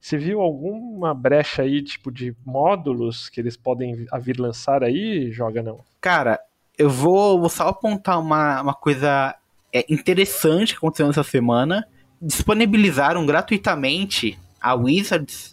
Você 0.00 0.16
viu 0.16 0.40
alguma 0.40 1.12
brecha 1.12 1.60
aí, 1.60 1.82
tipo, 1.82 2.10
de 2.10 2.34
módulos 2.44 3.28
que 3.28 3.38
eles 3.38 3.54
podem 3.54 4.06
vir 4.20 4.40
lançar 4.40 4.82
aí? 4.82 5.30
Joga 5.30 5.62
não. 5.62 5.84
Cara, 6.00 6.40
eu 6.78 6.88
vou, 6.88 7.38
vou 7.38 7.50
só 7.50 7.68
apontar 7.68 8.18
uma, 8.18 8.62
uma 8.62 8.74
coisa 8.74 9.36
é, 9.70 9.84
interessante 9.92 10.72
que 10.72 10.78
aconteceu 10.78 11.06
nessa 11.06 11.22
semana. 11.22 11.86
Disponibilizaram 12.20 13.26
gratuitamente 13.26 14.38
a 14.58 14.74
Wizards 14.74 15.52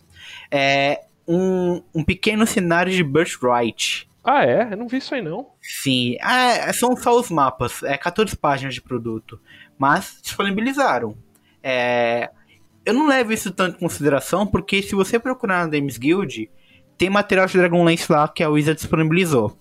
é, 0.49 1.01
um, 1.29 1.81
um 1.93 2.03
pequeno 2.03 2.45
cenário 2.45 2.91
de 2.91 3.03
Birthright 3.03 4.09
ah, 4.23 4.45
é? 4.45 4.73
Eu 4.73 4.77
não 4.77 4.87
vi 4.87 4.97
isso 4.97 5.15
aí 5.15 5.21
não. 5.21 5.47
Sim, 5.61 6.17
é, 6.21 6.71
são 6.73 6.95
só 6.95 7.17
os 7.17 7.31
mapas, 7.31 7.81
é 7.83 7.97
14 7.97 8.35
páginas 8.35 8.75
de 8.75 8.81
produto, 8.81 9.39
mas 9.77 10.19
disponibilizaram. 10.21 11.17
É, 11.63 12.29
eu 12.85 12.93
não 12.93 13.07
levo 13.07 13.33
isso 13.33 13.51
tanto 13.51 13.77
em 13.77 13.79
consideração, 13.79 14.45
porque 14.45 14.81
se 14.81 14.93
você 14.93 15.17
procurar 15.17 15.65
na 15.65 15.71
Games 15.71 15.97
Guild, 15.97 16.49
tem 16.97 17.09
material 17.09 17.47
de 17.47 17.57
Dragonlance 17.57 18.11
lá 18.11 18.27
que 18.27 18.43
a 18.43 18.49
Wizard 18.49 18.79
disponibilizou. 18.79 19.57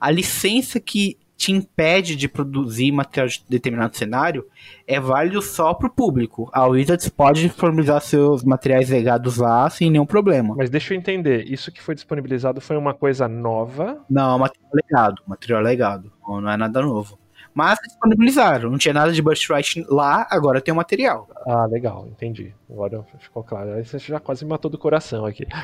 A 0.00 0.10
licença 0.10 0.80
que 0.80 1.18
te 1.38 1.52
impede 1.52 2.16
de 2.16 2.28
produzir 2.28 2.90
material 2.90 3.28
de 3.28 3.44
determinado 3.48 3.96
cenário 3.96 4.44
é 4.88 4.98
válido 4.98 5.40
só 5.40 5.72
para 5.72 5.86
o 5.86 5.90
público. 5.90 6.50
A 6.52 6.66
Wizards 6.66 7.08
pode 7.08 7.42
disponibilizar 7.42 8.00
seus 8.00 8.42
materiais 8.42 8.90
legados 8.90 9.36
lá 9.36 9.70
sem 9.70 9.88
nenhum 9.88 10.04
problema. 10.04 10.56
Mas 10.56 10.68
deixa 10.68 10.92
eu 10.92 10.98
entender, 10.98 11.44
isso 11.48 11.70
que 11.70 11.80
foi 11.80 11.94
disponibilizado 11.94 12.60
foi 12.60 12.76
uma 12.76 12.92
coisa 12.92 13.28
nova? 13.28 14.04
Não, 14.10 14.36
material 14.36 14.70
legado, 14.74 15.22
material 15.28 15.62
legado, 15.62 16.12
não 16.26 16.50
é 16.50 16.56
nada 16.56 16.82
novo. 16.82 17.16
Mas 17.54 17.78
disponibilizaram, 17.84 18.68
não 18.70 18.78
tinha 18.78 18.94
nada 18.94 19.12
de 19.12 19.22
Birthright 19.22 19.84
lá, 19.88 20.26
agora 20.30 20.60
tem 20.60 20.74
o 20.74 20.76
material. 20.76 21.28
Ah, 21.46 21.66
legal, 21.66 22.08
entendi. 22.08 22.52
Agora 22.68 23.04
ficou 23.20 23.44
claro. 23.44 23.74
Aí 23.74 23.84
você 23.84 23.98
já 23.98 24.18
quase 24.18 24.44
matou 24.44 24.70
do 24.70 24.78
coração 24.78 25.24
aqui. 25.24 25.46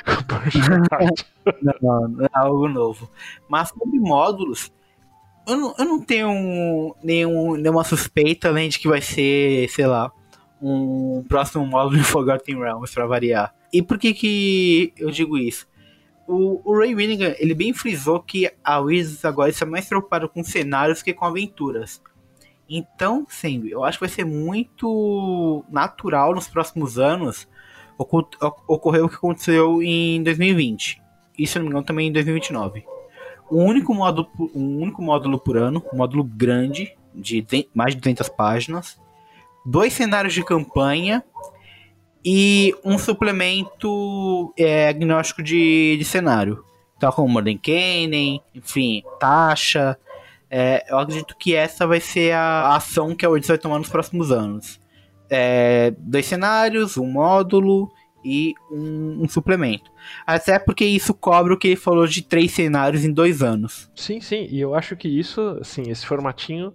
não, 1.62 1.74
não, 1.82 2.08
não 2.08 2.24
é 2.24 2.28
algo 2.32 2.68
novo. 2.68 3.10
Mas 3.48 3.68
sobre 3.68 3.98
módulos, 3.98 4.72
eu 5.46 5.56
não, 5.56 5.74
eu 5.78 5.84
não 5.84 6.00
tenho 6.00 6.96
nenhum, 7.02 7.56
nenhuma 7.56 7.84
suspeita 7.84 8.48
além 8.48 8.68
de 8.68 8.78
que 8.78 8.88
vai 8.88 9.00
ser, 9.00 9.68
sei 9.68 9.86
lá, 9.86 10.10
um 10.60 11.22
próximo 11.28 11.66
módulo 11.66 11.98
de 11.98 12.04
Forgotten 12.04 12.58
Realms 12.58 12.92
para 12.92 13.06
variar. 13.06 13.54
E 13.72 13.82
por 13.82 13.98
que 13.98 14.14
que 14.14 14.92
eu 14.96 15.10
digo 15.10 15.36
isso? 15.36 15.66
O, 16.26 16.62
o 16.64 16.78
Ray 16.78 16.94
Winningham, 16.94 17.34
ele 17.38 17.54
bem 17.54 17.74
frisou 17.74 18.20
que 18.20 18.50
a 18.62 18.78
Wizards 18.78 19.24
agora 19.24 19.50
está 19.50 19.66
mais 19.66 19.86
preocupada 19.86 20.26
com 20.26 20.42
cenários 20.42 21.02
que 21.02 21.12
com 21.12 21.26
aventuras. 21.26 22.00
Então, 22.68 23.26
sim, 23.28 23.62
eu 23.68 23.84
acho 23.84 23.98
que 23.98 24.06
vai 24.06 24.14
ser 24.14 24.24
muito 24.24 25.62
natural 25.68 26.34
nos 26.34 26.48
próximos 26.48 26.98
anos 26.98 27.46
ocorrer 27.98 29.04
o 29.04 29.08
que 29.08 29.16
aconteceu 29.16 29.82
em 29.82 30.22
2020. 30.22 31.02
E 31.38 31.46
se 31.46 31.58
não 31.58 31.64
me 31.64 31.70
engano 31.70 31.84
também 31.84 32.08
em 32.08 32.12
2029. 32.12 32.93
Um 33.50 33.64
único 33.64 33.94
módulo, 33.94 34.28
um 34.54 34.82
único 34.82 35.02
módulo 35.02 35.38
por 35.38 35.56
ano, 35.56 35.84
um 35.92 35.96
módulo 35.96 36.24
grande, 36.24 36.96
de 37.14 37.46
mais 37.74 37.94
de 37.94 38.00
200 38.00 38.28
páginas, 38.28 38.98
dois 39.64 39.92
cenários 39.92 40.34
de 40.34 40.44
campanha 40.44 41.22
e 42.24 42.74
um 42.84 42.98
suplemento 42.98 44.52
é, 44.58 44.88
agnóstico 44.88 45.42
de, 45.42 45.96
de 45.98 46.04
cenário. 46.04 46.64
Tal 46.98 47.12
como 47.12 47.28
Modern 47.28 47.58
Canyon, 47.58 48.40
enfim, 48.54 49.02
taxa. 49.20 49.98
É, 50.50 50.84
eu 50.88 50.98
acredito 50.98 51.36
que 51.36 51.54
essa 51.54 51.86
vai 51.86 52.00
ser 52.00 52.32
a 52.32 52.74
ação 52.76 53.14
que 53.14 53.26
a 53.26 53.28
Wizards 53.28 53.48
vai 53.48 53.58
tomar 53.58 53.78
nos 53.78 53.88
próximos 53.88 54.30
anos. 54.30 54.80
É, 55.28 55.92
dois 55.98 56.26
cenários, 56.26 56.96
um 56.96 57.06
módulo 57.06 57.90
e 58.24 58.54
um, 58.70 59.22
um, 59.22 59.28
suplemento. 59.28 59.90
Até 60.26 60.58
porque 60.58 60.84
isso 60.84 61.12
cobre 61.12 61.52
o 61.52 61.58
que 61.58 61.68
ele 61.68 61.76
falou 61.76 62.06
de 62.06 62.22
três 62.22 62.52
cenários 62.52 63.04
em 63.04 63.12
dois 63.12 63.42
anos. 63.42 63.90
Sim, 63.94 64.20
sim, 64.20 64.46
e 64.50 64.60
eu 64.60 64.74
acho 64.74 64.96
que 64.96 65.08
isso, 65.08 65.58
assim, 65.60 65.90
esse 65.90 66.06
formatinho 66.06 66.72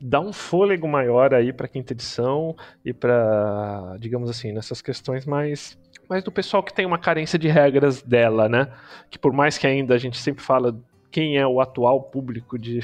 dá 0.00 0.20
um 0.20 0.32
fôlego 0.32 0.88
maior 0.88 1.34
aí 1.34 1.52
para 1.52 1.68
quinta 1.68 1.92
edição 1.92 2.56
e 2.84 2.92
para, 2.92 3.96
digamos 3.98 4.30
assim, 4.30 4.52
nessas 4.52 4.80
questões 4.80 5.26
mais 5.26 5.78
mais 6.08 6.24
do 6.24 6.32
pessoal 6.32 6.60
que 6.60 6.74
tem 6.74 6.84
uma 6.84 6.98
carência 6.98 7.38
de 7.38 7.46
regras 7.46 8.02
dela, 8.02 8.48
né? 8.48 8.72
Que 9.08 9.16
por 9.16 9.32
mais 9.32 9.56
que 9.56 9.64
ainda 9.64 9.94
a 9.94 9.98
gente 9.98 10.18
sempre 10.18 10.42
fala 10.42 10.76
quem 11.08 11.36
é 11.38 11.46
o 11.46 11.60
atual 11.60 12.02
público 12.02 12.58
de 12.58 12.80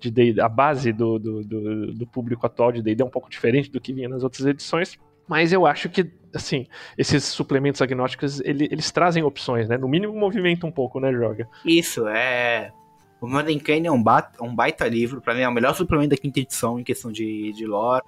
de 0.00 0.40
a 0.40 0.48
base 0.48 0.92
do, 0.92 1.18
do, 1.18 1.42
do, 1.42 1.92
do 1.94 2.06
público 2.06 2.46
atual 2.46 2.70
de 2.70 2.82
D&D 2.82 3.02
é 3.02 3.06
um 3.06 3.10
pouco 3.10 3.28
diferente 3.28 3.70
do 3.70 3.80
que 3.80 3.92
vinha 3.92 4.08
nas 4.08 4.22
outras 4.22 4.46
edições, 4.46 4.98
mas 5.28 5.52
eu 5.52 5.66
acho 5.66 5.88
que, 5.88 6.10
assim, 6.34 6.66
esses 6.96 7.24
suplementos 7.24 7.82
agnósticos, 7.82 8.40
ele, 8.40 8.68
eles 8.70 8.90
trazem 8.90 9.22
opções, 9.22 9.68
né? 9.68 9.76
No 9.76 9.88
mínimo 9.88 10.14
movimenta 10.14 10.66
um 10.66 10.72
pouco, 10.72 10.98
né, 10.98 11.12
Joga? 11.12 11.48
Isso, 11.64 12.06
é... 12.08 12.72
O 13.20 13.26
Modern 13.26 13.58
Kane 13.58 13.88
é 13.88 13.92
um, 13.92 14.02
um 14.40 14.54
baita 14.54 14.86
livro, 14.86 15.20
para 15.20 15.34
mim 15.34 15.40
é 15.40 15.48
o 15.48 15.52
melhor 15.52 15.74
suplemento 15.74 16.10
da 16.10 16.16
quinta 16.16 16.38
edição 16.38 16.78
em 16.78 16.84
questão 16.84 17.10
de, 17.10 17.52
de 17.52 17.66
lore. 17.66 18.04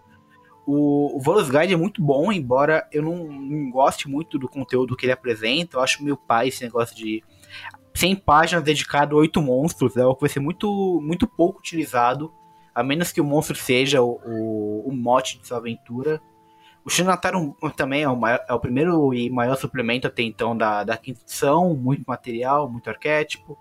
O, 0.67 1.17
o 1.17 1.21
Volus 1.21 1.51
Guide 1.51 1.75
é 1.75 1.77
muito 1.77 2.01
bom, 2.01 2.31
embora 2.31 2.87
eu 2.93 3.03
não, 3.03 3.27
não, 3.27 3.71
goste 3.71 4.09
muito 4.09 4.39
do 4.39 4.49
conteúdo 4.49 4.97
que 4.97 5.05
ele 5.05 5.13
apresenta. 5.13 5.77
Eu 5.77 5.83
acho 5.83 6.05
meio 6.05 6.17
pai 6.17 6.49
esse 6.49 6.63
negócio 6.63 6.95
de 6.95 7.25
100 7.93 8.17
páginas 8.17 8.63
dedicado 8.63 9.17
a 9.17 9.19
8 9.19 9.43
monstros. 9.43 9.97
É 9.97 10.03
algo 10.03 10.15
que 10.15 10.21
vai 10.21 10.31
ser 10.31 10.39
muito, 10.39 11.01
muito 11.03 11.27
pouco 11.27 11.59
utilizado, 11.59 12.33
a 12.73 12.85
menos 12.85 13.11
que 13.11 13.21
o 13.21 13.25
monstro 13.25 13.57
seja 13.57 14.01
o, 14.01 14.21
o, 14.25 14.89
o 14.89 14.93
mote 14.93 15.41
de 15.41 15.49
sua 15.49 15.59
aventura. 15.59 16.21
O 16.85 16.91
Shinataru 16.91 17.57
também 17.77 18.03
é 18.03 18.09
o, 18.09 18.17
maior, 18.17 18.41
é 18.49 18.55
o, 18.55 18.61
primeiro 18.61 19.13
e 19.13 19.29
maior 19.29 19.57
suplemento 19.57 20.07
até 20.07 20.23
então 20.23 20.57
da, 20.57 20.83
da 20.83 20.97
quinta 20.97 21.21
edição, 21.21 21.75
muito 21.75 22.03
material, 22.07 22.71
muito 22.71 22.89
arquétipo. 22.89 23.59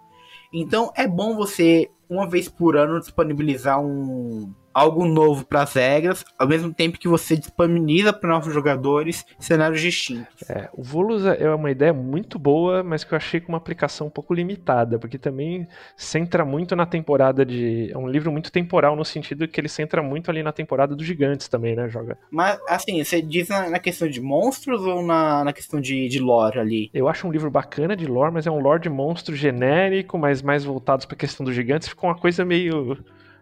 Então 0.53 0.91
é 0.95 1.07
bom 1.07 1.35
você, 1.35 1.91
uma 2.09 2.27
vez 2.27 2.47
por 2.47 2.77
ano, 2.77 2.99
disponibilizar 2.99 3.79
um, 3.79 4.53
algo 4.79 5.05
novo 5.05 5.45
para 5.45 5.63
as 5.63 5.73
regras, 5.73 6.23
ao 6.37 6.47
mesmo 6.47 6.73
tempo 6.73 6.97
que 6.97 7.07
você 7.07 7.35
disponibiliza 7.35 8.13
para 8.13 8.29
novos 8.29 8.53
jogadores 8.53 9.25
cenários 9.37 9.81
distintos. 9.81 10.49
É, 10.49 10.69
o 10.73 10.81
Volus 10.81 11.25
é 11.25 11.53
uma 11.53 11.69
ideia 11.69 11.91
muito 11.91 12.39
boa, 12.39 12.81
mas 12.81 13.03
que 13.03 13.13
eu 13.13 13.17
achei 13.17 13.41
com 13.41 13.51
uma 13.51 13.57
aplicação 13.57 14.07
um 14.07 14.09
pouco 14.09 14.33
limitada, 14.33 14.97
porque 14.97 15.17
também 15.17 15.67
centra 15.97 16.45
muito 16.45 16.77
na 16.77 16.85
temporada 16.85 17.45
de. 17.45 17.91
É 17.91 17.97
um 17.97 18.07
livro 18.07 18.31
muito 18.31 18.51
temporal, 18.51 18.95
no 18.95 19.03
sentido 19.03 19.47
que 19.49 19.59
ele 19.59 19.67
centra 19.67 20.01
muito 20.01 20.31
ali 20.31 20.41
na 20.41 20.53
temporada 20.53 20.95
dos 20.95 21.05
gigantes 21.05 21.49
também, 21.49 21.75
né, 21.75 21.89
Joga? 21.89 22.17
Mas, 22.31 22.57
assim, 22.67 23.03
você 23.03 23.21
diz 23.21 23.49
na, 23.49 23.69
na 23.69 23.79
questão 23.79 24.07
de 24.07 24.21
monstros 24.21 24.81
ou 24.83 25.01
na, 25.01 25.43
na 25.43 25.51
questão 25.51 25.81
de, 25.81 26.07
de 26.07 26.19
lore 26.19 26.57
ali? 26.57 26.89
Eu 26.93 27.09
acho 27.09 27.27
um 27.27 27.31
livro 27.31 27.51
bacana 27.51 27.97
de 27.97 28.05
lore, 28.05 28.33
mas 28.33 28.47
é 28.47 28.51
um 28.51 28.59
lore 28.59 28.81
de 28.81 28.89
monstro 28.89 29.35
genérico, 29.35 30.17
mas 30.17 30.41
mais 30.41 30.63
voltados 30.63 31.05
para 31.05 31.15
a 31.15 31.19
questão 31.19 31.45
dos 31.45 31.53
gigantes, 31.53 31.89
ficou 31.89 32.09
uma 32.09 32.17
coisa 32.17 32.45
meio 32.45 32.97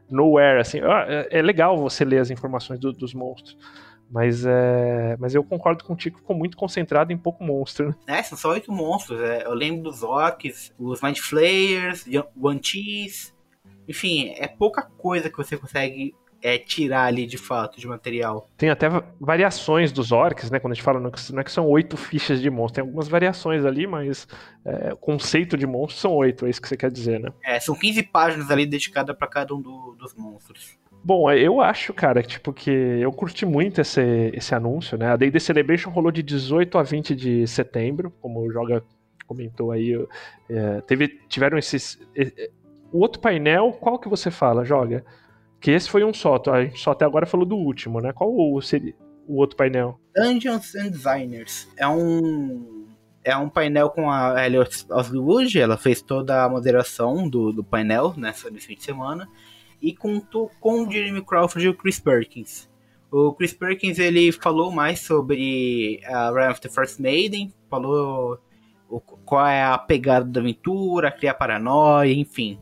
nowhere, 0.09 0.59
assim. 0.59 0.79
Ah, 0.81 1.05
é, 1.07 1.39
é 1.39 1.41
legal 1.41 1.77
você 1.77 2.03
ler 2.05 2.19
as 2.19 2.29
informações 2.29 2.79
do, 2.79 2.91
dos 2.91 3.13
monstros. 3.13 3.57
Mas, 4.09 4.45
é, 4.45 5.17
mas 5.19 5.35
eu 5.35 5.43
concordo 5.43 5.83
contigo, 5.83 6.17
ficou 6.17 6.35
muito 6.35 6.55
concentrado 6.55 7.11
em 7.11 7.17
pouco 7.17 7.43
monstro. 7.43 7.89
Né? 7.89 8.19
É, 8.19 8.23
são 8.23 8.37
só 8.37 8.51
oito 8.51 8.71
monstros. 8.71 9.19
É, 9.19 9.45
eu 9.45 9.53
lembro 9.53 9.83
dos 9.83 10.01
orcs, 10.01 10.73
os 10.79 11.01
Mind 11.01 11.17
Flayers, 11.17 12.05
One 12.41 12.59
Cheese. 12.63 13.33
Enfim, 13.87 14.33
é 14.37 14.47
pouca 14.47 14.81
coisa 14.81 15.29
que 15.29 15.37
você 15.37 15.57
consegue 15.57 16.15
é, 16.41 16.57
tirar 16.57 17.05
ali 17.05 17.25
de 17.25 17.38
fato 17.38 17.79
de 17.79 17.88
material. 17.88 18.49
Tem 18.57 18.69
até 18.69 18.88
variações 19.19 19.91
dos 19.91 20.11
orcs, 20.11 20.51
né? 20.51 20.59
Quando 20.59 20.71
a 20.71 20.75
gente 20.75 20.83
fala, 20.83 20.99
não 20.99 21.09
é 21.39 21.43
que 21.43 21.51
são 21.51 21.67
oito 21.67 21.97
fichas 21.97 22.41
de 22.41 22.49
monstro, 22.49 22.75
tem 22.75 22.81
algumas 22.81 23.07
variações 23.07 23.65
ali, 23.65 23.88
mas 23.88 24.27
é, 24.65 24.93
o 24.93 24.97
conceito 24.97 25.57
de 25.57 25.65
monstro 25.65 25.99
são 25.99 26.13
oito, 26.13 26.45
é 26.45 26.49
isso 26.49 26.61
que 26.61 26.67
você 26.67 26.77
quer 26.77 26.91
dizer, 26.91 27.19
né? 27.19 27.29
É, 27.43 27.59
são 27.59 27.75
15 27.75 28.03
páginas 28.03 28.51
ali 28.51 28.65
dedicadas 28.65 29.15
para 29.15 29.27
cada 29.27 29.53
um 29.53 29.61
do, 29.61 29.95
dos 29.97 30.13
monstros. 30.13 30.77
Bom, 31.03 31.31
eu 31.31 31.61
acho, 31.61 31.93
cara, 31.93 32.21
tipo, 32.21 32.51
que 32.51 32.69
eu 32.69 33.11
curti 33.13 33.45
muito 33.45 33.79
esse, 33.79 34.31
esse 34.33 34.53
anúncio, 34.53 34.97
né? 34.97 35.11
A 35.11 35.15
D&D 35.15 35.39
Celebration 35.39 35.89
rolou 35.89 36.11
de 36.11 36.21
18 36.21 36.77
a 36.77 36.83
20 36.83 37.15
de 37.15 37.47
setembro, 37.47 38.11
como 38.19 38.41
o 38.41 38.51
Joga 38.51 38.83
comentou 39.25 39.71
aí. 39.71 39.93
É, 40.49 40.81
teve, 40.81 41.07
tiveram 41.29 41.57
esses... 41.57 41.99
O 42.91 42.99
outro 42.99 43.21
painel, 43.21 43.71
qual 43.79 43.99
que 43.99 44.09
você 44.09 44.31
fala, 44.31 44.65
Joga? 44.65 45.05
Que 45.59 45.71
esse 45.71 45.89
foi 45.89 46.03
um 46.03 46.13
só, 46.13 46.41
a 46.47 46.63
gente 46.63 46.79
só 46.79 46.91
até 46.91 47.05
agora 47.05 47.25
falou 47.25 47.45
do 47.45 47.55
último, 47.55 47.99
né? 47.99 48.13
Qual 48.13 48.29
o, 48.29 48.59
o 49.27 49.35
outro 49.35 49.57
painel? 49.57 49.99
Dungeons 50.15 50.75
and 50.75 50.89
Designers. 50.89 51.67
É 51.77 51.87
um 51.87 52.87
é 53.27 53.35
um 53.35 53.49
painel 53.49 53.89
com 53.89 54.09
a 54.09 54.45
Elliot 54.45 54.85
Osgood, 54.89 55.59
ela 55.59 55.77
fez 55.77 56.01
toda 56.01 56.45
a 56.45 56.49
moderação 56.49 57.27
do, 57.27 57.51
do 57.51 57.61
painel 57.61 58.13
nessa, 58.15 58.49
nesse 58.49 58.67
fim 58.67 58.75
de 58.75 58.83
semana, 58.83 59.27
e 59.81 59.93
contou 59.93 60.49
com 60.61 60.83
o 60.83 60.89
Jeremy 60.89 61.21
Crawford 61.21 61.65
e 61.65 61.69
o 61.69 61.73
Chris 61.73 61.99
Perkins. 61.99 62.69
O 63.11 63.33
Chris 63.33 63.51
Perkins 63.51 63.99
ele 63.99 64.31
falou 64.31 64.71
mais 64.71 65.01
sobre 65.01 65.99
a 66.05 66.31
Realm 66.31 66.51
of 66.51 66.61
the 66.61 66.69
First 66.69 67.01
Maiden, 67.01 67.53
falou 67.69 68.39
o, 68.89 69.01
qual 69.01 69.45
é 69.45 69.61
a 69.61 69.77
pegada 69.77 70.25
da 70.25 70.39
aventura, 70.39 71.11
criar 71.11 71.33
paranoia, 71.33 72.13
enfim. 72.13 72.57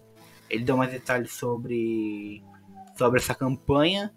Ele 0.49 0.63
deu 0.63 0.77
mais 0.77 0.91
detalhes 0.91 1.31
sobre 1.33 2.43
sobre 2.95 3.19
essa 3.19 3.35
campanha. 3.35 4.11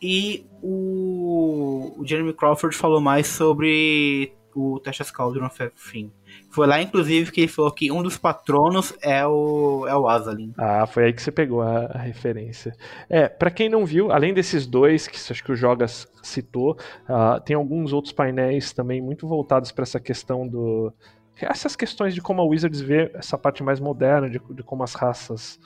E 0.00 0.44
o, 0.60 1.94
o 1.96 2.06
Jeremy 2.06 2.32
Crawford 2.32 2.76
falou 2.76 3.00
mais 3.00 3.28
sobre 3.28 4.34
o 4.54 4.78
Texas 4.80 5.10
Cauldron 5.10 5.46
Everything. 5.46 6.12
Foi 6.50 6.66
lá, 6.66 6.80
inclusive, 6.80 7.30
que 7.30 7.42
ele 7.42 7.48
falou 7.48 7.70
que 7.70 7.90
um 7.90 8.02
dos 8.02 8.18
patronos 8.18 8.94
é 9.00 9.26
o, 9.26 9.86
é 9.86 9.96
o 9.96 10.08
Azalin. 10.08 10.52
Ah, 10.58 10.86
foi 10.86 11.04
aí 11.04 11.12
que 11.12 11.22
você 11.22 11.32
pegou 11.32 11.62
a, 11.62 11.86
a 11.86 11.98
referência. 11.98 12.74
É, 13.08 13.28
para 13.28 13.50
quem 13.50 13.68
não 13.68 13.86
viu, 13.86 14.12
além 14.12 14.34
desses 14.34 14.66
dois 14.66 15.06
que 15.06 15.16
acho 15.16 15.42
que 15.42 15.52
o 15.52 15.56
Jogas 15.56 16.06
citou, 16.22 16.76
uh, 17.08 17.40
tem 17.44 17.56
alguns 17.56 17.92
outros 17.92 18.12
painéis 18.12 18.72
também 18.72 19.00
muito 19.00 19.26
voltados 19.26 19.72
para 19.72 19.84
essa 19.84 20.00
questão 20.00 20.46
do. 20.46 20.92
Essas 21.40 21.74
questões 21.74 22.14
de 22.14 22.20
como 22.20 22.42
a 22.42 22.44
Wizards 22.44 22.80
vê 22.80 23.10
essa 23.14 23.38
parte 23.38 23.62
mais 23.62 23.80
moderna, 23.80 24.28
de, 24.28 24.38
de 24.50 24.62
como 24.62 24.84
as 24.84 24.94
raças 24.94 25.58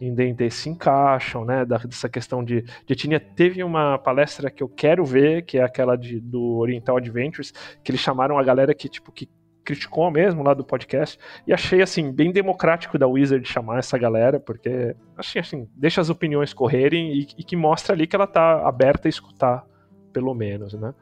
em 0.00 0.14
D&D 0.14 0.50
se 0.50 0.68
encaixam, 0.68 1.44
né, 1.44 1.64
dessa 1.64 2.08
questão 2.08 2.44
de, 2.44 2.62
de 2.62 2.92
etnia. 2.92 3.18
Teve 3.18 3.62
uma 3.62 3.98
palestra 3.98 4.50
que 4.50 4.62
eu 4.62 4.68
quero 4.68 5.04
ver, 5.04 5.42
que 5.42 5.58
é 5.58 5.62
aquela 5.62 5.96
de, 5.96 6.20
do 6.20 6.56
Oriental 6.58 6.96
Adventures, 6.96 7.52
que 7.82 7.90
eles 7.90 8.00
chamaram 8.00 8.38
a 8.38 8.42
galera 8.42 8.74
que, 8.74 8.88
tipo, 8.88 9.10
que 9.10 9.28
criticou 9.64 10.08
mesmo 10.10 10.44
lá 10.44 10.54
do 10.54 10.64
podcast, 10.64 11.18
e 11.44 11.52
achei, 11.52 11.82
assim, 11.82 12.12
bem 12.12 12.30
democrático 12.30 12.96
da 12.96 13.08
Wizard 13.08 13.46
chamar 13.48 13.80
essa 13.80 13.98
galera, 13.98 14.38
porque, 14.38 14.94
achei, 15.16 15.40
assim, 15.40 15.68
deixa 15.74 16.00
as 16.00 16.08
opiniões 16.08 16.54
correrem 16.54 17.12
e, 17.12 17.26
e 17.36 17.42
que 17.42 17.56
mostra 17.56 17.94
ali 17.94 18.06
que 18.06 18.14
ela 18.14 18.28
tá 18.28 18.66
aberta 18.66 19.08
a 19.08 19.10
escutar, 19.10 19.66
pelo 20.12 20.32
menos, 20.34 20.72
né. 20.74 20.94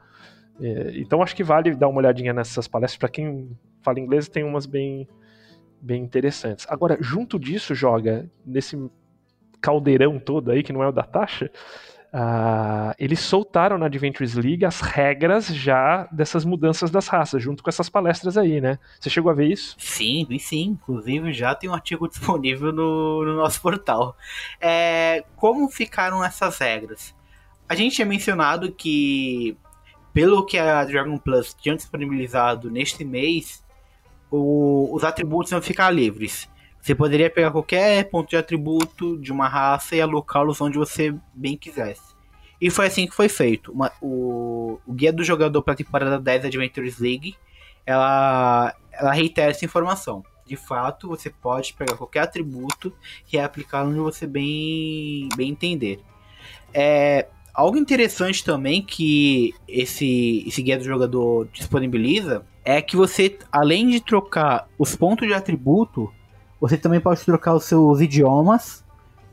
então 0.95 1.21
acho 1.21 1.35
que 1.35 1.43
vale 1.43 1.75
dar 1.75 1.87
uma 1.87 1.99
olhadinha 1.99 2.33
nessas 2.33 2.67
palestras, 2.67 2.97
para 2.97 3.07
quem 3.07 3.55
fala 3.83 3.99
inglês 3.99 4.27
tem 4.27 4.43
umas 4.43 4.65
bem 4.65 5.07
bem 5.85 6.03
interessantes. 6.03 6.65
Agora, 6.69 6.97
junto 6.99 7.39
disso, 7.39 7.75
joga 7.75 8.29
nesse 8.45 8.77
caldeirão 9.61 10.19
todo 10.19 10.51
aí, 10.51 10.63
que 10.63 10.73
não 10.73 10.83
é 10.83 10.87
o 10.87 10.91
da 10.91 11.03
taxa, 11.03 11.49
Uh, 12.15 12.95
eles 12.97 13.19
soltaram 13.19 13.77
na 13.77 13.87
Adventures 13.87 14.35
League 14.35 14.63
as 14.63 14.79
regras 14.79 15.47
já 15.47 16.07
dessas 16.09 16.45
mudanças 16.45 16.89
das 16.89 17.09
raças, 17.09 17.43
junto 17.43 17.61
com 17.61 17.69
essas 17.69 17.89
palestras 17.89 18.37
aí, 18.37 18.61
né? 18.61 18.79
Você 18.97 19.09
chegou 19.09 19.29
a 19.29 19.35
ver 19.35 19.51
isso? 19.51 19.75
Sim, 19.77 20.25
sim. 20.39 20.77
Inclusive 20.81 21.33
já 21.33 21.53
tem 21.53 21.69
um 21.69 21.73
artigo 21.73 22.07
disponível 22.07 22.71
no, 22.71 23.25
no 23.25 23.35
nosso 23.35 23.61
portal. 23.61 24.15
É, 24.61 25.25
como 25.35 25.67
ficaram 25.67 26.23
essas 26.23 26.57
regras? 26.57 27.13
A 27.67 27.75
gente 27.75 27.95
tinha 27.95 28.05
mencionado 28.05 28.71
que, 28.71 29.57
pelo 30.13 30.45
que 30.45 30.57
a 30.57 30.85
Dragon 30.85 31.17
Plus 31.17 31.53
tinha 31.53 31.75
disponibilizado 31.75 32.71
neste 32.71 33.03
mês, 33.03 33.61
o, 34.29 34.89
os 34.93 35.03
atributos 35.03 35.51
vão 35.51 35.61
ficar 35.61 35.89
livres. 35.89 36.49
Você 36.81 36.93
poderia 36.93 37.29
pegar 37.29 37.51
qualquer 37.51 38.07
ponto 38.09 38.29
de 38.29 38.37
atributo 38.37 39.17
de 39.17 39.31
uma 39.31 39.47
raça 39.47 39.95
e 39.95 40.01
alocá-los 40.01 40.61
onde 40.61 40.77
você 40.77 41.15
bem 41.33 41.57
quisesse. 41.57 42.15
E 42.61 42.69
foi 42.69 42.85
assim 42.87 43.07
que 43.07 43.15
foi 43.15 43.27
feito. 43.27 43.71
Uma, 43.71 43.91
o, 44.01 44.79
o 44.85 44.93
guia 44.93 45.11
do 45.11 45.23
jogador 45.23 45.61
para 45.63 45.73
a 45.73 45.77
temporada 45.77 46.19
10 46.19 46.43
da 46.43 46.47
Adventures 46.47 46.99
League, 46.99 47.35
ela, 47.85 48.75
ela 48.91 49.11
reitera 49.11 49.51
essa 49.51 49.65
informação. 49.65 50.23
De 50.45 50.55
fato, 50.55 51.07
você 51.07 51.29
pode 51.29 51.73
pegar 51.73 51.97
qualquer 51.97 52.19
atributo 52.19 52.93
e 53.33 53.39
aplicá-lo 53.39 53.89
onde 53.89 53.99
você 53.99 54.27
bem, 54.27 55.27
bem 55.35 55.49
entender. 55.49 55.99
É, 56.71 57.27
algo 57.51 57.77
interessante 57.77 58.43
também 58.43 58.81
que 58.81 59.55
esse, 59.67 60.43
esse 60.47 60.61
guia 60.61 60.77
do 60.77 60.83
jogador 60.83 61.47
disponibiliza 61.51 62.45
é 62.65 62.81
que 62.81 62.97
você, 62.97 63.37
além 63.51 63.87
de 63.89 64.01
trocar 64.01 64.67
os 64.77 64.95
pontos 64.95 65.27
de 65.27 65.33
atributo, 65.35 66.11
você 66.59 66.75
também 66.75 66.99
pode 66.99 67.23
trocar 67.23 67.53
os 67.53 67.65
seus 67.65 68.01
idiomas. 68.01 68.83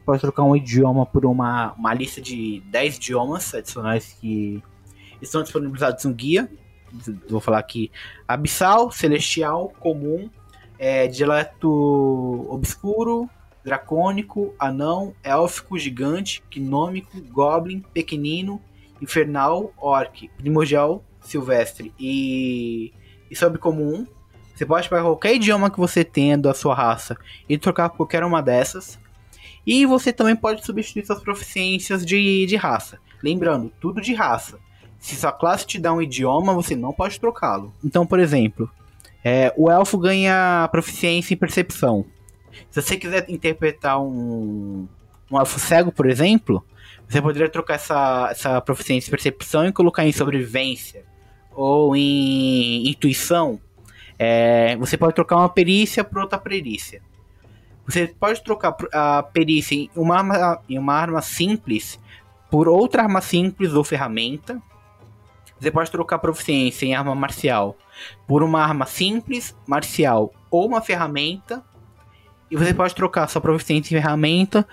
Pode 0.04 0.20
trocar 0.20 0.42
um 0.42 0.54
idioma 0.54 1.06
por 1.06 1.24
uma, 1.24 1.72
uma 1.72 1.94
lista 1.94 2.20
de 2.20 2.60
10 2.66 2.96
idiomas 2.96 3.54
adicionais 3.54 4.16
que 4.20 4.62
estão 5.20 5.42
disponibilizados 5.42 6.04
no 6.04 6.12
guia. 6.12 6.50
Vou 7.28 7.40
falar 7.40 7.58
aqui: 7.58 7.90
Abissal, 8.28 8.90
Celestial, 8.90 9.72
Comum, 9.80 10.28
é, 10.78 11.06
Dialeto 11.06 11.70
Obscuro, 12.50 13.30
Dracônico, 13.64 14.54
Anão, 14.58 15.14
Élfico, 15.22 15.78
Gigante, 15.78 16.42
Gnômico, 16.50 17.18
Goblin, 17.30 17.80
Pequenino, 17.94 18.60
Infernal, 19.00 19.72
Orc, 19.78 20.28
Primordial, 20.36 21.02
Silvestre 21.20 21.94
e, 21.98 22.92
e 23.32 23.36
Subcomum. 23.36 24.06
Você 24.54 24.66
pode 24.66 24.88
pegar 24.88 25.02
qualquer 25.02 25.34
idioma 25.34 25.70
que 25.70 25.78
você 25.80 26.04
tenha 26.04 26.36
da 26.36 26.52
sua 26.52 26.74
raça 26.74 27.16
e 27.48 27.56
trocar 27.56 27.88
por 27.88 27.96
qualquer 27.96 28.22
uma 28.22 28.42
dessas. 28.42 29.00
E 29.66 29.86
você 29.86 30.12
também 30.12 30.36
pode 30.36 30.64
substituir 30.64 31.06
suas 31.06 31.22
proficiências 31.22 32.04
de, 32.04 32.44
de 32.46 32.56
raça. 32.56 32.98
Lembrando, 33.22 33.72
tudo 33.80 34.00
de 34.00 34.12
raça. 34.12 34.58
Se 34.98 35.16
sua 35.16 35.32
classe 35.32 35.66
te 35.66 35.78
dá 35.78 35.92
um 35.92 36.02
idioma, 36.02 36.52
você 36.52 36.76
não 36.76 36.92
pode 36.92 37.18
trocá-lo. 37.18 37.72
Então, 37.82 38.06
por 38.06 38.20
exemplo, 38.20 38.70
é, 39.24 39.52
o 39.56 39.70
elfo 39.70 39.96
ganha 39.96 40.68
proficiência 40.70 41.32
em 41.32 41.36
percepção. 41.36 42.04
Se 42.70 42.82
você 42.82 42.96
quiser 42.96 43.24
interpretar 43.28 44.00
um, 44.00 44.86
um 45.30 45.38
elfo 45.38 45.58
cego, 45.58 45.90
por 45.90 46.08
exemplo, 46.08 46.62
você 47.08 47.22
poderia 47.22 47.48
trocar 47.48 47.74
essa, 47.74 48.28
essa 48.30 48.60
proficiência 48.60 49.08
em 49.08 49.10
percepção 49.10 49.66
e 49.66 49.72
colocar 49.72 50.04
em 50.04 50.12
sobrevivência 50.12 51.04
ou 51.55 51.96
em 51.96 52.88
intuição 52.88 53.61
é, 54.24 54.76
você 54.76 54.96
pode 54.96 55.16
trocar 55.16 55.36
uma 55.36 55.48
perícia 55.48 56.05
por 56.05 56.18
outra 56.18 56.38
perícia. 56.38 57.03
Você 57.84 58.07
pode 58.07 58.40
trocar 58.44 58.76
a 58.92 59.20
perícia 59.20 59.74
em 59.74 59.90
uma 59.96 60.16
arma, 60.16 60.62
em 60.68 60.78
uma 60.78 60.94
arma 60.94 61.20
simples 61.20 61.98
por 62.48 62.68
outra 62.68 63.03
arma 63.03 63.20
simples 63.20 63.72
ou 63.72 63.82
ferramenta. 63.82 64.62
Você 65.59 65.72
pode 65.72 65.90
trocar 65.90 66.20
proficiência 66.20 66.86
em 66.86 66.94
arma 66.94 67.16
marcial 67.16 67.76
por 68.24 68.44
uma 68.44 68.62
arma 68.62 68.86
simples, 68.86 69.57
marcial 69.66 70.32
ou 70.48 70.68
uma 70.68 70.80
ferramenta. 70.80 71.61
E 72.48 72.57
você 72.57 72.72
pode 72.72 72.94
trocar 72.94 73.28
sua 73.28 73.40
proficiência 73.40 73.92
em 73.92 74.00
ferramenta 74.00 74.64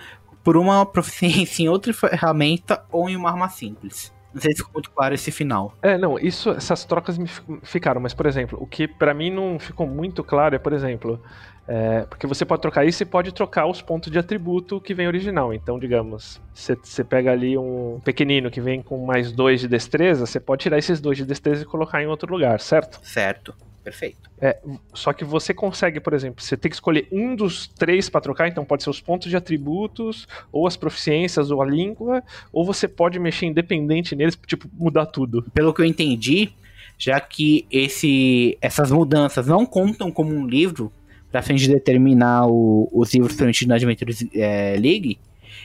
por 0.44 0.56
uma 0.56 0.86
proficiência 0.86 1.64
em 1.64 1.68
outra 1.68 1.92
ferramenta 1.92 2.84
ou 2.92 3.10
em 3.10 3.16
uma 3.16 3.30
arma 3.30 3.48
simples. 3.48 4.12
Não 4.32 4.40
sei 4.40 4.52
se 4.52 4.58
ficou 4.58 4.74
muito 4.74 4.90
claro 4.90 5.14
esse 5.14 5.30
final. 5.30 5.74
É, 5.82 5.98
não, 5.98 6.18
isso, 6.18 6.50
essas 6.50 6.84
trocas 6.84 7.18
me 7.18 7.28
ficaram, 7.62 8.00
mas, 8.00 8.14
por 8.14 8.26
exemplo, 8.26 8.58
o 8.60 8.66
que 8.66 8.86
para 8.86 9.12
mim 9.12 9.30
não 9.30 9.58
ficou 9.58 9.86
muito 9.86 10.22
claro 10.22 10.54
é, 10.54 10.58
por 10.58 10.72
exemplo, 10.72 11.20
é, 11.66 12.02
porque 12.02 12.26
você 12.26 12.44
pode 12.44 12.62
trocar 12.62 12.84
isso 12.84 13.02
e 13.02 13.06
pode 13.06 13.32
trocar 13.32 13.66
os 13.66 13.80
pontos 13.80 14.10
de 14.10 14.18
atributo 14.18 14.80
que 14.80 14.94
vem 14.94 15.06
original. 15.06 15.54
Então, 15.54 15.78
digamos, 15.78 16.40
você 16.52 17.04
pega 17.04 17.32
ali 17.32 17.56
um 17.56 18.00
pequenino 18.04 18.50
que 18.50 18.60
vem 18.60 18.82
com 18.82 19.04
mais 19.04 19.32
dois 19.32 19.60
de 19.60 19.68
destreza, 19.68 20.26
você 20.26 20.40
pode 20.40 20.62
tirar 20.62 20.78
esses 20.78 21.00
dois 21.00 21.16
de 21.16 21.24
destreza 21.24 21.62
e 21.62 21.66
colocar 21.66 22.02
em 22.02 22.06
outro 22.06 22.32
lugar, 22.32 22.60
certo? 22.60 23.00
Certo. 23.02 23.54
Perfeito. 23.82 24.30
É, 24.40 24.58
só 24.92 25.12
que 25.12 25.24
você 25.24 25.54
consegue, 25.54 26.00
por 26.00 26.12
exemplo, 26.12 26.42
você 26.42 26.56
tem 26.56 26.68
que 26.68 26.76
escolher 26.76 27.08
um 27.10 27.34
dos 27.34 27.66
três 27.66 28.10
para 28.10 28.20
trocar, 28.20 28.48
então 28.48 28.64
pode 28.64 28.82
ser 28.82 28.90
os 28.90 29.00
pontos 29.00 29.30
de 29.30 29.36
atributos, 29.36 30.28
ou 30.52 30.66
as 30.66 30.76
proficiências, 30.76 31.50
ou 31.50 31.62
a 31.62 31.66
língua, 31.66 32.22
ou 32.52 32.64
você 32.64 32.86
pode 32.86 33.18
mexer 33.18 33.46
independente 33.46 34.14
neles, 34.14 34.38
tipo, 34.46 34.68
mudar 34.74 35.06
tudo. 35.06 35.42
Pelo 35.54 35.72
que 35.72 35.80
eu 35.80 35.86
entendi, 35.86 36.52
já 36.98 37.18
que 37.20 37.66
esse, 37.70 38.58
essas 38.60 38.90
mudanças 38.90 39.46
não 39.46 39.64
contam 39.64 40.12
como 40.12 40.34
um 40.34 40.46
livro, 40.46 40.92
para 41.32 41.42
fim 41.42 41.54
de 41.54 41.68
determinar 41.68 42.46
o, 42.46 42.88
os 42.92 43.14
livros 43.14 43.34
permitidos 43.34 43.68
na 43.68 43.76
Adventures 43.76 44.26
é, 44.34 44.76
League, 44.78 45.18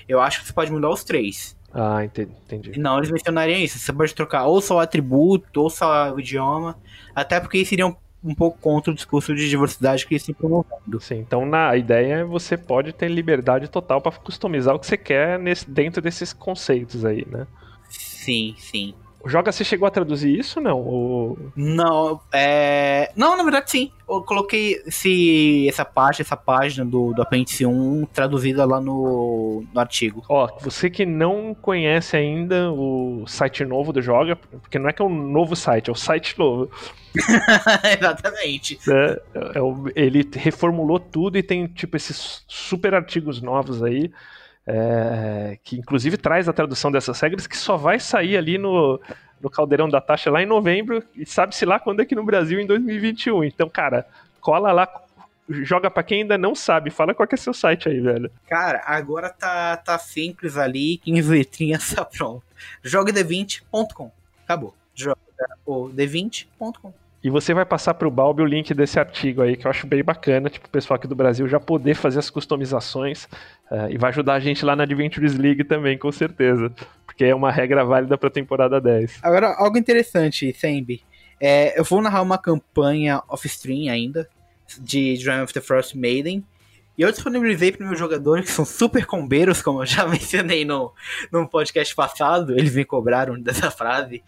eu 0.07 0.21
acho 0.21 0.39
que 0.39 0.47
você 0.47 0.53
pode 0.53 0.71
mudar 0.71 0.89
os 0.89 1.03
três. 1.03 1.55
Ah, 1.73 2.05
entendi. 2.05 2.79
Não, 2.79 2.97
eles 2.97 3.11
mencionariam 3.11 3.59
isso. 3.59 3.77
Você 3.77 3.91
pode 3.91 4.15
trocar 4.15 4.45
ou 4.45 4.61
só 4.61 4.77
o 4.77 4.79
atributo, 4.79 5.61
ou 5.61 5.69
só 5.69 6.13
o 6.13 6.19
idioma. 6.21 6.77
Até 7.13 7.37
porque 7.37 7.65
seriam 7.65 7.97
um 8.25 8.33
pouco 8.33 8.57
contra 8.59 8.91
o 8.91 8.95
discurso 8.95 9.35
de 9.35 9.47
diversidade 9.47 10.05
que 10.05 10.15
estão 10.15 10.33
promovendo. 10.33 10.99
Sim, 10.99 11.19
então 11.19 11.45
na 11.45 11.69
a 11.69 11.77
ideia 11.77 12.15
é 12.15 12.23
você 12.23 12.57
pode 12.57 12.91
ter 12.91 13.07
liberdade 13.07 13.67
total 13.67 14.01
para 14.01 14.11
customizar 14.17 14.75
o 14.75 14.79
que 14.79 14.87
você 14.87 14.97
quer 14.97 15.37
nesse, 15.37 15.69
dentro 15.69 16.01
desses 16.01 16.33
conceitos 16.33 17.05
aí, 17.05 17.25
né? 17.29 17.45
Sim, 17.89 18.55
sim. 18.57 18.95
Joga, 19.25 19.51
você 19.51 19.63
chegou 19.63 19.87
a 19.87 19.91
traduzir 19.91 20.37
isso 20.37 20.61
não? 20.61 20.79
Ou... 20.79 21.37
Não, 21.55 22.19
é... 22.31 23.11
Não, 23.15 23.35
na 23.35 23.43
verdade 23.43 23.71
sim. 23.71 23.91
Eu 24.07 24.21
coloquei 24.21 24.81
esse, 24.85 25.67
essa 25.67 25.83
parte, 25.83 26.21
essa 26.21 26.37
página 26.37 26.85
do, 26.85 27.11
do 27.13 27.21
apêndice 27.21 27.65
1 27.65 28.05
traduzida 28.13 28.63
lá 28.63 28.79
no, 28.79 29.63
no 29.73 29.79
artigo. 29.79 30.23
Ó, 30.29 30.47
você 30.61 30.89
que 30.89 31.05
não 31.05 31.55
conhece 31.55 32.15
ainda 32.15 32.71
o 32.71 33.25
site 33.27 33.65
novo 33.65 33.91
do 33.91 34.01
Joga, 34.01 34.35
porque 34.35 34.77
não 34.77 34.89
é 34.89 34.93
que 34.93 35.01
é 35.01 35.05
um 35.05 35.31
novo 35.31 35.55
site, 35.55 35.89
é 35.89 35.93
o 35.93 35.95
site 35.95 36.37
novo. 36.37 36.69
Exatamente. 37.99 38.77
É, 38.87 39.21
é, 39.33 39.59
ele 39.95 40.29
reformulou 40.33 40.99
tudo 40.99 41.37
e 41.37 41.43
tem, 41.43 41.65
tipo, 41.65 41.97
esses 41.97 42.43
super 42.47 42.93
artigos 42.93 43.41
novos 43.41 43.81
aí 43.81 44.11
é, 44.67 45.57
que 45.63 45.77
inclusive 45.77 46.17
traz 46.17 46.49
a 46.49 46.53
tradução 46.53 46.91
dessas 46.91 47.19
regras, 47.19 47.47
que 47.47 47.57
só 47.57 47.77
vai 47.77 47.99
sair 47.99 48.37
ali 48.37 48.57
no, 48.57 48.99
no 49.39 49.49
Caldeirão 49.49 49.87
da 49.87 50.01
Taxa 50.01 50.31
lá 50.31 50.41
em 50.41 50.45
novembro, 50.45 51.03
e 51.15 51.25
sabe-se 51.25 51.65
lá 51.65 51.79
quando 51.79 51.99
aqui 51.99 52.15
no 52.15 52.23
Brasil 52.23 52.59
em 52.59 52.65
2021. 52.65 53.43
Então, 53.43 53.69
cara, 53.69 54.07
cola 54.41 54.71
lá, 54.71 54.87
joga 55.47 55.89
para 55.91 56.03
quem 56.03 56.21
ainda 56.21 56.37
não 56.37 56.55
sabe. 56.55 56.89
Fala 56.89 57.13
qual 57.13 57.27
que 57.27 57.35
é 57.35 57.37
seu 57.37 57.53
site 57.53 57.89
aí, 57.89 57.99
velho. 57.99 58.31
Cara, 58.47 58.81
agora 58.85 59.29
tá, 59.29 59.77
tá 59.77 59.97
simples 59.97 60.57
ali, 60.57 60.97
15 60.99 61.31
letrinhas 61.31 61.93
tá 61.93 62.03
pronto. 62.03 62.43
Jogue20.com. 62.83 64.11
Acabou. 64.43 64.75
Joga 64.93 65.17
o 65.65 65.89
d20.com. 65.89 66.93
E 67.25 67.29
você 67.31 67.55
vai 67.55 67.65
passar 67.65 67.95
para 67.95 68.07
o 68.07 68.11
Balbi 68.11 68.43
o 68.43 68.45
link 68.45 68.71
desse 68.71 68.99
artigo 68.99 69.41
aí, 69.41 69.57
que 69.57 69.65
eu 69.65 69.71
acho 69.71 69.87
bem 69.87 70.03
bacana, 70.03 70.47
tipo, 70.47 70.67
o 70.67 70.69
pessoal 70.69 70.95
aqui 70.95 71.07
do 71.07 71.15
Brasil 71.15 71.47
já 71.47 71.59
poder 71.59 71.95
fazer 71.95 72.19
as 72.19 72.29
customizações 72.29 73.23
uh, 73.71 73.89
e 73.89 73.97
vai 73.97 74.11
ajudar 74.11 74.35
a 74.35 74.39
gente 74.39 74.63
lá 74.63 74.75
na 74.75 74.83
Adventures 74.83 75.35
League 75.35 75.63
também, 75.63 75.97
com 75.97 76.11
certeza. 76.11 76.71
Porque 77.03 77.25
é 77.25 77.33
uma 77.33 77.51
regra 77.51 77.83
válida 77.83 78.15
para 78.15 78.27
a 78.27 78.31
temporada 78.31 78.79
10. 78.79 79.21
Agora, 79.23 79.55
algo 79.57 79.75
interessante, 79.75 80.53
Sembi. 80.53 81.01
É, 81.41 81.79
eu 81.79 81.83
vou 81.83 81.99
narrar 81.99 82.21
uma 82.21 82.37
campanha 82.37 83.23
off-stream 83.27 83.91
ainda, 83.91 84.29
de 84.79 85.17
Dream 85.17 85.45
of 85.45 85.51
the 85.51 85.61
Frost 85.61 85.95
Maiden. 85.95 86.45
E 86.95 87.01
eu 87.01 87.11
disponibilizei 87.11 87.71
para 87.71 87.87
meus 87.87 87.97
jogadores, 87.97 88.45
que 88.45 88.51
são 88.51 88.65
super 88.65 89.03
combeiros, 89.07 89.63
como 89.63 89.81
eu 89.81 89.85
já 89.87 90.05
mencionei 90.07 90.63
no, 90.63 90.93
no 91.31 91.49
podcast 91.49 91.95
passado. 91.95 92.55
Eles 92.55 92.75
me 92.75 92.85
cobraram 92.85 93.33
dessa 93.41 93.71
frase. 93.71 94.23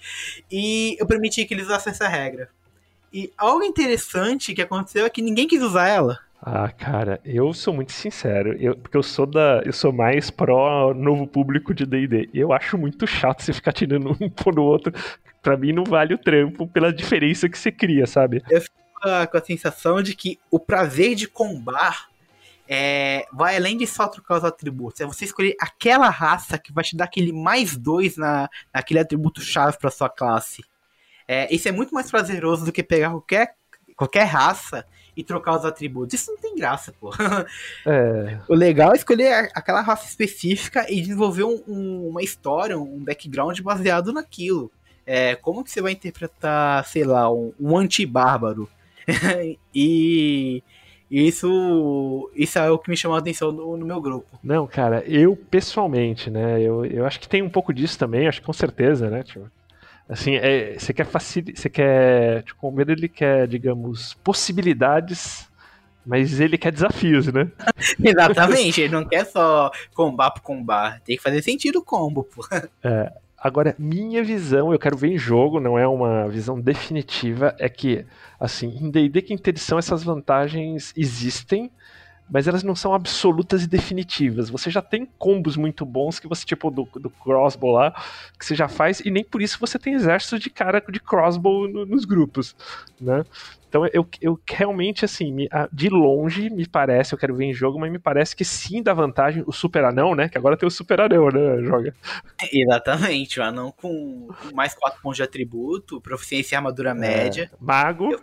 E 0.52 0.98
eu 1.00 1.06
permiti 1.06 1.45
que 1.45 1.54
eles 1.54 1.68
usassem 1.68 1.91
essa 1.91 2.08
regra. 2.08 2.50
E 3.12 3.32
algo 3.38 3.64
interessante 3.64 4.53
que 4.53 4.62
aconteceu 4.62 5.05
é 5.05 5.10
que 5.10 5.22
ninguém 5.22 5.47
quis 5.47 5.62
usar 5.62 5.88
ela. 5.88 6.20
Ah, 6.41 6.70
cara, 6.70 7.20
eu 7.26 7.51
sou 7.53 7.74
muito 7.74 7.91
sincero, 7.91 8.55
eu, 8.60 8.76
porque 8.78 8.95
eu 8.95 9.01
sou 9.01 9.26
da, 9.26 9.62
eu 9.66 9.74
sou 9.74 9.91
mais 9.91 10.30
pró 10.30 10.93
novo 10.93 11.26
público 11.26 11.74
de 11.74 11.86
D&D. 11.86 12.30
Eu 12.34 12.53
acho 12.53 12.78
muito 12.78 13.08
chato 13.08 13.41
você 13.41 13.51
ficar 13.51 13.74
tirando 13.74 14.16
um 14.22 14.30
por 14.30 14.60
outro. 14.60 14.93
Pra 15.41 15.58
mim 15.58 15.74
não 15.74 15.84
vale 15.84 16.14
o 16.14 16.18
trampo 16.18 16.68
pela 16.68 16.93
diferença 16.93 17.49
que 17.49 17.58
você 17.58 17.72
cria, 17.72 18.05
sabe? 18.05 18.43
Eu 18.49 18.62
fico 18.62 18.76
com 19.01 19.10
a, 19.10 19.28
com 19.28 19.38
a 19.38 19.41
sensação 19.41 20.01
de 20.01 20.16
que 20.16 20.39
o 20.51 20.60
prazer 20.60 21.16
de 21.16 21.28
combar 21.28 22.08
é, 22.68 23.26
vai 23.32 23.55
além 23.55 23.78
de 23.78 23.88
só 23.88 24.08
trocar 24.08 24.38
os 24.38 24.43
atributos. 24.43 25.01
É 25.01 25.05
você 25.05 25.26
escolher 25.26 25.55
aquela 25.60 26.10
raça 26.10 26.58
que 26.58 26.74
vai 26.74 26.84
te 26.84 26.95
dar 26.95 27.05
aquele 27.05 27.32
mais 27.32 27.76
dois 27.76 28.18
na, 28.18 28.49
naquele 28.74 28.99
atributo 28.99 29.41
chave 29.41 29.78
para 29.78 29.89
sua 29.89 30.10
classe. 30.10 30.64
É, 31.28 31.54
isso 31.54 31.68
é 31.68 31.72
muito 31.72 31.94
mais 31.94 32.10
prazeroso 32.10 32.66
do 32.66 32.72
que 32.72 32.82
pegar 32.82 33.10
qualquer, 33.10 33.56
qualquer 33.96 34.24
raça 34.24 34.86
e 35.16 35.24
trocar 35.24 35.58
os 35.58 35.66
atributos. 35.66 36.14
Isso 36.14 36.32
não 36.32 36.38
tem 36.40 36.56
graça, 36.56 36.94
pô. 37.00 37.12
É. 37.86 38.40
O 38.48 38.54
legal 38.54 38.94
é 38.94 38.96
escolher 38.96 39.50
aquela 39.54 39.82
raça 39.82 40.08
específica 40.08 40.86
e 40.90 41.02
desenvolver 41.02 41.44
um, 41.44 41.62
um, 41.68 42.08
uma 42.10 42.22
história, 42.22 42.78
um 42.78 43.04
background 43.04 43.60
baseado 43.62 44.14
naquilo. 44.14 44.72
É, 45.06 45.36
como 45.36 45.64
que 45.64 45.72
você 45.72 45.82
vai 45.82 45.94
interpretar, 45.94 46.86
sei 46.86 47.04
lá, 47.04 47.32
um, 47.32 47.54
um 47.60 47.78
anti-bárbaro? 47.78 48.70
e 49.74 50.62
isso, 51.10 52.30
isso 52.36 52.60
é 52.60 52.70
o 52.70 52.78
que 52.78 52.90
me 52.90 52.98
chamou 52.98 53.16
a 53.16 53.20
atenção 53.20 53.52
no, 53.52 53.78
no, 53.78 53.86
meu 53.86 54.02
grupo. 54.02 54.38
Não, 54.44 54.68
cara, 54.68 55.04
eu 55.08 55.36
pessoalmente, 55.36 56.30
né? 56.30 56.62
Eu, 56.62 56.86
eu 56.86 57.06
acho 57.06 57.20
que 57.20 57.28
tem 57.28 57.42
um 57.42 57.50
pouco 57.50 57.74
disso 57.74 57.98
também, 57.98 58.28
acho 58.28 58.42
que 58.42 58.46
com 58.46 58.54
certeza, 58.54 59.10
né? 59.10 59.24
Tipo, 59.24 59.50
assim, 60.10 60.36
é, 60.36 60.78
você 60.78 60.93
quer 60.93 61.05
facilitar. 61.05 61.62
Você 61.62 61.70
quer. 61.70 62.43
Tipo, 62.43 62.68
o 62.68 62.72
medo 62.72 62.91
ele 62.91 63.08
quer, 63.08 63.47
digamos, 63.47 64.14
possibilidades. 64.24 65.47
Mas 66.05 66.39
ele 66.39 66.58
quer 66.58 66.72
desafios, 66.72 67.28
né? 67.28 67.51
Exatamente, 68.01 68.80
ele 68.80 68.93
não 68.93 69.03
quer 69.03 69.26
só 69.26 69.70
combar 69.93 70.32
por 70.32 70.41
combar. 70.41 71.01
Tem 71.01 71.18
que 71.18 71.22
fazer 71.22 71.41
sentido 71.41 71.80
o 71.80 71.84
combo, 71.84 72.24
pô. 72.24 72.47
É, 72.82 73.12
Agora, 73.38 73.76
minha 73.78 74.24
visão, 74.24 74.74
eu 74.74 74.80
quero 74.80 74.97
ver 74.97 75.10
em 75.10 75.18
jogo, 75.18 75.60
não 75.60 75.78
é 75.78 75.88
uma 75.88 76.28
visão 76.28 76.60
definitiva, 76.60 77.55
é 77.60 77.70
que, 77.70 78.03
assim, 78.39 78.76
em 78.82 78.89
D&D 78.89 79.22
Quinta 79.22 79.51
Edição 79.51 79.78
essas 79.78 80.03
vantagens 80.03 80.91
existem, 80.97 81.72
mas 82.30 82.48
elas 82.48 82.64
não 82.64 82.76
são 82.76 82.94
absolutas 82.94 83.64
e 83.64 83.68
definitivas. 83.68 84.50
Você 84.50 84.70
já 84.70 84.82
tem 84.82 85.08
combos 85.18 85.56
muito 85.56 85.86
bons 85.86 86.20
que 86.20 86.28
você, 86.28 86.46
tipo, 86.46 86.70
do, 86.70 86.88
do 86.96 87.10
crossbow 87.10 87.72
lá, 87.72 87.92
que 88.38 88.46
você 88.46 88.56
já 88.56 88.68
faz, 88.68 89.00
e 89.02 89.12
nem 89.12 89.24
por 89.24 89.42
isso 89.42 89.58
você 89.60 89.80
tem 89.80 89.94
exército 89.94 90.38
de 90.38 90.50
cara 90.50 90.84
de 90.90 91.00
crossbow 91.00 91.68
no, 91.68 91.86
nos 91.86 92.06
grupos, 92.06 92.56
né? 93.00 93.24
Então 93.70 93.86
eu, 93.94 94.08
eu 94.22 94.40
realmente, 94.50 95.04
assim, 95.04 95.32
me, 95.32 95.50
de 95.72 95.90
longe, 95.90 96.50
me 96.50 96.66
parece, 96.66 97.14
eu 97.14 97.20
quero 97.20 97.36
ver 97.36 97.46
em 97.46 97.54
jogo, 97.54 97.80
mas 97.80 97.92
me 97.92 98.00
parece 98.00 98.36
que 98.36 98.46
sim 98.46 98.82
dá 98.82 98.94
vantagem 98.94 99.44
o 99.46 99.52
Super 99.52 99.84
Anão, 99.84 100.16
né? 100.16 100.30
Que 100.30 100.38
agora 100.38 100.56
tem 100.56 100.68
o 100.68 100.72
Super 100.72 101.02
Anão, 101.02 101.28
né? 101.30 101.64
Joga. 101.64 101.94
Exatamente, 102.52 103.40
o 103.40 103.44
Anão 103.44 103.74
com, 103.76 104.30
mais 104.54 104.74
4 104.74 105.02
pontos 105.02 105.18
de 105.18 105.24
atributo, 105.24 106.00
proficiência 106.00 106.56
e 106.56 106.58
armadura 106.58 106.92
é, 106.92 106.94
média. 106.94 107.52
Mago. 107.60 108.12
Eu, 108.12 108.22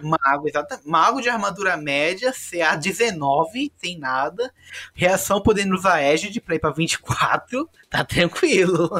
Mago, 0.00 0.48
exatamente. 0.48 0.88
Mago 0.88 1.20
de 1.20 1.28
armadura 1.28 1.76
média, 1.76 2.32
CA 2.32 2.74
19, 2.76 3.72
sem 3.76 3.98
nada. 3.98 4.52
Reação 4.94 5.40
podendo 5.40 5.74
usar 5.74 6.02
Edge 6.02 6.40
pra 6.40 6.56
ir 6.56 6.58
pra 6.58 6.70
24, 6.70 7.68
tá 7.88 8.04
tranquilo. 8.04 8.90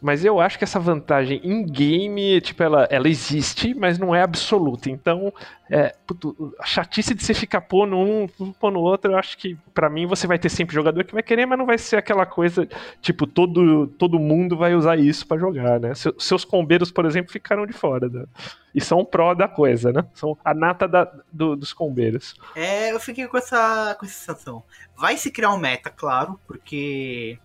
Mas 0.00 0.24
eu 0.24 0.40
acho 0.40 0.58
que 0.58 0.64
essa 0.64 0.78
vantagem 0.78 1.40
em 1.42 1.64
game, 1.64 2.40
tipo, 2.40 2.62
ela, 2.62 2.86
ela 2.90 3.08
existe, 3.08 3.74
mas 3.74 3.98
não 3.98 4.14
é 4.14 4.22
absoluta. 4.22 4.90
Então, 4.90 5.32
é, 5.70 5.94
puto, 6.04 6.52
a 6.58 6.66
chatice 6.66 7.14
de 7.14 7.22
você 7.22 7.32
ficar 7.32 7.60
pondo 7.60 7.96
um, 7.96 8.28
no 8.38 8.80
outro, 8.80 9.12
eu 9.12 9.16
acho 9.16 9.38
que 9.38 9.56
para 9.72 9.88
mim 9.88 10.04
você 10.04 10.26
vai 10.26 10.36
ter 10.36 10.48
sempre 10.48 10.74
jogador 10.74 11.04
que 11.04 11.14
vai 11.14 11.22
querer, 11.22 11.46
mas 11.46 11.56
não 11.56 11.64
vai 11.64 11.78
ser 11.78 11.96
aquela 11.96 12.26
coisa, 12.26 12.68
tipo, 13.00 13.24
todo, 13.24 13.86
todo 13.86 14.18
mundo 14.18 14.56
vai 14.56 14.74
usar 14.74 14.98
isso 14.98 15.24
para 15.26 15.38
jogar, 15.38 15.78
né? 15.78 15.92
seus 16.18 16.44
combeiros, 16.44 16.90
por 16.90 17.06
exemplo, 17.06 17.30
ficaram 17.30 17.66
de 17.66 17.72
fora. 17.72 18.10
E 18.74 18.80
são 18.80 19.04
pró 19.04 19.32
da 19.32 19.46
coisa, 19.46 19.92
né? 19.92 20.04
São 20.12 20.36
a 20.44 20.52
nata 20.52 20.88
da, 20.88 21.10
do, 21.32 21.54
dos 21.54 21.72
combeiros. 21.72 22.34
É, 22.56 22.92
eu 22.92 22.98
fiquei 22.98 23.28
com 23.28 23.36
essa, 23.36 23.96
com 23.98 24.04
essa 24.04 24.14
sensação. 24.14 24.64
Vai 24.96 25.16
se 25.16 25.30
criar 25.30 25.52
um 25.52 25.58
meta, 25.58 25.90
claro, 25.90 26.38
porque 26.46 27.38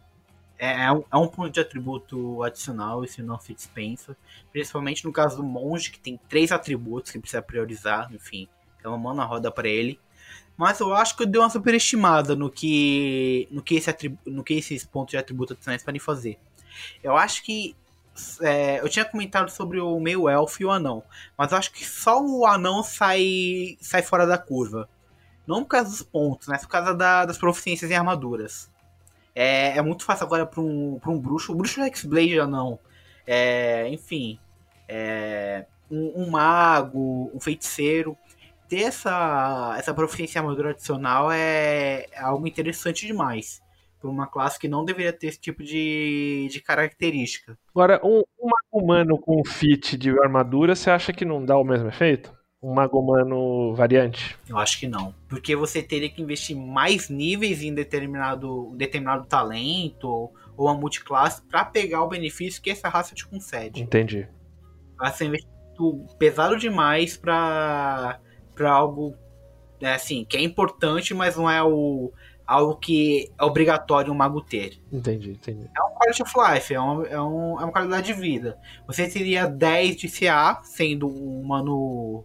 é, 0.58 0.86
é, 0.86 0.92
um, 0.92 1.04
é 1.12 1.18
um 1.18 1.28
ponto 1.28 1.50
de 1.50 1.60
atributo 1.60 2.42
adicional, 2.44 3.04
esse 3.04 3.22
não 3.22 3.40
se 3.40 3.54
dispensa. 3.54 4.16
Principalmente 4.52 5.04
no 5.06 5.12
caso 5.12 5.38
do 5.38 5.44
monge, 5.44 5.92
que 5.92 6.00
tem 6.00 6.20
três 6.30 6.52
atributos 6.52 7.12
que 7.12 7.20
precisa 7.20 7.42
priorizar, 7.42 8.12
enfim. 8.14 8.48
É 8.84 8.88
uma 8.88 8.98
mão 8.98 9.14
na 9.14 9.26
roda 9.26 9.52
para 9.52 9.68
ele. 9.68 10.00
Mas 10.58 10.80
eu 10.80 10.94
acho 10.94 11.18
que 11.18 11.24
eu 11.24 11.28
dei 11.28 11.42
uma 11.42 11.50
superestimada 11.50 12.36
no 12.36 12.50
que, 12.50 13.48
no 13.52 13.62
que, 13.62 13.76
esse 13.76 14.18
no 14.26 14.44
que 14.44 14.54
esses 14.54 14.86
pontos 14.86 15.12
de 15.12 15.18
atributo 15.18 15.54
adicionais 15.54 15.84
podem 15.84 16.00
fazer. 16.00 16.40
Eu 17.04 17.16
acho 17.18 17.44
que. 17.44 17.76
É, 18.42 18.80
eu 18.80 18.88
tinha 18.88 19.04
comentado 19.04 19.50
sobre 19.50 19.78
o 19.78 20.00
meio 20.00 20.30
elfo 20.30 20.62
e 20.62 20.66
o 20.66 20.72
anão. 20.72 21.04
Mas 21.38 21.52
eu 21.52 21.58
acho 21.58 21.72
que 21.74 21.86
só 21.86 22.24
o 22.24 22.46
anão 22.46 22.82
sai, 22.82 23.78
sai 23.82 24.02
fora 24.02 24.26
da 24.26 24.38
curva. 24.38 24.88
Não 25.46 25.64
por 25.64 25.70
causa 25.72 25.90
dos 25.90 26.02
pontos, 26.02 26.48
mas 26.48 26.62
por 26.62 26.70
causa 26.70 26.94
da, 26.96 27.26
das 27.26 27.38
proficiências 27.38 27.92
em 27.92 27.96
armaduras. 27.96 28.72
É, 29.36 29.78
é 29.78 29.82
muito 29.82 30.06
fácil 30.06 30.26
agora 30.26 30.46
para 30.46 30.62
um, 30.62 30.98
pra 30.98 31.12
um 31.12 31.20
bruxo. 31.20 31.52
O 31.52 31.56
bruxo 31.56 31.82
X-Blade 31.82 32.36
já 32.36 32.48
não. 32.48 32.80
É, 33.28 33.88
enfim. 33.90 34.40
É, 34.88 35.66
um, 35.92 36.24
um, 36.24 36.30
mago, 36.30 37.30
um 37.34 37.40
feiticeiro. 37.40 38.18
Ter 38.70 38.84
essa, 38.84 39.76
essa 39.78 39.94
proficiência 39.94 40.40
armadura 40.40 40.72
adicional 40.72 41.32
é, 41.32 42.06
é 42.12 42.20
algo 42.22 42.48
interessante 42.48 43.06
demais. 43.06 43.62
Para 44.00 44.10
uma 44.10 44.26
classe 44.26 44.58
que 44.58 44.68
não 44.68 44.86
deveria 44.86 45.14
ter 45.14 45.28
esse 45.28 45.40
tipo 45.40 45.64
de, 45.64 46.48
de 46.50 46.62
característica. 46.62 47.58
Agora, 47.70 48.00
um, 48.04 48.24
um 48.40 48.50
humano 48.72 49.20
com 49.20 49.44
fit 49.46 49.98
de 49.98 50.10
armadura, 50.20 50.76
você 50.76 50.90
acha 50.90 51.12
que 51.12 51.26
não 51.26 51.44
dá 51.44 51.58
o 51.58 51.64
mesmo 51.64 51.90
efeito? 51.90 52.34
Um 52.62 52.74
magomano 52.74 53.76
variante? 53.76 54.38
Eu 54.48 54.58
acho 54.58 54.80
que 54.80 54.88
não. 54.88 55.14
Porque 55.28 55.56
você 55.56 55.84
teria 55.84 56.10
que 56.10 56.22
investir 56.22 56.56
mais 56.58 57.10
níveis 57.10 57.62
em 57.62 57.74
determinado, 57.74 58.74
determinado 58.76 59.26
talento 59.26 60.08
ou 60.08 60.34
uma 60.58 60.74
multiclasse 60.74 61.42
para 61.44 61.64
pegar 61.66 62.04
o 62.04 62.08
benefício 62.08 62.62
que 62.62 62.70
essa 62.70 62.90
raça 62.90 63.14
te 63.14 63.26
concede. 63.26 63.82
Entendi. 63.82 64.28
Vai 64.98 65.12
ser 65.12 65.26
investimento 65.26 66.06
pesado 66.18 66.58
demais 66.58 67.18
para 67.18 68.20
para 68.56 68.72
algo 68.72 69.14
é, 69.82 69.94
assim, 69.94 70.24
que 70.24 70.38
é 70.38 70.42
importante, 70.42 71.14
mas 71.14 71.36
não 71.36 71.50
é 71.50 71.62
o 71.62 72.12
algo 72.48 72.76
que 72.76 73.32
é 73.38 73.44
obrigatório 73.44 74.14
um 74.14 74.16
mago 74.16 74.42
ter. 74.42 74.80
Entendi, 74.92 75.32
entendi. 75.32 75.70
É 75.76 75.84
um 75.84 75.96
quality 75.96 76.22
of 76.22 76.34
life, 76.38 76.74
é, 76.74 76.80
um, 76.80 77.06
é, 77.06 77.22
um, 77.22 77.60
é 77.60 77.64
uma 77.64 77.72
qualidade 77.72 78.08
de 78.08 78.14
vida. 78.14 78.58
Você 78.88 79.08
teria 79.08 79.48
10 79.48 79.98
de 79.98 80.08
CA, 80.08 80.62
sendo 80.64 81.08
um 81.08 81.42
humano 81.42 82.24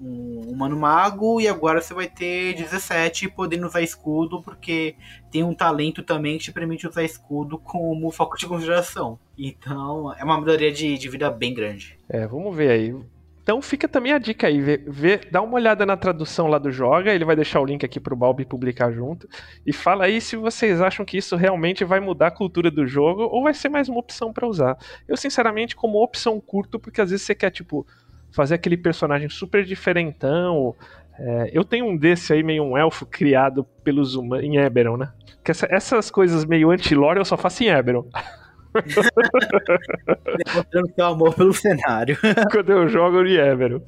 um 0.00 0.40
humano 0.50 0.78
mago 0.78 1.40
e 1.40 1.46
agora 1.46 1.80
você 1.80 1.92
vai 1.92 2.08
ter 2.08 2.54
17 2.54 3.28
podendo 3.28 3.66
usar 3.66 3.82
escudo 3.82 4.42
porque 4.42 4.96
tem 5.30 5.44
um 5.44 5.54
talento 5.54 6.02
também 6.02 6.38
que 6.38 6.44
te 6.44 6.52
permite 6.52 6.88
usar 6.88 7.04
escudo 7.04 7.58
como 7.58 8.10
foco 8.10 8.38
de 8.38 8.46
consideração. 8.46 9.18
Então 9.36 10.14
é 10.14 10.24
uma 10.24 10.40
melhoria 10.40 10.72
de, 10.72 10.96
de 10.96 11.08
vida 11.08 11.30
bem 11.30 11.52
grande. 11.52 11.98
É, 12.08 12.26
vamos 12.26 12.56
ver 12.56 12.70
aí. 12.70 12.94
Então 13.42 13.60
fica 13.60 13.88
também 13.88 14.12
a 14.12 14.18
dica 14.18 14.46
aí, 14.46 14.60
vê, 14.60 14.76
vê, 14.86 15.16
dá 15.30 15.42
uma 15.42 15.54
olhada 15.54 15.84
na 15.84 15.96
tradução 15.96 16.46
lá 16.46 16.56
do 16.56 16.70
Joga, 16.70 17.12
ele 17.12 17.24
vai 17.24 17.34
deixar 17.34 17.60
o 17.60 17.64
link 17.64 17.84
aqui 17.84 17.98
pro 17.98 18.14
Balbi 18.14 18.44
publicar 18.44 18.92
junto. 18.92 19.28
E 19.66 19.72
fala 19.72 20.04
aí 20.04 20.20
se 20.20 20.36
vocês 20.36 20.80
acham 20.80 21.04
que 21.04 21.16
isso 21.16 21.34
realmente 21.36 21.84
vai 21.84 21.98
mudar 21.98 22.28
a 22.28 22.30
cultura 22.30 22.70
do 22.70 22.86
jogo 22.86 23.22
ou 23.22 23.42
vai 23.42 23.54
ser 23.54 23.68
mais 23.68 23.88
uma 23.88 23.98
opção 23.98 24.32
para 24.32 24.46
usar. 24.46 24.78
Eu, 25.08 25.16
sinceramente, 25.16 25.74
como 25.74 26.02
opção 26.02 26.38
curto, 26.38 26.78
porque 26.78 27.00
às 27.00 27.10
vezes 27.10 27.26
você 27.26 27.34
quer, 27.34 27.50
tipo, 27.50 27.84
fazer 28.32 28.54
aquele 28.54 28.76
personagem 28.76 29.28
super 29.28 29.64
diferentão. 29.64 30.74
É, 31.18 31.50
eu 31.52 31.64
tenho 31.64 31.86
um 31.86 31.96
desse 31.96 32.32
aí, 32.32 32.42
meio 32.42 32.62
um 32.62 32.76
elfo 32.76 33.04
criado 33.04 33.64
pelos 33.84 34.14
humanos 34.14 34.44
em 34.44 34.56
Eberron, 34.56 34.96
né? 34.96 35.12
Que 35.44 35.50
essa, 35.50 35.66
essas 35.70 36.10
coisas 36.10 36.44
meio 36.44 36.70
anti-lore 36.70 37.18
eu 37.18 37.24
só 37.24 37.36
faço 37.36 37.62
em 37.62 37.68
Eberron. 37.68 38.06
Demonstrando 40.46 40.94
seu 40.94 41.04
amor 41.04 41.34
pelo 41.34 41.52
cenário. 41.52 42.16
Quando 42.50 42.70
eu 42.70 42.88
jogo 42.88 43.24
em 43.24 43.34
Eberron. 43.34 43.82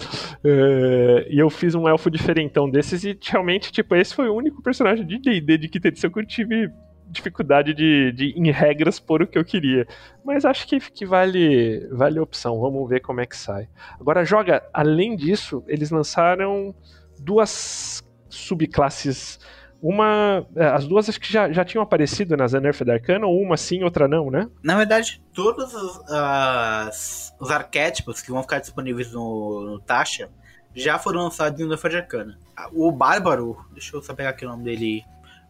É, 0.44 1.26
e 1.30 1.38
eu 1.38 1.48
fiz 1.48 1.74
um 1.74 1.88
elfo 1.88 2.10
diferentão 2.10 2.68
desses 2.68 3.04
e 3.04 3.18
realmente, 3.22 3.72
tipo, 3.72 3.94
esse 3.94 4.14
foi 4.14 4.28
o 4.28 4.34
único 4.34 4.62
personagem 4.62 5.06
de 5.06 5.18
D&D 5.18 5.58
de 5.58 5.68
quinta 5.68 5.88
edição 5.88 6.10
que 6.10 6.18
eu 6.18 6.26
tive 6.26 6.70
dificuldade 7.12 7.74
de, 7.74 8.10
de, 8.12 8.30
em 8.36 8.50
regras, 8.50 8.98
pôr 8.98 9.22
o 9.22 9.26
que 9.26 9.38
eu 9.38 9.44
queria. 9.44 9.86
Mas 10.24 10.44
acho 10.44 10.66
que, 10.66 10.80
que 10.80 11.04
vale, 11.04 11.86
vale 11.92 12.18
a 12.18 12.22
opção. 12.22 12.58
Vamos 12.60 12.88
ver 12.88 13.00
como 13.00 13.20
é 13.20 13.26
que 13.26 13.36
sai. 13.36 13.68
Agora, 14.00 14.24
joga, 14.24 14.64
além 14.72 15.14
disso, 15.14 15.62
eles 15.68 15.90
lançaram 15.90 16.74
duas 17.20 18.02
subclasses. 18.28 19.38
Uma. 19.80 20.46
É, 20.56 20.66
as 20.66 20.86
duas 20.86 21.08
acho 21.08 21.20
que 21.20 21.30
já, 21.30 21.52
já 21.52 21.64
tinham 21.64 21.82
aparecido 21.82 22.36
nas 22.36 22.52
Unearthed 22.52 22.90
Arcana, 22.90 23.26
ou 23.26 23.40
uma 23.42 23.56
sim, 23.56 23.82
outra 23.82 24.08
não, 24.08 24.30
né? 24.30 24.48
Na 24.62 24.76
verdade, 24.76 25.22
todos 25.34 25.74
os, 25.74 27.32
os 27.40 27.50
arquétipos 27.50 28.22
que 28.22 28.30
vão 28.30 28.42
ficar 28.42 28.60
disponíveis 28.60 29.12
no, 29.12 29.60
no 29.72 29.80
Tasha 29.80 30.30
já 30.74 30.98
foram 30.98 31.24
lançados 31.24 31.60
em 31.60 31.64
Unearthed 31.64 31.96
Arcana. 31.96 32.38
O 32.72 32.90
Bárbaro, 32.92 33.58
deixa 33.72 33.96
eu 33.96 34.02
só 34.02 34.14
pegar 34.14 34.30
aqui 34.30 34.46
o 34.46 34.48
nome 34.48 34.64
dele 34.64 35.04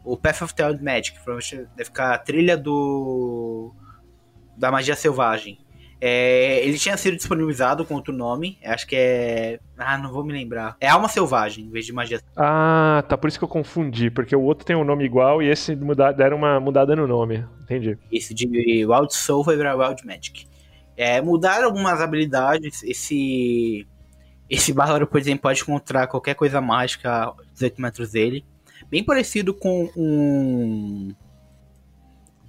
o 0.05 0.17
Path 0.17 0.43
of 0.43 0.55
the 0.55 0.73
Magic, 0.81 1.13
provavelmente 1.23 1.69
deve 1.77 1.85
ficar 1.85 2.15
a 2.15 2.19
trilha 2.19 2.57
do 2.57 3.75
da 4.57 4.71
magia 4.71 4.95
selvagem. 4.95 5.59
É, 6.05 6.67
ele 6.67 6.77
tinha 6.79 6.97
sido 6.97 7.17
disponibilizado 7.17 7.85
com 7.85 7.95
outro 7.95 8.13
nome, 8.13 8.59
acho 8.65 8.85
que 8.89 8.97
é. 8.97 9.61
Ah, 9.79 9.97
não 9.97 10.13
vou 10.13 10.25
me 10.25 10.33
lembrar. 10.33 10.77
É 10.81 10.89
Alma 10.89 11.09
Selvagem, 11.09 11.67
em 11.67 11.71
vez 11.71 11.87
de 11.87 11.93
Magia. 11.93 12.21
Ah, 12.37 13.05
tá, 13.09 13.17
por 13.17 13.29
isso 13.29 13.39
que 13.39 13.45
eu 13.45 13.49
confundi, 13.49 14.11
porque 14.11 14.35
o 14.35 14.43
outro 14.43 14.67
tem 14.67 14.75
um 14.75 14.83
nome 14.83 15.05
igual 15.05 15.41
e 15.41 15.49
esse 15.49 15.77
muda, 15.77 16.11
deram 16.11 16.39
uma 16.39 16.59
mudada 16.59 16.97
no 16.97 17.07
nome. 17.07 17.47
Entendi. 17.63 17.97
Esse 18.11 18.35
de 18.35 18.47
Wild 18.85 19.15
Soul 19.15 19.45
foi 19.45 19.57
virar 19.57 19.77
Wild 19.77 20.05
Magic. 20.05 20.45
É, 20.97 21.21
mudaram 21.21 21.67
algumas 21.67 22.01
habilidades. 22.01 22.83
Esse. 22.83 23.87
Esse 24.51 24.73
bárbaro, 24.73 25.07
por 25.07 25.21
exemplo, 25.21 25.43
pode 25.43 25.63
encontrar 25.63 26.09
qualquer 26.09 26.35
coisa 26.35 26.61
mágica 26.61 27.29
a 27.29 27.35
18 27.53 27.81
metros 27.81 28.11
dele. 28.11 28.45
Bem 28.93 29.03
parecido 29.03 29.55
com 29.55 29.91
um 29.97 31.15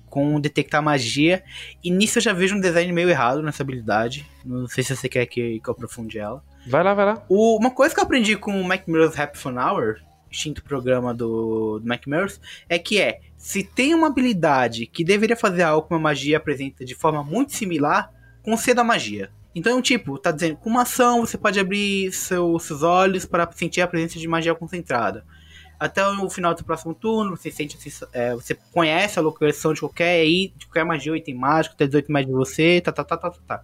com 0.07 0.41
detectar 0.41 0.83
magia. 0.83 1.41
E 1.81 1.89
nisso 1.89 2.17
eu 2.17 2.21
já 2.21 2.33
vejo 2.33 2.53
um 2.53 2.59
design 2.59 2.91
meio 2.91 3.09
errado 3.09 3.41
nessa 3.41 3.63
habilidade. 3.63 4.29
Não 4.43 4.67
sei 4.67 4.83
se 4.83 4.93
você 4.93 5.07
quer 5.07 5.25
que, 5.25 5.61
que 5.61 5.69
eu 5.69 5.71
aprofunde 5.71 6.19
ela. 6.19 6.43
Vai 6.67 6.83
lá, 6.83 6.93
vai 6.93 7.05
lá. 7.05 7.25
O, 7.29 7.57
uma 7.57 7.71
coisa 7.71 7.95
que 7.95 8.01
eu 8.01 8.03
aprendi 8.03 8.35
com 8.35 8.59
o 8.59 8.63
Mac 8.65 8.85
Mirror's 8.89 9.17
Happy 9.17 9.37
Fun 9.37 9.55
Hour, 9.57 10.01
extinto 10.29 10.61
programa 10.61 11.13
do, 11.13 11.79
do 11.79 11.87
Mac 11.87 12.05
Mirrors, 12.05 12.41
é 12.67 12.77
que 12.77 12.99
é, 12.99 13.21
se 13.37 13.63
tem 13.63 13.95
uma 13.95 14.07
habilidade 14.07 14.85
que 14.85 15.05
deveria 15.05 15.37
fazer 15.37 15.63
algo 15.63 15.87
que 15.87 15.93
uma 15.93 15.99
magia 16.01 16.35
apresenta 16.35 16.83
de 16.83 16.93
forma 16.93 17.23
muito 17.23 17.53
similar, 17.53 18.11
conceda 18.43 18.81
a 18.81 18.83
magia. 18.83 19.31
Então, 19.55 19.81
tipo, 19.81 20.17
tá 20.17 20.29
dizendo, 20.29 20.57
com 20.57 20.69
uma 20.69 20.81
ação 20.81 21.21
você 21.21 21.37
pode 21.37 21.57
abrir 21.57 22.11
seu, 22.11 22.59
seus 22.59 22.83
olhos 22.83 23.25
para 23.25 23.49
sentir 23.53 23.79
a 23.79 23.87
presença 23.87 24.19
de 24.19 24.27
magia 24.27 24.53
concentrada 24.53 25.23
até 25.83 26.07
o 26.07 26.29
final 26.29 26.55
do 26.55 26.63
próximo 26.63 26.93
turno, 26.93 27.35
você 27.35 27.51
sente 27.51 27.77
é, 28.13 28.33
você 28.33 28.55
conhece 28.71 29.19
a 29.19 29.21
localização 29.21 29.73
de 29.73 29.81
qualquer 29.81 30.25
de 30.25 30.65
qualquer 30.65 30.85
magia 30.85 31.15
item 31.15 31.35
mágico, 31.35 31.75
tem 31.75 31.87
18 31.87 32.11
mais 32.11 32.25
de 32.25 32.31
você, 32.31 32.79
tá, 32.79 32.91
tá, 32.91 33.03
tá, 33.03 33.17
tá, 33.17 33.31
tá. 33.31 33.63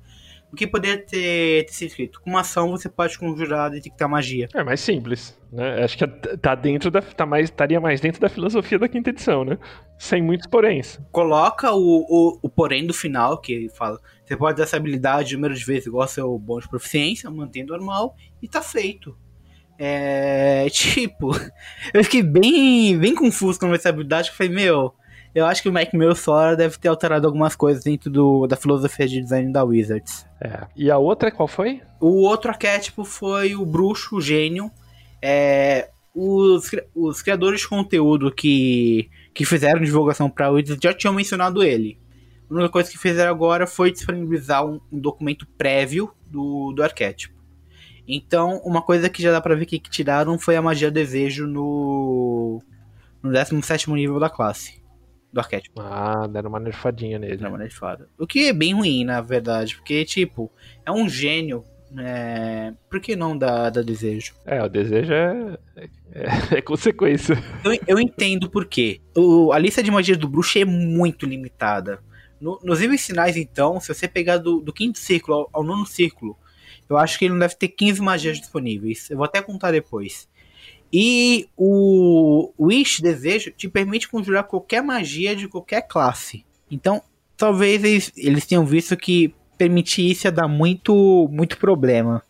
O 0.51 0.55
que 0.55 0.65
poderia 0.65 0.97
ter, 0.97 1.65
ter 1.65 1.72
sido 1.72 1.89
escrito? 1.89 2.20
Com 2.22 2.32
uma 2.32 2.41
ação 2.41 2.72
você 2.72 2.89
pode 2.89 3.17
conjurar 3.20 3.70
detectar 3.70 4.09
magia. 4.09 4.49
É 4.53 4.63
mais 4.63 4.80
simples, 4.80 5.39
né? 5.51 5.84
Acho 5.84 5.97
que 5.97 6.07
tá 6.07 6.55
dentro 6.55 6.89
da. 6.89 7.01
Tá 7.01 7.26
mais, 7.26 7.45
estaria 7.45 7.80
mais 7.80 8.01
dentro 8.01 8.20
da 8.20 8.28
filosofia 8.28 8.80
da 8.80 8.88
quinta 8.88 9.11
edição, 9.11 9.45
né? 9.45 9.57
Sem 9.97 10.22
muitos 10.22 10.47
poréns. 10.47 10.99
Coloca 11.11 11.72
o, 11.72 12.05
o, 12.09 12.39
o 12.41 12.49
porém 12.49 12.86
do 12.86 12.93
final, 12.93 13.39
que 13.39 13.70
fala. 13.78 13.99
Você 14.26 14.36
pode 14.36 14.57
dar 14.57 14.63
essa 14.63 14.78
habilidade 14.78 15.36
número 15.36 15.53
de 15.53 15.63
vezes 15.63 15.86
igual 15.86 16.01
ao 16.01 16.07
seu 16.07 16.38
bônus 16.38 16.63
de 16.63 16.70
proficiência, 16.70 17.30
mantém 17.30 17.63
normal, 17.63 18.15
e 18.41 18.47
tá 18.47 18.61
feito. 18.61 19.15
É. 19.80 20.67
Tipo, 20.69 21.32
eu 21.93 22.03
fiquei 22.03 22.21
bem, 22.21 22.97
bem 22.97 23.15
confuso 23.15 23.57
com 23.57 23.73
essa 23.73 23.89
habilidade. 23.89 24.30
Eu 24.30 24.36
falei, 24.36 24.51
meu, 24.51 24.93
eu 25.34 25.45
acho 25.45 25.61
que 25.61 25.69
o 25.69 25.73
Mac 25.73 25.93
Mill 25.93 26.13
Sora 26.15 26.55
deve 26.55 26.77
ter 26.77 26.89
alterado 26.89 27.25
algumas 27.25 27.55
coisas 27.55 27.84
dentro 27.84 28.09
do, 28.09 28.45
da 28.45 28.57
filosofia 28.57 29.07
de 29.07 29.21
design 29.21 29.53
da 29.53 29.63
Wizards. 29.63 30.25
É. 30.41 30.67
E 30.75 30.91
a 30.91 30.97
outra 30.97 31.32
qual 31.32 31.47
foi? 31.47 31.82
O 31.99 32.27
outro 32.27 32.51
arquétipo 32.51 33.05
foi 33.05 33.55
o 33.55 33.65
bruxo, 33.65 34.17
o 34.17 34.21
gênio. 34.21 34.69
É, 35.21 35.89
os, 36.13 36.69
os 36.93 37.21
criadores 37.21 37.61
de 37.61 37.67
conteúdo 37.69 38.32
que, 38.32 39.09
que 39.34 39.45
fizeram 39.45 39.82
divulgação 39.82 40.30
para 40.30 40.49
Wizards 40.49 40.84
já 40.84 40.93
tinham 40.93 41.13
mencionado 41.13 41.63
ele. 41.63 41.97
A 42.49 42.53
única 42.53 42.69
coisa 42.69 42.89
que 42.89 42.97
fizeram 42.97 43.32
agora 43.32 43.67
foi 43.67 43.91
disponibilizar 43.91 44.65
um, 44.65 44.82
um 44.91 44.99
documento 44.99 45.47
prévio 45.57 46.11
do, 46.25 46.73
do 46.73 46.84
arquétipo. 46.84 47.38
Então, 48.12 48.60
uma 48.66 48.82
coisa 48.82 49.07
que 49.07 49.22
já 49.22 49.32
dá 49.32 49.39
pra 49.39 49.53
ver 49.53 49.68
que 49.68 49.80
tiraram 49.80 50.39
foi 50.39 50.55
a 50.55 50.62
magia 50.64 50.89
desejo 50.89 51.45
no, 51.45 52.60
no 53.22 53.32
17 53.32 53.91
nível 53.91 54.20
da 54.20 54.32
classe. 54.32 54.82
Do 55.32 55.39
arquétipo. 55.39 55.80
Ah, 55.80 56.26
deram 56.26 56.49
uma 56.49 56.60
nerfadinha 56.60 57.20
nele. 57.20 57.38
Deram 57.38 57.51
uma 57.51 57.60
nerfada. 57.60 58.10
O 58.18 58.26
que 58.26 58.47
é 58.47 58.53
bem 58.53 58.74
ruim, 58.74 59.05
na 59.05 59.22
verdade, 59.22 59.76
porque, 59.76 60.03
tipo, 60.05 60.51
é 60.84 60.91
um 60.91 61.07
gênio. 61.07 61.64
É... 61.99 62.74
Por 62.89 62.99
que 62.99 63.16
não 63.16 63.38
dá, 63.38 63.70
dá 63.70 63.84
desejo? 63.84 64.34
É, 64.43 64.64
o 64.64 64.68
desejo 64.68 65.14
é, 65.14 65.60
é, 66.12 66.57
é 66.57 66.62
consequência. 66.64 67.38
Eu, 67.64 67.80
eu 67.86 67.99
entendo 67.99 68.49
por 68.49 68.66
quê. 68.66 69.01
O, 69.16 69.51
a 69.53 69.60
lista 69.60 69.84
de 69.84 69.91
magias 69.91 70.18
do 70.18 70.28
bruxo 70.28 70.57
é 70.57 70.66
muito 70.66 71.28
limitada. 71.28 71.99
No, 72.41 72.60
nos 72.64 72.80
níveis 72.80 73.01
sinais, 73.01 73.38
então, 73.38 73.80
se 73.80 73.93
você 73.93 74.07
pegar 74.07 74.38
do, 74.38 74.62
do 74.62 74.74
quinto 74.74 74.97
círculo 74.97 75.41
ao, 75.41 75.49
ao 75.53 75.64
nono 75.64 75.86
círculo, 75.86 76.36
eu 76.89 76.97
acho 76.97 77.19
que 77.19 77.25
ele 77.25 77.33
não 77.33 77.39
deve 77.39 77.55
ter 77.55 77.67
15 77.67 78.01
magias 78.01 78.39
disponíveis. 78.39 79.09
Eu 79.09 79.17
vou 79.17 79.25
até 79.25 79.41
contar 79.41 79.71
depois. 79.71 80.27
E 80.91 81.47
o 81.55 82.51
Wish 82.59 83.01
Desejo 83.01 83.51
te 83.51 83.69
permite 83.69 84.09
conjurar 84.09 84.43
qualquer 84.45 84.81
magia 84.81 85.35
de 85.35 85.47
qualquer 85.47 85.81
classe. 85.87 86.43
Então, 86.69 87.01
talvez 87.37 87.83
eles, 87.83 88.11
eles 88.17 88.45
tenham 88.45 88.65
visto 88.65 88.97
que 88.97 89.33
permitir 89.57 90.09
isso 90.09 90.25
ia 90.25 90.31
dar 90.31 90.47
muito, 90.47 91.29
muito 91.31 91.57
problema. 91.57 92.23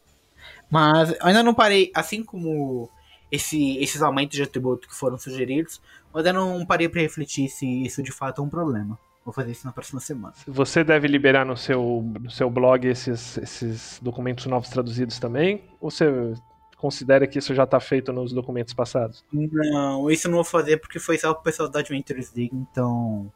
Mas 0.70 1.16
ainda 1.22 1.42
não 1.42 1.54
parei, 1.54 1.90
assim 1.96 2.22
como 2.22 2.90
esse, 3.32 3.78
esses 3.78 4.02
aumentos 4.02 4.36
de 4.36 4.44
atributo 4.44 4.88
que 4.88 4.96
foram 4.96 5.18
sugeridos, 5.18 5.82
eu 6.14 6.18
ainda 6.18 6.34
não 6.34 6.66
parei 6.66 6.90
para 6.90 7.02
refletir 7.02 7.48
se 7.50 7.66
isso 7.84 8.04
de 8.04 8.12
fato 8.12 8.42
é 8.42 8.46
um 8.46 8.50
problema. 8.50 9.00
Vou 9.24 9.34
fazer 9.34 9.52
isso 9.52 9.66
na 9.66 9.72
próxima 9.72 10.00
semana. 10.00 10.34
Você 10.48 10.84
deve 10.84 11.08
liberar 11.08 11.46
no 11.46 11.56
seu, 11.56 12.04
no 12.20 12.32
seu 12.32 12.50
blog 12.50 12.88
esses, 12.88 13.38
esses 13.38 14.00
documentos 14.02 14.46
novos 14.46 14.70
traduzidos 14.70 15.20
também? 15.20 15.64
Ou 15.80 15.92
você 15.92 16.34
considera 16.78 17.28
que 17.28 17.38
isso 17.38 17.54
já 17.54 17.64
está 17.64 17.80
feito 17.80 18.14
nos 18.14 18.32
documentos 18.32 18.74
passados? 18.74 19.24
Não, 19.32 20.10
isso 20.10 20.28
eu 20.28 20.32
não 20.32 20.38
vou 20.38 20.46
fazer 20.46 20.78
porque 20.78 20.98
foi 20.98 21.18
só 21.18 21.32
o 21.32 21.36
pessoal 21.36 21.70
da 21.70 21.80
Adventures 21.80 22.34
League, 22.34 22.56
então. 22.56 23.32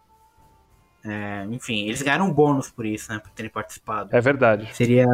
É, 1.06 1.46
enfim, 1.52 1.86
eles 1.86 2.02
ganharam 2.02 2.28
um 2.28 2.34
bônus 2.34 2.72
por 2.72 2.86
isso, 2.86 3.12
né? 3.12 3.20
Por 3.20 3.30
terem 3.32 3.52
participado. 3.52 4.16
É 4.16 4.22
verdade. 4.22 4.74
Seria 4.74 5.06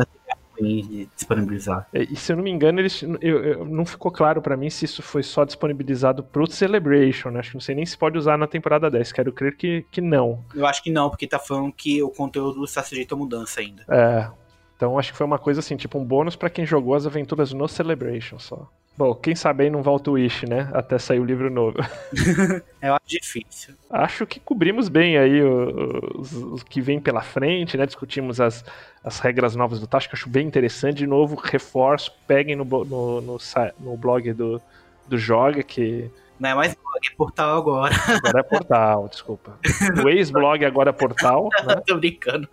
e 0.62 1.10
disponibilizar. 1.16 1.88
É, 1.94 2.04
e 2.04 2.16
se 2.16 2.32
eu 2.32 2.38
não 2.38 2.44
me 2.44 2.52
engano, 2.52 2.80
eles, 2.80 3.04
eu, 3.22 3.44
eu 3.44 3.66
não 3.66 3.86
ficou 3.86 4.12
claro 4.12 4.42
para 4.42 4.58
mim 4.58 4.70
se 4.70 4.86
isso 4.86 5.02
foi 5.02 5.24
só 5.24 5.44
disponibilizado 5.44 6.24
pro 6.24 6.48
Celebration. 6.48 7.30
Né? 7.30 7.40
Acho 7.40 7.52
que 7.52 7.56
não 7.56 7.62
sei 7.62 7.76
nem 7.76 7.86
se 7.86 7.98
pode 7.98 8.18
usar 8.18 8.38
na 8.38 8.48
temporada 8.48 8.90
10. 8.90 9.12
Quero 9.12 9.32
crer 9.32 9.56
que, 9.56 9.86
que 9.92 10.02
não. 10.02 10.44
Eu 10.54 10.66
acho 10.66 10.84
que 10.84 10.92
não, 10.92 11.10
porque 11.10 11.28
tá 11.28 11.40
falando 11.40 11.72
que 11.72 12.02
o 12.02 12.10
conteúdo 12.10 12.64
está 12.64 12.84
sujeito 12.84 13.16
a 13.16 13.18
mudança 13.18 13.60
ainda. 13.60 13.84
É. 13.90 14.30
Então 14.76 14.98
acho 14.98 15.12
que 15.12 15.18
foi 15.18 15.26
uma 15.26 15.38
coisa 15.38 15.60
assim, 15.60 15.76
tipo 15.76 15.98
um 16.00 16.06
bônus 16.06 16.38
para 16.38 16.50
quem 16.50 16.66
jogou 16.66 16.96
as 16.96 17.06
aventuras 17.06 17.52
no 17.52 17.68
Celebration 17.68 18.40
só. 18.40 18.70
Bom, 19.00 19.16
quem 19.16 19.34
sabe 19.34 19.64
aí 19.64 19.70
não 19.70 19.82
volta 19.82 20.12
o 20.12 20.16
Wish, 20.16 20.46
né? 20.46 20.70
Até 20.74 21.00
sair 21.00 21.22
o 21.22 21.24
livro 21.24 21.50
novo. 21.50 21.78
Eu 22.84 22.96
acho 22.96 23.06
difícil. 23.08 23.74
Acho 23.90 24.28
que 24.28 24.42
cobrimos 24.42 24.90
bem 24.90 25.18
aí 25.18 25.42
o, 25.42 26.20
o, 26.20 26.56
o, 26.56 26.66
que 26.66 26.82
vem 26.82 27.00
pela 27.00 27.22
frente, 27.22 27.78
né? 27.78 27.86
Discutimos 27.86 28.42
as, 28.42 28.62
as 29.02 29.20
regras 29.20 29.56
novas 29.56 29.80
do 29.80 29.88
Tático, 29.88 30.18
acho 30.18 30.28
bem 30.28 30.46
interessante. 30.46 30.98
De 30.98 31.08
novo, 31.08 31.38
reforço, 31.38 32.12
peguem 32.28 32.58
no, 32.58 32.66
no, 32.66 33.22
no, 33.22 33.38
no 33.80 33.96
blog 33.96 34.34
do, 34.34 34.62
do 35.08 35.18
Joga, 35.18 35.64
que 35.64 36.12
não 36.38 36.50
é 36.50 36.54
mais 36.54 36.76
blog, 36.76 37.00
é 37.10 37.16
portal 37.16 37.58
agora. 37.58 37.96
Agora 38.18 38.40
é 38.42 38.44
portal, 38.44 39.08
desculpa. 39.08 39.58
O 40.04 40.10
ex-blog 40.10 40.66
agora 40.66 40.90
é 40.90 40.94
portal. 40.94 41.48
Né? 41.66 41.82
Tô 41.88 41.96
brincando. 41.96 42.50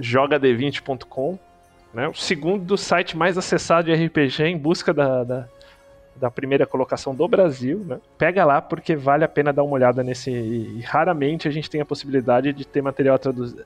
Jogadv20.com. 0.00 1.38
Né? 1.92 2.08
O 2.08 2.14
segundo 2.14 2.76
site 2.76 3.16
mais 3.16 3.38
acessado 3.38 3.86
de 3.86 4.06
RPG 4.06 4.42
em 4.42 4.58
busca 4.58 4.92
da, 4.92 5.22
da, 5.22 5.48
da 6.16 6.30
primeira 6.30 6.66
colocação 6.66 7.14
do 7.14 7.26
Brasil, 7.26 7.80
né? 7.80 8.00
Pega 8.16 8.44
lá 8.44 8.60
porque 8.62 8.94
vale 8.94 9.24
a 9.24 9.28
pena 9.28 9.52
dar 9.52 9.62
uma 9.62 9.74
olhada 9.74 10.02
nesse. 10.02 10.30
E 10.30 10.80
raramente 10.80 11.48
a 11.48 11.50
gente 11.50 11.68
tem 11.68 11.80
a 11.80 11.84
possibilidade 11.84 12.52
de 12.52 12.66
ter 12.66 12.82
material 12.82 13.18
traduzido, 13.18 13.64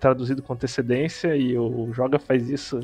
traduzido 0.00 0.42
com 0.42 0.52
antecedência 0.52 1.36
e 1.36 1.56
o 1.58 1.92
Joga 1.92 2.18
faz 2.18 2.48
isso 2.48 2.80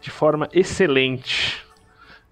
de 0.00 0.10
forma 0.10 0.48
excelente. 0.52 1.64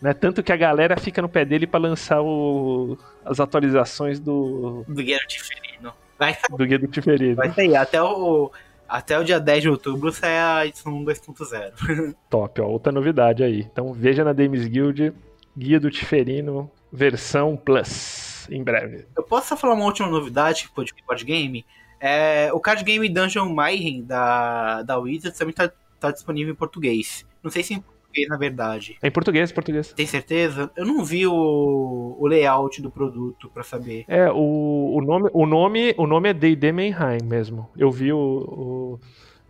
Né? 0.00 0.12
Tanto 0.12 0.42
que 0.42 0.52
a 0.52 0.56
galera 0.56 0.96
fica 0.96 1.22
no 1.22 1.28
pé 1.28 1.44
dele 1.44 1.66
para 1.66 1.80
lançar 1.80 2.20
o, 2.20 2.98
as 3.24 3.40
atualizações 3.40 4.18
do. 4.20 4.84
Do 4.86 5.02
Guia 5.02 5.18
do 5.18 5.26
Tiferino. 5.26 5.92
Vai 6.18 6.34
sair. 6.34 6.56
Do 6.56 6.66
Guia 6.66 6.78
do 6.78 6.86
Tiferino. 6.88 7.36
Vai 7.36 7.50
sair. 7.52 7.76
Até 7.76 8.02
o, 8.02 8.50
até 8.88 9.18
o 9.18 9.24
dia 9.24 9.40
10 9.40 9.62
de 9.62 9.68
outubro 9.70 10.12
sai 10.12 10.38
a 10.38 10.66
edição 10.66 11.04
2.0. 11.04 12.14
Top, 12.28 12.60
ó, 12.60 12.66
outra 12.66 12.92
novidade 12.92 13.42
aí. 13.42 13.60
Então 13.60 13.92
veja 13.92 14.22
na 14.22 14.32
Games 14.32 14.66
Guild 14.66 15.14
Guia 15.56 15.78
do 15.78 15.90
Tiferino, 15.90 16.70
versão 16.92 17.56
Plus, 17.56 18.48
em 18.50 18.62
breve. 18.62 19.06
Eu 19.16 19.22
posso 19.22 19.48
só 19.48 19.56
falar 19.56 19.74
uma 19.74 19.84
última 19.84 20.08
novidade 20.08 20.68
que 20.68 20.84
de 20.84 20.94
card 20.94 21.24
game? 21.24 21.64
É, 22.00 22.50
o 22.52 22.58
card 22.58 22.82
game 22.82 23.08
Dungeon 23.08 23.48
Mayhem 23.52 24.02
da, 24.02 24.82
da 24.82 24.98
Wizards 24.98 25.38
também 25.38 25.52
está 25.52 25.70
tá 26.00 26.10
disponível 26.10 26.52
em 26.52 26.56
português. 26.56 27.26
Não 27.42 27.50
sei 27.50 27.62
se 27.62 27.74
em 27.74 27.80
português, 27.80 28.28
na 28.28 28.36
verdade. 28.36 28.98
É 29.02 29.08
em 29.08 29.10
português, 29.10 29.52
português. 29.52 29.92
Tem 29.92 30.06
certeza? 30.06 30.70
Eu 30.74 30.84
não 30.84 31.04
vi 31.04 31.26
o, 31.26 32.16
o 32.18 32.26
layout 32.26 32.80
do 32.82 32.90
produto 32.90 33.50
para 33.50 33.62
saber. 33.62 34.04
É, 34.08 34.30
o, 34.30 34.96
o, 34.96 35.00
nome, 35.00 35.30
o, 35.32 35.46
nome, 35.46 35.94
o 35.96 36.06
nome 36.06 36.28
é 36.30 36.32
D&D 36.32 36.72
Mayhem 36.72 37.22
mesmo. 37.24 37.68
Eu 37.76 37.90
vi 37.90 38.12
o... 38.12 38.18
o 38.18 39.00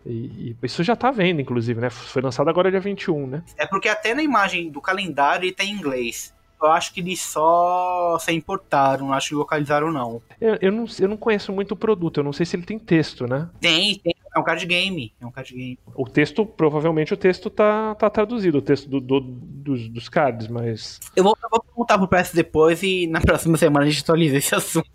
e, 0.05 0.55
e, 0.61 0.65
isso 0.65 0.83
já 0.83 0.95
tá 0.95 1.11
vendo, 1.11 1.41
inclusive, 1.41 1.79
né? 1.79 1.89
Foi 1.89 2.21
lançado 2.21 2.49
agora 2.49 2.71
dia 2.71 2.79
21, 2.79 3.27
né? 3.27 3.43
É 3.57 3.65
porque 3.65 3.89
até 3.89 4.13
na 4.13 4.23
imagem 4.23 4.69
do 4.69 4.81
calendário 4.81 5.45
ele 5.45 5.53
tá 5.53 5.63
em 5.63 5.71
inglês. 5.71 6.33
Eu 6.61 6.71
acho 6.71 6.93
que 6.93 7.01
eles 7.01 7.21
só 7.21 8.17
se 8.19 8.31
importaram, 8.31 9.07
não 9.07 9.13
acho 9.13 9.29
que 9.29 9.35
localizaram, 9.35 9.91
não. 9.91 10.21
Eu, 10.39 10.57
eu, 10.61 10.71
não. 10.71 10.85
eu 10.97 11.09
não 11.09 11.17
conheço 11.17 11.51
muito 11.51 11.73
o 11.73 11.75
produto, 11.75 12.19
eu 12.19 12.23
não 12.23 12.31
sei 12.31 12.45
se 12.45 12.55
ele 12.55 12.63
tem 12.63 12.79
texto, 12.79 13.27
né? 13.27 13.49
Tem, 13.59 13.99
tem 13.99 14.15
é 14.35 14.39
um 14.39 14.43
card 14.43 14.65
game. 14.65 15.13
É 15.21 15.25
um 15.25 15.31
card 15.31 15.53
game. 15.53 15.79
O 15.93 16.05
texto, 16.05 16.45
provavelmente 16.45 17.13
o 17.13 17.17
texto 17.17 17.49
tá, 17.49 17.93
tá 17.95 18.09
traduzido, 18.09 18.57
o 18.57 18.61
texto 18.61 18.89
do, 18.89 18.99
do- 18.99 19.19
dos, 19.19 19.87
dos 19.89 20.09
cards, 20.09 20.47
mas. 20.47 20.99
Eu 21.15 21.23
vou, 21.23 21.37
eu 21.43 21.49
vou 21.49 21.61
perguntar 21.61 21.97
pro 21.97 22.07
PS 22.07 22.31
depois 22.33 22.81
e 22.81 23.07
na 23.07 23.21
próxima 23.21 23.57
semana 23.57 23.85
a 23.85 23.89
gente 23.89 24.01
atualiza 24.01 24.37
esse 24.37 24.55
assunto. 24.55 24.89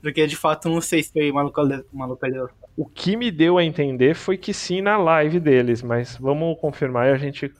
Porque 0.00 0.26
de 0.26 0.36
fato 0.36 0.68
não 0.68 0.80
sei 0.80 1.02
se 1.02 1.12
foi 1.12 1.30
uma 1.30 1.42
local- 1.42 1.68
uma 1.92 2.06
localização. 2.06 2.50
O 2.76 2.86
que 2.86 3.16
me 3.16 3.30
deu 3.30 3.58
a 3.58 3.64
entender 3.64 4.14
foi 4.14 4.36
que 4.36 4.52
sim 4.52 4.80
na 4.80 4.96
live 4.96 5.40
deles, 5.40 5.82
mas 5.82 6.16
vamos 6.16 6.58
confirmar 6.60 7.08
e 7.08 7.12
a 7.12 7.16
gente 7.16 7.52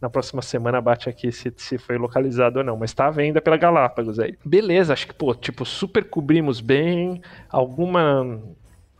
na 0.00 0.08
próxima 0.08 0.40
semana 0.42 0.80
bate 0.80 1.08
aqui 1.08 1.32
se, 1.32 1.52
se 1.56 1.76
foi 1.76 1.98
localizado 1.98 2.58
ou 2.60 2.64
não. 2.64 2.76
Mas 2.76 2.94
tá 2.94 3.06
à 3.06 3.10
venda 3.10 3.40
pela 3.40 3.56
Galápagos 3.56 4.18
aí. 4.20 4.36
Beleza, 4.44 4.92
acho 4.92 5.06
que, 5.08 5.14
pô, 5.14 5.34
tipo, 5.34 5.64
super 5.64 6.04
cobrimos 6.08 6.60
bem. 6.60 7.20
Alguma. 7.48 8.40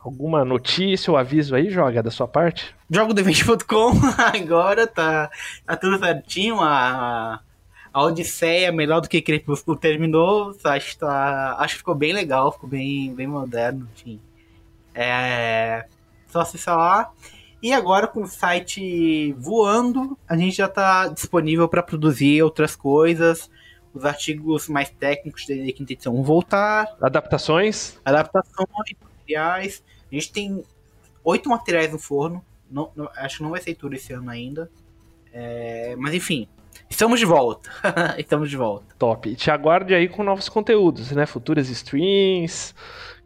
Alguma 0.00 0.44
notícia 0.44 1.10
ou 1.10 1.16
aviso 1.16 1.54
aí, 1.56 1.68
joga 1.70 2.02
da 2.02 2.10
sua 2.10 2.26
parte? 2.26 2.74
Jogo 2.88 3.12
do 3.12 3.20
evento.com 3.20 3.90
agora 4.16 4.86
tá, 4.86 5.28
tá 5.66 5.76
tudo 5.76 5.98
certinho. 5.98 6.60
A, 6.60 7.40
a 7.98 8.04
Odisseia, 8.04 8.70
melhor 8.72 9.00
do 9.00 9.08
que 9.08 9.20
Crepúsculo, 9.20 9.76
terminou. 9.76 10.56
Acho 10.64 10.90
que, 10.92 10.98
tá, 10.98 11.56
acho 11.58 11.74
que 11.74 11.78
ficou 11.78 11.94
bem 11.94 12.12
legal, 12.12 12.52
ficou 12.52 12.68
bem, 12.68 13.14
bem 13.14 13.26
moderno. 13.26 13.88
Enfim. 13.94 14.20
É, 14.94 15.86
só 16.28 16.40
acessar 16.40 16.76
lá. 16.76 17.12
E 17.62 17.72
agora 17.72 18.06
com 18.06 18.22
o 18.22 18.26
site 18.26 19.32
voando, 19.32 20.16
a 20.28 20.36
gente 20.36 20.56
já 20.56 20.66
está 20.66 21.08
disponível 21.08 21.68
para 21.68 21.82
produzir 21.82 22.42
outras 22.42 22.76
coisas. 22.76 23.50
Os 23.92 24.04
artigos 24.04 24.68
mais 24.68 24.90
técnicos 24.90 25.44
da 25.46 25.54
quinta 25.72 25.92
edição 25.92 26.14
vão 26.14 26.22
voltar. 26.22 26.86
Adaptações? 27.00 27.98
Adaptações, 28.04 28.68
materiais. 29.00 29.82
A 30.10 30.14
gente 30.14 30.32
tem 30.32 30.62
oito 31.24 31.48
materiais 31.48 31.90
no 31.90 31.98
forno. 31.98 32.44
Não, 32.70 32.92
não- 32.94 33.10
acho 33.16 33.38
que 33.38 33.42
não 33.42 33.50
vai 33.50 33.60
ser 33.60 33.74
tudo 33.74 33.94
esse 33.94 34.12
ano 34.12 34.30
ainda. 34.30 34.70
É, 35.32 35.96
mas 35.96 36.14
enfim, 36.14 36.46
estamos 36.88 37.20
de 37.20 37.26
volta. 37.26 37.70
estamos 38.18 38.50
de 38.50 38.56
volta. 38.56 38.94
Top. 38.98 39.28
E 39.28 39.36
te 39.36 39.50
aguarde 39.50 39.94
aí 39.94 40.08
com 40.08 40.22
novos 40.22 40.48
conteúdos, 40.48 41.12
né? 41.12 41.26
Futuras 41.26 41.68
streams, 41.68 42.74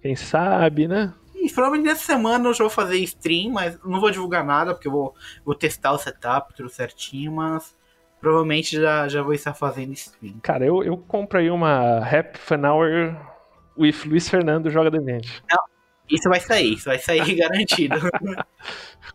quem 0.01 0.17
sabe, 0.17 0.89
né? 0.89 1.13
E 1.35 1.51
provavelmente 1.51 1.87
nessa 1.89 2.05
semana 2.05 2.49
eu 2.49 2.55
já 2.55 2.63
vou 2.65 2.71
fazer 2.71 2.99
stream, 2.99 3.51
mas 3.53 3.79
não 3.85 4.01
vou 4.01 4.11
divulgar 4.11 4.45
nada, 4.45 4.75
porque 4.75 4.87
eu 4.87 4.93
vou, 4.93 5.15
vou 5.45 5.55
testar 5.55 5.93
o 5.93 5.99
setup, 5.99 6.55
tudo 6.55 6.69
certinho, 6.69 7.33
mas 7.33 7.75
provavelmente 8.21 8.81
já, 8.81 9.09
já 9.09 9.23
vou 9.23 9.35
estar 9.35 9.53
fazendo 9.53 9.93
stream. 9.93 10.37
Cara, 10.41 10.65
eu, 10.65 10.85
eu 10.85 10.97
compro 10.97 11.41
aí 11.41 11.51
uma 11.51 11.99
Happy 11.99 12.39
Fan 12.39 12.63
Hour 12.65 13.17
with 13.77 13.97
Luiz 14.07 14.29
Fernando 14.29 14.71
Joga 14.71 14.91
Demente. 14.91 15.43
Isso 16.11 16.29
vai 16.29 16.41
sair, 16.41 16.75
isso 16.75 16.85
vai 16.87 16.99
sair 16.99 17.35
garantido. 17.37 17.97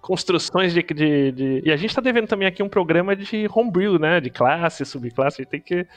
Construções 0.01 0.73
de, 0.73 0.81
de, 0.83 1.31
de- 1.31 1.61
E 1.65 1.71
a 1.71 1.77
gente 1.77 1.93
tá 1.95 2.01
devendo 2.01 2.27
também 2.27 2.47
aqui 2.47 2.63
um 2.63 2.69
programa 2.69 3.15
de 3.15 3.47
homebrew, 3.53 3.99
né? 3.99 4.19
De 4.19 4.29
classe, 4.29 4.85
subclasse. 4.85 5.41
A 5.41 5.43
gente 5.43 5.51
tem 5.51 5.61
que. 5.61 5.87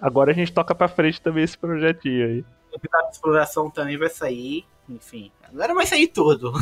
Agora 0.00 0.30
a 0.30 0.34
gente 0.34 0.52
toca 0.52 0.74
pra 0.74 0.88
frente 0.88 1.20
também 1.20 1.44
esse 1.44 1.56
projetinho 1.56 2.26
aí. 2.26 2.44
o 2.72 2.76
episódio 2.76 3.08
de 3.08 3.14
exploração 3.14 3.70
também 3.70 3.96
vai 3.96 4.10
sair, 4.10 4.64
enfim. 4.88 5.30
Agora 5.48 5.74
vai 5.74 5.86
sair 5.86 6.08
tudo. 6.08 6.52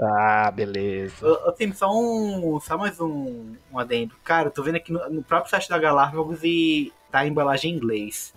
Ah, 0.00 0.50
beleza. 0.54 1.14
Tenho 1.56 1.74
só 1.74 1.88
um. 1.92 2.58
Só 2.60 2.76
mais 2.76 3.00
um, 3.00 3.54
um 3.72 3.78
adendo. 3.78 4.14
Cara, 4.24 4.48
eu 4.48 4.52
tô 4.52 4.62
vendo 4.62 4.76
aqui 4.76 4.92
no, 4.92 5.08
no 5.10 5.22
próprio 5.22 5.50
site 5.50 5.68
da 5.68 5.78
Galápagos 5.78 6.40
e 6.42 6.92
tá 7.12 7.20
a 7.20 7.26
embalagem 7.26 7.72
em 7.72 7.76
inglês. 7.76 8.34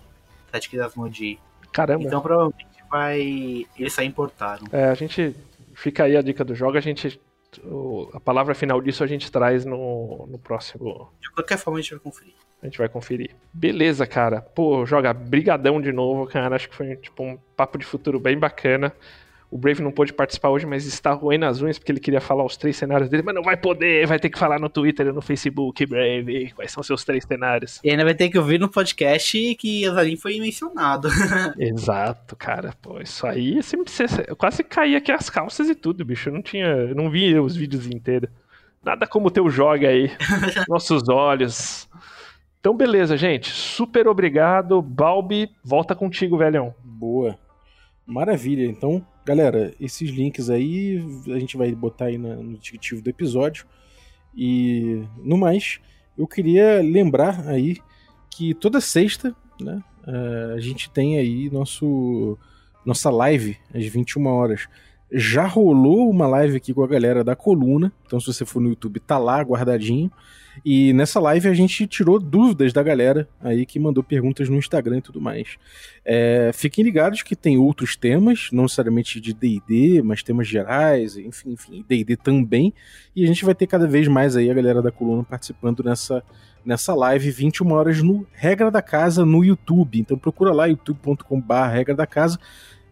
Site 0.52 0.68
aqui 0.68 0.76
das 0.76 0.94
Modi. 0.94 1.38
Caramba. 1.72 2.04
Então 2.04 2.20
provavelmente 2.20 2.66
vai. 2.90 3.66
Eles 3.78 3.92
só 3.92 4.02
importaram. 4.02 4.66
É, 4.72 4.84
a 4.84 4.94
gente. 4.94 5.34
Fica 5.74 6.04
aí 6.04 6.16
a 6.16 6.22
dica 6.22 6.44
do 6.44 6.54
jogo. 6.54 6.76
A 6.76 6.80
gente. 6.80 7.20
o- 7.64 8.08
A 8.12 8.20
palavra 8.20 8.54
final 8.54 8.80
disso 8.80 9.02
a 9.04 9.06
gente 9.06 9.30
traz 9.30 9.64
no, 9.64 10.26
no 10.28 10.38
próximo. 10.38 11.10
De 11.20 11.30
qualquer 11.30 11.56
forma 11.58 11.78
a 11.78 11.82
gente 11.82 11.90
vai 11.92 12.00
conferir. 12.00 12.34
A 12.60 12.66
gente 12.66 12.78
vai 12.78 12.88
conferir. 12.88 13.30
Beleza, 13.52 14.04
cara. 14.06 14.40
Pô, 14.40 14.84
joga 14.84 15.12
brigadão 15.12 15.80
de 15.80 15.92
novo, 15.92 16.26
cara. 16.26 16.56
Acho 16.56 16.68
que 16.68 16.74
foi 16.74 16.96
tipo 16.96 17.22
um 17.22 17.38
papo 17.56 17.78
de 17.78 17.84
futuro 17.84 18.18
bem 18.18 18.36
bacana. 18.36 18.92
O 19.50 19.56
Brave 19.56 19.82
não 19.82 19.90
pôde 19.90 20.12
participar 20.12 20.50
hoje, 20.50 20.66
mas 20.66 20.84
está 20.84 21.12
roendo 21.12 21.46
as 21.46 21.62
unhas 21.62 21.78
porque 21.78 21.90
ele 21.90 22.00
queria 22.00 22.20
falar 22.20 22.44
os 22.44 22.56
três 22.56 22.76
cenários 22.76 23.08
dele, 23.08 23.22
mas 23.24 23.34
não 23.34 23.42
vai 23.42 23.56
poder, 23.56 24.06
vai 24.06 24.18
ter 24.18 24.28
que 24.28 24.38
falar 24.38 24.60
no 24.60 24.68
Twitter 24.68 25.06
e 25.06 25.12
no 25.12 25.22
Facebook, 25.22 25.86
Brave. 25.86 26.52
Quais 26.54 26.70
são 26.70 26.82
seus 26.82 27.02
três 27.02 27.24
cenários? 27.24 27.80
E 27.82 27.90
ainda 27.90 28.04
vai 28.04 28.14
ter 28.14 28.28
que 28.28 28.38
ouvir 28.38 28.60
no 28.60 28.68
podcast 28.68 29.54
que 29.54 29.86
Azalim 29.86 30.16
foi 30.16 30.38
mencionado. 30.38 31.08
Exato, 31.58 32.36
cara. 32.36 32.74
Pô, 32.82 33.00
isso 33.00 33.26
aí 33.26 33.62
sempre, 33.62 33.90
eu 34.26 34.36
quase 34.36 34.62
caí 34.62 34.94
aqui 34.94 35.10
as 35.10 35.30
calças 35.30 35.68
e 35.70 35.74
tudo, 35.74 36.04
bicho. 36.04 36.28
Eu 36.28 36.34
não 36.34 36.42
tinha. 36.42 36.66
Eu 36.66 36.94
não 36.94 37.08
vi 37.08 37.38
os 37.38 37.56
vídeos 37.56 37.86
inteiros. 37.86 38.28
Nada 38.84 39.06
como 39.06 39.28
o 39.28 39.30
teu 39.30 39.48
joga 39.48 39.88
aí. 39.88 40.10
Nossos 40.68 41.08
olhos. 41.08 41.88
Então, 42.60 42.76
beleza, 42.76 43.16
gente. 43.16 43.50
Super 43.50 44.08
obrigado. 44.08 44.82
Balbi, 44.82 45.48
volta 45.64 45.94
contigo, 45.94 46.36
velhão. 46.36 46.74
Boa. 46.82 47.38
Maravilha. 48.06 48.64
Então, 48.64 49.04
galera, 49.28 49.74
esses 49.78 50.08
links 50.08 50.48
aí 50.48 51.04
a 51.26 51.38
gente 51.38 51.54
vai 51.54 51.70
botar 51.74 52.06
aí 52.06 52.16
no 52.16 52.56
descritivo 52.56 53.02
do 53.02 53.10
episódio. 53.10 53.66
E 54.34 55.02
no 55.22 55.36
mais, 55.36 55.80
eu 56.16 56.26
queria 56.26 56.80
lembrar 56.80 57.46
aí 57.46 57.76
que 58.30 58.54
toda 58.54 58.80
sexta, 58.80 59.36
né, 59.60 59.82
eh, 60.06 60.54
a 60.56 60.60
gente 60.60 60.88
tem 60.90 61.18
aí 61.18 61.50
nosso 61.50 62.38
nossa 62.86 63.10
live 63.10 63.58
às 63.74 63.84
21 63.84 64.26
horas. 64.28 64.66
Já 65.12 65.46
rolou 65.46 66.08
uma 66.08 66.26
live 66.26 66.56
aqui 66.56 66.72
com 66.72 66.82
a 66.82 66.88
galera 66.88 67.22
da 67.22 67.36
Coluna, 67.36 67.92
então 68.06 68.18
se 68.18 68.32
você 68.32 68.46
for 68.46 68.60
no 68.60 68.70
YouTube 68.70 68.98
tá 68.98 69.18
lá 69.18 69.42
guardadinho. 69.42 70.10
E 70.64 70.92
nessa 70.92 71.20
live 71.20 71.48
a 71.48 71.54
gente 71.54 71.86
tirou 71.86 72.18
dúvidas 72.18 72.72
da 72.72 72.82
galera 72.82 73.28
aí 73.40 73.64
que 73.64 73.78
mandou 73.78 74.02
perguntas 74.02 74.48
no 74.48 74.56
Instagram 74.56 74.98
e 74.98 75.02
tudo 75.02 75.20
mais. 75.20 75.56
É, 76.04 76.50
fiquem 76.54 76.84
ligados 76.84 77.22
que 77.22 77.36
tem 77.36 77.58
outros 77.58 77.96
temas, 77.96 78.48
não 78.52 78.64
necessariamente 78.64 79.20
de 79.20 79.32
D&D, 79.32 80.02
mas 80.02 80.22
temas 80.22 80.48
gerais, 80.48 81.16
enfim, 81.16 81.52
enfim, 81.52 81.84
D&D 81.88 82.16
também. 82.16 82.72
E 83.14 83.24
a 83.24 83.26
gente 83.26 83.44
vai 83.44 83.54
ter 83.54 83.66
cada 83.66 83.86
vez 83.86 84.08
mais 84.08 84.36
aí 84.36 84.50
a 84.50 84.54
galera 84.54 84.82
da 84.82 84.90
coluna 84.90 85.24
participando 85.24 85.82
nessa, 85.82 86.22
nessa 86.64 86.94
live 86.94 87.30
21 87.30 87.72
horas 87.72 88.02
no 88.02 88.26
Regra 88.32 88.70
da 88.70 88.82
Casa 88.82 89.24
no 89.24 89.44
YouTube. 89.44 90.00
Então 90.00 90.18
procura 90.18 90.52
lá 90.52 90.66
youtube.com.br 90.66 91.54
Regra 91.72 91.94
da 91.94 92.06
Casa 92.06 92.38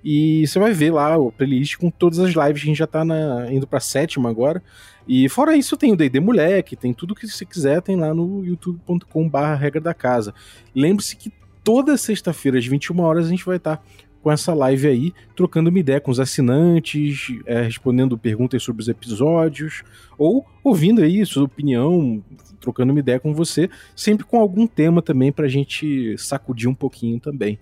e 0.05 0.47
você 0.47 0.59
vai 0.59 0.73
ver 0.73 0.93
lá 0.93 1.17
o 1.17 1.33
playlist 1.33 1.77
com 1.77 1.91
todas 1.91 2.19
as 2.19 2.31
lives. 2.35 2.63
A 2.63 2.67
gente 2.67 2.79
já 2.79 2.87
tá 2.87 3.05
na- 3.05 3.53
indo 3.53 3.67
pra 3.67 3.81
sétima 3.81 4.29
agora. 4.31 4.63
E 5.09 5.29
fora 5.29 5.57
isso, 5.57 5.77
tem 5.77 5.93
o 5.93 5.97
D&D 5.97 6.19
Moleque, 6.21 6.75
tem 6.77 6.93
tudo 6.93 7.15
que 7.15 7.27
você 7.29 7.45
quiser, 7.45 7.81
tem 7.83 7.97
lá 7.97 8.13
no 8.15 8.45
youtube.com.br 8.45 9.39
Regra 9.59 9.81
da 9.81 9.95
Casa. 9.95 10.35
Lembre-se 10.75 11.17
que 11.17 11.33
toda 11.63 11.97
sexta-feira, 11.97 12.59
às 12.59 12.67
21 12.67 13.01
horas, 13.01 13.27
a 13.27 13.31
gente 13.31 13.45
vai 13.45 13.57
estar 13.57 13.83
com 14.23 14.33
essa 14.33 14.53
live 14.53 14.89
aí, 14.89 15.13
trocando 15.37 15.71
uma 15.71 15.79
ideia 15.79 16.01
com 16.01 16.11
os 16.11 16.19
assinantes, 16.19 17.29
é, 17.47 17.63
respondendo 17.63 18.19
perguntas 18.19 18.61
sobre 18.61 18.83
os 18.83 18.89
episódios, 18.89 19.85
ou 20.19 20.45
ouvindo 20.65 21.01
aí 21.01 21.25
sua 21.25 21.45
opinião, 21.45 22.21
trocando 22.61 22.91
uma 22.93 22.99
ideia 22.99 23.21
com 23.21 23.33
você, 23.33 23.71
sempre 23.95 24.27
com 24.27 24.41
algum 24.41 24.67
tema 24.67 25.01
também 25.01 25.31
pra 25.31 25.47
gente 25.47 26.17
sacudir 26.19 26.69
um 26.69 26.75
pouquinho 26.75 27.21
também. 27.21 27.57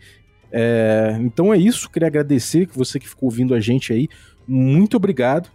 É, 0.56 1.16
então 1.18 1.52
é 1.52 1.58
isso, 1.58 1.90
queria 1.90 2.06
agradecer 2.06 2.66
que 2.66 2.78
você 2.78 3.00
que 3.00 3.08
ficou 3.08 3.26
ouvindo 3.26 3.56
a 3.56 3.60
gente 3.60 3.92
aí, 3.92 4.08
muito 4.46 4.96
obrigado. 4.96 5.50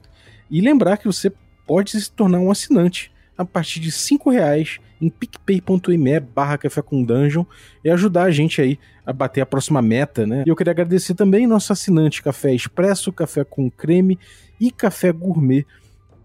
E 0.51 0.59
lembrar 0.59 0.97
que 0.97 1.05
você 1.05 1.31
pode 1.65 1.91
se 1.91 2.11
tornar 2.11 2.39
um 2.39 2.51
assinante 2.51 3.09
a 3.37 3.45
partir 3.45 3.79
de 3.79 3.89
R$ 3.89 4.33
reais 4.33 4.79
em 4.99 5.09
picpay.me 5.09 6.19
barra 6.19 6.57
café 6.57 6.81
com 6.81 7.01
dungeon 7.01 7.45
e 7.81 7.89
ajudar 7.89 8.23
a 8.23 8.31
gente 8.31 8.61
aí 8.61 8.77
a 9.05 9.13
bater 9.13 9.39
a 9.39 9.45
próxima 9.45 9.81
meta, 9.81 10.27
né? 10.27 10.43
E 10.45 10.49
eu 10.49 10.55
queria 10.55 10.71
agradecer 10.71 11.13
também 11.13 11.47
nosso 11.47 11.71
assinante 11.71 12.21
Café 12.21 12.53
Expresso, 12.53 13.13
Café 13.13 13.45
com 13.45 13.71
Creme 13.71 14.19
e 14.59 14.69
Café 14.69 15.13
Gourmet 15.13 15.65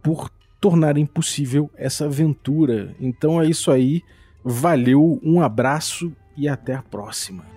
por 0.02 0.28
tornarem 0.60 1.06
possível 1.06 1.70
essa 1.76 2.06
aventura. 2.06 2.92
Então 2.98 3.40
é 3.40 3.46
isso 3.46 3.70
aí, 3.70 4.02
valeu, 4.42 5.20
um 5.22 5.40
abraço 5.40 6.12
e 6.36 6.48
até 6.48 6.74
a 6.74 6.82
próxima. 6.82 7.54